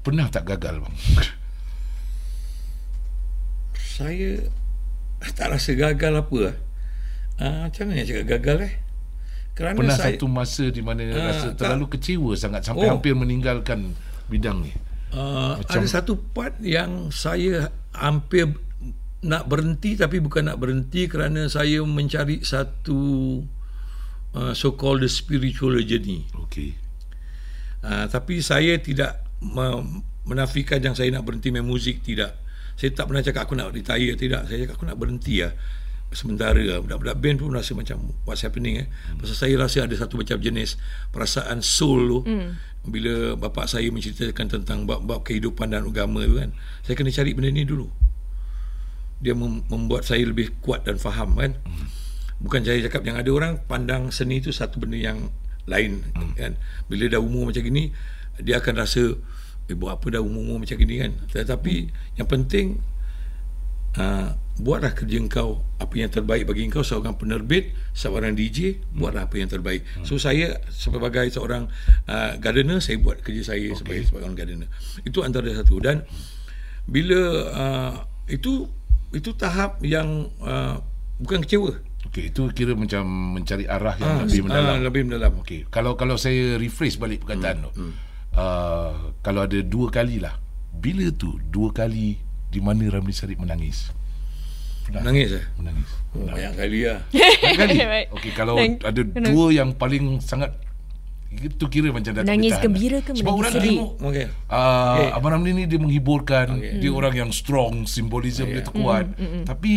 Pernah 0.00 0.26
tak 0.26 0.46
gagal 0.46 0.80
bang? 0.80 0.94
Saya 3.74 4.46
tak 5.34 5.50
rasa 5.50 5.74
gagal 5.74 6.12
apa 6.16 6.36
lah. 6.40 6.56
Ah, 7.38 7.66
macam 7.66 7.84
mana 7.86 8.02
nak 8.02 8.06
cakap 8.06 8.26
gagal 8.28 8.58
eh? 8.64 8.72
Kerana 9.52 9.74
Pernah 9.74 9.98
saya, 9.98 10.14
satu 10.14 10.26
masa 10.26 10.64
di 10.70 10.82
mana 10.82 11.02
Ah, 11.10 11.34
rasa 11.34 11.46
tak. 11.50 11.66
terlalu 11.66 11.86
kecewa 11.90 12.30
sangat 12.34 12.62
sampai 12.62 12.86
Oh. 12.86 12.94
hampir 12.94 13.14
meninggalkan 13.14 13.94
bidang 14.26 14.62
ni. 14.62 14.70
Uh, 15.14 15.60
macam- 15.60 15.84
ada 15.84 15.86
satu 15.88 16.18
part 16.18 16.56
yang 16.60 17.08
saya 17.14 17.72
hampir 17.94 18.52
nak 19.18 19.50
berhenti 19.50 19.98
tapi 19.98 20.22
bukan 20.22 20.46
nak 20.46 20.62
berhenti 20.62 21.10
kerana 21.10 21.50
saya 21.50 21.82
mencari 21.82 22.46
satu 22.46 23.42
uh, 24.38 24.52
so 24.54 24.78
called 24.78 25.02
the 25.02 25.10
spiritual 25.10 25.74
journey. 25.82 26.26
Okey. 26.46 26.78
Uh, 27.82 28.06
tapi 28.10 28.42
saya 28.42 28.78
tidak 28.78 29.26
me- 29.42 30.06
menafikan 30.26 30.78
yang 30.78 30.94
saya 30.94 31.10
nak 31.10 31.26
berhenti 31.26 31.50
main 31.50 31.66
muzik 31.66 32.04
tidak. 32.06 32.38
Saya 32.78 32.94
tak 32.94 33.10
pernah 33.10 33.22
cakap 33.26 33.50
aku 33.50 33.58
nak 33.58 33.74
retire 33.74 34.14
tidak. 34.14 34.46
Saya 34.46 34.66
cakap 34.66 34.78
aku 34.78 34.86
nak 34.86 34.98
berhenti 34.98 35.42
lah 35.42 35.50
sementara 36.12 36.60
lah. 36.62 36.78
Budak-budak 36.80 37.16
band 37.20 37.36
pun 37.42 37.52
rasa 37.52 37.72
macam 37.76 38.14
what's 38.24 38.40
happening 38.40 38.80
eh. 38.80 38.86
Pasal 39.20 39.36
saya 39.36 39.54
rasa 39.60 39.84
ada 39.84 39.94
satu 39.96 40.16
macam 40.16 40.40
jenis 40.40 40.80
perasaan 41.12 41.60
soul 41.60 42.00
tu. 42.08 42.18
Mm. 42.24 42.50
Bila 42.88 43.36
bapak 43.36 43.68
saya 43.68 43.88
menceritakan 43.92 44.60
tentang 44.60 44.88
bab-bab 44.88 45.22
kehidupan 45.24 45.72
dan 45.72 45.84
agama 45.84 46.24
tu 46.24 46.40
kan. 46.40 46.50
Saya 46.84 46.94
kena 46.96 47.12
cari 47.12 47.30
benda 47.36 47.52
ni 47.52 47.62
dulu. 47.68 47.88
Dia 49.20 49.36
mem- 49.36 49.66
membuat 49.68 50.08
saya 50.08 50.24
lebih 50.24 50.56
kuat 50.64 50.88
dan 50.88 50.96
faham 50.96 51.36
kan. 51.36 51.54
Mm. 51.64 51.86
bukan 52.38 52.62
saya 52.62 52.78
cakap 52.86 53.02
yang 53.02 53.18
ada 53.18 53.30
orang 53.34 53.58
pandang 53.66 54.14
seni 54.14 54.38
itu 54.38 54.54
satu 54.54 54.78
benda 54.78 54.94
yang 54.94 55.26
lain 55.68 56.00
hmm. 56.16 56.34
kan 56.34 56.52
bila 56.88 57.04
dah 57.06 57.20
umur 57.20 57.52
macam 57.52 57.62
gini 57.62 57.92
dia 58.40 58.58
akan 58.58 58.74
rasa 58.78 59.14
eh 59.68 59.76
buat 59.76 60.00
apa 60.00 60.16
dah 60.16 60.22
umur-umur 60.24 60.64
macam 60.64 60.80
gini 60.80 61.04
kan 61.04 61.12
tetapi 61.28 61.74
hmm. 61.86 62.16
yang 62.16 62.28
penting 62.30 62.66
uh, 64.00 64.32
buatlah 64.58 64.92
kerja 64.92 65.16
engkau 65.22 65.62
apa 65.78 65.94
yang 65.94 66.10
terbaik 66.10 66.50
bagi 66.50 66.66
engkau 66.66 66.82
seorang 66.82 67.14
penerbit 67.14 67.70
seorang 67.94 68.34
DJ 68.34 68.74
hmm. 68.74 68.98
buatlah 68.98 69.30
apa 69.30 69.36
yang 69.38 69.46
terbaik 69.46 69.86
hmm. 69.86 70.04
so 70.04 70.18
saya 70.18 70.58
sebagai 70.68 71.30
seorang 71.30 71.70
uh, 72.10 72.34
gardener 72.42 72.82
saya 72.82 72.98
buat 72.98 73.22
kerja 73.22 73.54
saya 73.54 73.70
okay. 73.70 73.78
sebagai 73.78 74.02
seorang 74.10 74.34
gardener 74.34 74.68
itu 75.06 75.22
antara 75.22 75.46
satu 75.54 75.78
dan 75.78 76.02
bila 76.90 77.20
uh, 77.54 77.94
itu 78.26 78.66
itu 79.14 79.30
tahap 79.38 79.78
yang 79.80 80.26
uh, 80.42 80.82
bukan 81.22 81.46
kecewa 81.46 81.78
Okey, 82.08 82.30
itu 82.30 82.42
kira 82.54 82.72
macam 82.78 83.04
mencari 83.36 83.66
arah 83.66 83.92
yang 83.98 84.12
ah, 84.16 84.18
lebih 84.24 84.40
mendalam. 84.46 84.70
Ah, 84.70 84.80
lebih 84.80 85.02
mendalam. 85.04 85.32
Okey, 85.42 85.68
kalau 85.68 85.98
kalau 85.98 86.14
saya 86.14 86.56
rephrase 86.56 86.96
balik 86.96 87.26
perkataan 87.26 87.58
hmm. 87.58 87.64
tu. 87.66 87.70
Hmm. 87.74 87.92
Uh, 88.38 88.92
kalau 89.20 89.44
ada 89.44 89.58
dua 89.60 89.90
kali 89.90 90.22
lah. 90.22 90.38
Bila 90.72 91.10
tu 91.10 91.36
dua 91.50 91.74
kali 91.74 92.16
di 92.48 92.60
mana 92.62 92.86
Ramli 92.86 93.10
Sarip 93.10 93.42
menangis? 93.42 93.90
Pernah? 94.88 95.04
Menangis 95.04 95.30
eh? 95.36 95.44
Menangis. 95.60 95.88
Oh, 96.16 96.24
banyak 96.24 96.52
kali 96.56 96.80
lah. 96.88 97.00
Banyak 97.12 97.76
kali? 97.76 98.04
Okey, 98.16 98.30
kalau 98.32 98.56
ada 98.56 99.00
dua 99.04 99.44
yang 99.52 99.76
paling 99.76 100.24
sangat 100.24 100.56
itu 101.28 101.64
kira 101.68 101.92
macam 101.92 102.08
dah 102.16 102.24
Menangis 102.24 102.56
gembira 102.56 103.04
ke 103.04 103.12
Sebab 103.12 103.32
orang 103.36 103.52
sedih? 103.52 103.84
tengok 103.84 103.92
okay. 104.00 104.26
Uh, 104.48 104.56
okay. 104.96 105.08
Abang 105.12 105.32
Ramli 105.36 105.52
ni 105.52 105.64
dia 105.68 105.76
menghibur,kan 105.76 106.56
okay. 106.56 106.80
Dia 106.80 106.88
orang 106.88 107.14
yang 107.14 107.30
strong 107.36 107.84
Simbolism 107.84 108.48
okay. 108.48 108.64
dia 108.64 108.66
tu 108.66 108.72
kuat 108.72 109.12
mm, 109.12 109.20
mm, 109.20 109.28
mm. 109.28 109.44
Tapi 109.44 109.72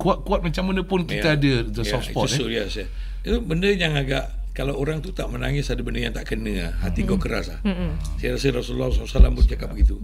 kuat-kuat 0.00 0.40
macam 0.40 0.64
mana 0.72 0.80
pun 0.82 1.04
kita 1.04 1.36
yeah. 1.36 1.38
ada 1.38 1.52
the 1.68 1.84
yeah, 1.84 1.92
soft 1.92 2.08
spot 2.10 2.26
itu, 2.32 2.48
eh. 2.50 2.66
yeah. 2.66 2.88
itu 3.22 3.38
benda 3.44 3.68
yang 3.70 3.94
agak 3.94 4.32
kalau 4.54 4.74
orang 4.78 5.02
tu 5.02 5.10
tak 5.14 5.30
menangis 5.30 5.70
ada 5.70 5.82
benda 5.82 6.02
yang 6.02 6.14
tak 6.14 6.34
kena 6.34 6.70
lah. 6.70 6.72
hati 6.82 7.04
mm. 7.04 7.08
kau 7.14 7.18
keras 7.20 7.52
lah. 7.52 7.60
mm 7.62 8.18
saya 8.18 8.34
rasa 8.34 8.46
Rasulullah 8.50 8.90
SAW 8.90 9.34
pun 9.38 9.44
cakap 9.46 9.70
begitu 9.70 10.02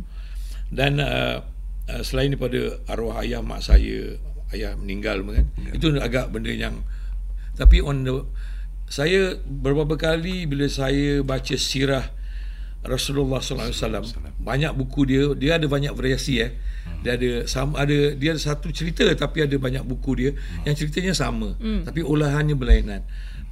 dan 0.70 1.02
uh, 1.02 1.42
uh, 1.90 2.02
selain 2.06 2.30
daripada 2.30 2.78
arwah 2.86 3.18
ayah 3.26 3.42
mak 3.42 3.66
saya 3.66 4.14
ayah 4.55 4.74
meninggal 4.78 5.22
kan 5.22 5.46
yeah. 5.59 5.74
itu 5.74 5.86
agak 5.98 6.30
benda 6.34 6.51
yang 6.51 6.82
tapi 7.55 7.82
on 7.84 8.03
the 8.03 8.14
saya 8.90 9.38
beberapa 9.46 9.94
kali 9.94 10.51
bila 10.51 10.66
saya 10.66 11.22
baca 11.22 11.55
sirah 11.55 12.11
Rasulullah 12.80 13.44
SAW 13.44 14.03
banyak 14.40 14.72
buku 14.72 15.05
dia 15.05 15.22
dia 15.36 15.61
ada 15.61 15.68
banyak 15.68 15.92
variasi 15.92 16.40
eh 16.40 16.51
hmm. 16.57 17.05
dia 17.05 17.12
ada 17.14 17.30
sama 17.44 17.84
ada 17.84 18.16
dia 18.16 18.32
ada 18.32 18.40
satu 18.40 18.72
cerita 18.72 19.05
tapi 19.14 19.44
ada 19.44 19.53
banyak 19.61 19.84
buku 19.84 20.11
dia 20.16 20.30
hmm. 20.32 20.64
yang 20.64 20.74
ceritanya 20.74 21.12
sama 21.12 21.55
hmm. 21.61 21.86
tapi 21.86 22.01
olahannya 22.03 22.57
berlainan 22.57 23.05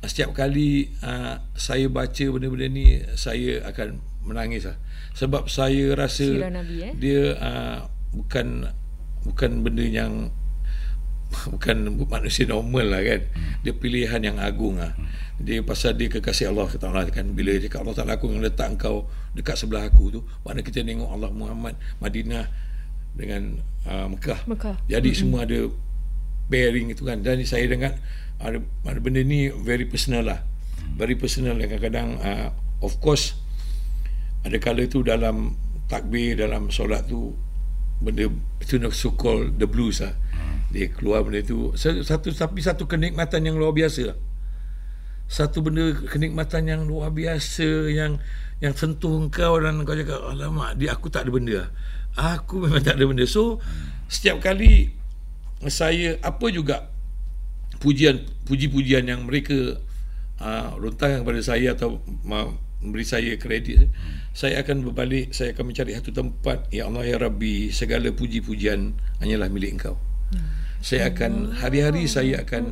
setiap 0.03 0.30
kali 0.30 0.94
uh, 1.03 1.42
saya 1.59 1.90
baca 1.90 2.24
benda-benda 2.30 2.66
ni 2.70 3.03
saya 3.18 3.66
akan 3.66 3.99
menangis 4.22 4.70
lah. 4.70 4.78
sebab 5.14 5.51
saya 5.51 5.99
rasa 5.99 6.51
Nabi, 6.51 6.76
eh? 6.86 6.92
dia 6.94 7.34
uh, 7.34 7.78
bukan 8.14 8.70
bukan 9.26 9.51
benda 9.66 9.82
yang 9.82 10.30
bukan 11.29 11.76
manusia 12.09 12.49
normal 12.49 12.89
lah 12.89 13.03
kan 13.05 13.20
hmm. 13.20 13.61
dia 13.66 13.72
pilihan 13.76 14.20
yang 14.20 14.37
agung 14.41 14.81
lah 14.81 14.97
hmm 14.97 15.29
dia 15.39 15.62
pasal 15.62 15.95
dia 15.95 16.11
kekasih 16.11 16.51
Allah 16.51 16.66
Taala 16.74 17.07
kan 17.14 17.31
bila 17.31 17.55
dia 17.55 17.70
cakap 17.70 17.87
Allah 17.87 17.95
Taala 17.95 18.12
aku 18.18 18.26
yang 18.26 18.43
letak 18.43 18.74
engkau 18.74 19.07
dekat 19.39 19.55
sebelah 19.55 19.87
aku 19.87 20.11
tu 20.11 20.20
mana 20.43 20.66
kita 20.66 20.83
tengok 20.83 21.07
Allah 21.07 21.31
Muhammad 21.31 21.79
Madinah 22.03 22.51
dengan 23.14 23.62
uh, 23.87 24.07
Mekah. 24.11 24.43
Mekah. 24.51 24.76
Jadi 24.91 25.14
mm-hmm. 25.14 25.22
semua 25.22 25.47
ada 25.47 25.70
bearing 26.51 26.91
itu 26.91 27.07
kan 27.07 27.22
dan 27.22 27.39
saya 27.47 27.70
dengar 27.70 27.95
ada, 28.43 28.59
ada 28.59 28.99
benda 28.99 29.22
ni 29.22 29.47
very 29.62 29.87
personal 29.87 30.26
lah. 30.26 30.43
Very 30.99 31.14
personal 31.14 31.55
yang 31.55 31.70
kadang-kadang 31.70 32.18
uh, 32.18 32.49
of 32.83 32.99
course 32.99 33.39
ada 34.43 34.59
kala 34.59 34.91
tu 34.91 35.07
dalam 35.07 35.55
takbir 35.87 36.35
dalam 36.35 36.66
solat 36.74 37.07
tu 37.07 37.31
benda 38.03 38.26
itu 38.59 38.74
so 38.91 39.14
called 39.14 39.55
the 39.62 39.70
blues 39.70 40.03
lah. 40.03 40.18
Dia 40.69 40.93
keluar 40.93 41.25
benda 41.25 41.41
tu. 41.41 41.73
Satu 41.79 42.29
tapi 42.33 42.61
satu 42.61 42.85
kenikmatan 42.85 43.45
yang 43.45 43.57
luar 43.57 43.73
biasa. 43.73 44.12
Lah 44.12 44.19
satu 45.29 45.61
benda 45.61 45.93
kenikmatan 46.09 46.64
yang 46.64 46.83
luar 46.89 47.12
biasa 47.12 47.93
yang 47.93 48.16
yang 48.64 48.73
sentuh 48.73 49.21
engkau 49.21 49.61
dan 49.61 49.85
kau 49.85 49.93
cakap 49.93 50.25
alamak 50.25 50.75
dia 50.81 50.97
aku 50.97 51.12
tak 51.12 51.29
ada 51.29 51.31
benda 51.31 51.61
aku 52.16 52.64
memang 52.64 52.83
tak 52.83 52.97
ada 52.99 53.05
benda. 53.05 53.29
So 53.29 53.61
setiap 54.09 54.41
kali 54.41 54.97
saya 55.69 56.16
apa 56.25 56.49
juga 56.49 56.89
pujian 57.79 58.25
puji-pujian 58.49 59.07
yang 59.07 59.29
mereka 59.29 59.79
uh, 60.41 60.75
rontang 60.81 61.23
kepada 61.23 61.45
saya 61.45 61.77
atau 61.77 62.01
memberi 62.25 63.05
saya 63.07 63.37
kredit 63.39 63.93
saya 64.33 64.64
akan 64.64 64.83
berbalik 64.91 65.37
saya 65.37 65.53
akan 65.53 65.71
mencari 65.71 65.93
satu 65.93 66.11
tempat. 66.11 66.73
Ya 66.73 66.89
Allah 66.89 67.05
ya 67.05 67.21
Rabbi 67.21 67.69
segala 67.69 68.11
puji-pujian 68.16 68.97
hanyalah 69.21 69.53
milik 69.53 69.77
engkau. 69.77 70.01
Hmm 70.33 70.57
saya 70.79 71.11
akan 71.11 71.59
hari-hari 71.59 72.07
saya 72.07 72.47
akan 72.47 72.64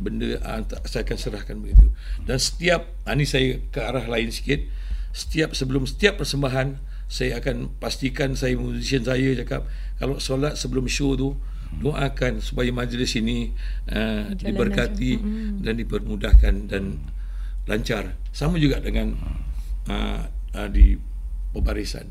benda 0.00 0.40
ah, 0.40 0.64
saya 0.88 1.04
akan 1.04 1.18
serahkan 1.20 1.56
begitu. 1.60 1.92
Dan 2.24 2.40
setiap 2.40 2.88
ini 3.04 3.24
ah, 3.24 3.28
saya 3.28 3.48
ke 3.68 3.80
arah 3.80 4.06
lain 4.08 4.32
sikit. 4.32 4.64
Setiap 5.10 5.52
sebelum 5.52 5.84
setiap 5.84 6.22
persembahan 6.22 6.78
saya 7.10 7.42
akan 7.42 7.74
pastikan 7.82 8.38
saya 8.38 8.54
musician 8.54 9.02
saya 9.02 9.34
cakap 9.42 9.66
kalau 9.98 10.22
solat 10.22 10.54
sebelum 10.54 10.86
show 10.86 11.18
tu 11.18 11.34
doakan 11.82 12.38
supaya 12.38 12.70
majlis 12.70 13.18
ini 13.18 13.50
uh, 13.90 14.30
diberkati 14.34 15.18
dan 15.62 15.74
dipermudahkan 15.78 16.54
dan 16.70 17.02
lancar. 17.66 18.14
Sama 18.30 18.58
juga 18.62 18.78
dengan 18.78 19.14
uh, 19.90 20.22
uh, 20.54 20.68
di 20.70 20.98
pembarisan. 21.50 22.06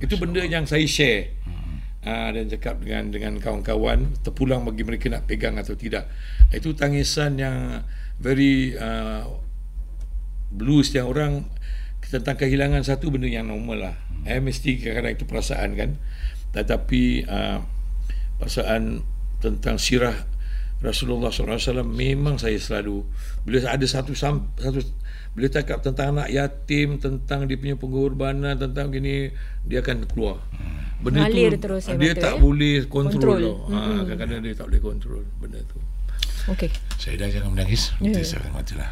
Itu 0.00 0.16
benda 0.16 0.44
yang 0.44 0.64
saya 0.64 0.84
share 0.88 1.36
uh, 2.04 2.28
dan 2.30 2.44
cakap 2.50 2.82
dengan 2.82 3.10
dengan 3.10 3.32
kawan-kawan 3.42 4.18
terpulang 4.22 4.62
bagi 4.66 4.82
mereka 4.86 5.10
nak 5.10 5.26
pegang 5.26 5.56
atau 5.58 5.74
tidak. 5.74 6.06
Itu 6.52 6.74
tangisan 6.74 7.38
yang 7.40 7.82
very 8.18 8.76
uh, 8.76 9.26
blues 10.52 10.92
yang 10.94 11.10
orang 11.10 11.46
tentang 12.08 12.40
kehilangan 12.40 12.80
satu 12.84 13.12
benda 13.12 13.28
yang 13.28 13.52
normal 13.52 13.92
lah. 13.92 13.96
Eh, 14.24 14.40
mesti 14.40 14.80
kadang-kadang 14.80 15.14
itu 15.14 15.24
perasaan 15.28 15.70
kan. 15.76 15.90
Tetapi 16.56 17.02
uh, 17.28 17.58
perasaan 18.40 19.04
tentang 19.38 19.76
sirah 19.76 20.16
Rasulullah 20.78 21.34
SAW 21.34 21.82
memang 21.82 22.38
saya 22.38 22.54
selalu 22.54 23.02
bila 23.42 23.66
ada 23.66 23.82
satu 23.82 24.14
satu 24.14 24.78
bila 25.38 25.46
cakap 25.54 25.78
tentang 25.86 26.18
anak 26.18 26.34
yatim 26.34 26.98
tentang 26.98 27.46
dia 27.46 27.54
punya 27.54 27.78
pengorbanan 27.78 28.58
tentang 28.58 28.90
gini 28.90 29.30
dia 29.62 29.78
akan 29.86 30.02
keluar 30.10 30.42
benda 30.98 31.30
Ngalir 31.30 31.54
tu 31.54 31.70
terus 31.70 31.86
dia 31.94 32.12
tak 32.18 32.34
eh? 32.34 32.42
boleh 32.42 32.90
kontrol, 32.90 33.14
kontrol. 33.14 33.42
Ha, 33.70 33.78
mm-hmm. 33.78 33.98
kadang-kadang 34.02 34.40
dia 34.42 34.54
tak 34.58 34.66
boleh 34.66 34.82
kontrol 34.82 35.22
benda 35.38 35.62
tu 35.70 35.78
Okey. 36.48 36.72
Saya 36.96 37.20
dah 37.20 37.28
jangan 37.28 37.52
menangis. 37.52 37.92
Nanti 38.00 38.24
yeah. 38.24 38.28
saya 38.32 38.38
akan 38.40 38.52
matilah. 38.56 38.90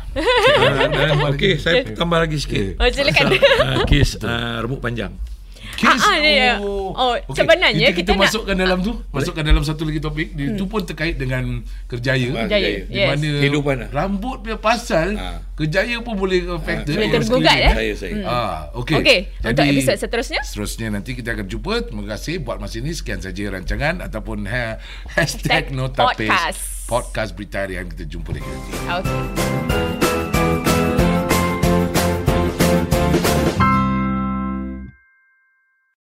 Okey, 1.33 1.57
saya 1.57 1.89
tambah 1.97 2.21
lagi 2.21 2.37
sikit. 2.37 2.77
Oh, 2.77 2.85
silakan. 2.85 3.33
Uh, 3.33 3.81
kes 3.89 4.21
uh, 4.21 4.61
rambut 4.61 4.77
panjang. 4.85 5.17
Kes 5.77 6.01
ah, 6.01 6.09
ah, 6.09 6.17
ya. 6.17 6.55
Oh, 6.65 6.97
okay. 6.97 7.45
sebenarnya 7.45 7.93
kita, 7.93 8.01
kita, 8.01 8.13
kita 8.17 8.23
masukkan 8.25 8.57
dalam 8.57 8.79
tu, 8.81 8.93
masukkan 9.13 9.45
dalam 9.45 9.61
satu 9.61 9.85
lagi 9.85 10.01
topik. 10.01 10.33
Dia 10.33 10.53
hmm. 10.53 10.59
tu 10.59 10.65
pun 10.65 10.81
terkait 10.89 11.21
dengan 11.21 11.61
kerjaya. 11.85 12.49
Kerjaya. 12.49 12.89
Di 12.89 13.01
mana 13.05 13.29
yes. 13.29 13.41
kehidupan 13.45 13.75
lah. 13.85 13.89
rambut 13.93 14.41
punya 14.41 14.57
pasal 14.57 15.21
ha. 15.21 15.45
kerjaya 15.53 16.01
pun 16.01 16.17
boleh 16.17 16.49
affect. 16.57 16.89
Boleh 16.89 17.13
tergugat 17.13 17.57
ya. 17.61 17.71
Saya 17.77 17.93
saya. 17.93 18.15
Hmm. 18.17 18.25
Ah, 18.25 18.59
okey. 18.81 18.97
Okey. 19.05 19.19
Untuk 19.45 19.65
episod 19.69 19.97
seterusnya? 20.01 20.41
Seterusnya 20.41 20.89
nanti 20.89 21.13
kita 21.13 21.37
akan 21.37 21.47
jumpa. 21.47 21.93
Terima 21.93 22.05
kasih 22.17 22.41
buat 22.41 22.57
masa 22.57 22.81
ini 22.81 22.97
sekian 22.97 23.21
saja 23.21 23.53
rancangan 23.53 24.01
ataupun 24.01 24.49
ha, 24.49 24.81
hashtag 25.13 25.77
notapes 25.77 26.25
podcast. 26.25 26.61
podcast 26.89 27.31
berita 27.37 27.69
harian 27.69 27.85
kita 27.93 28.09
jumpa 28.09 28.33
lagi 28.33 28.49
nanti. 28.49 28.73
Okey. 28.89 29.86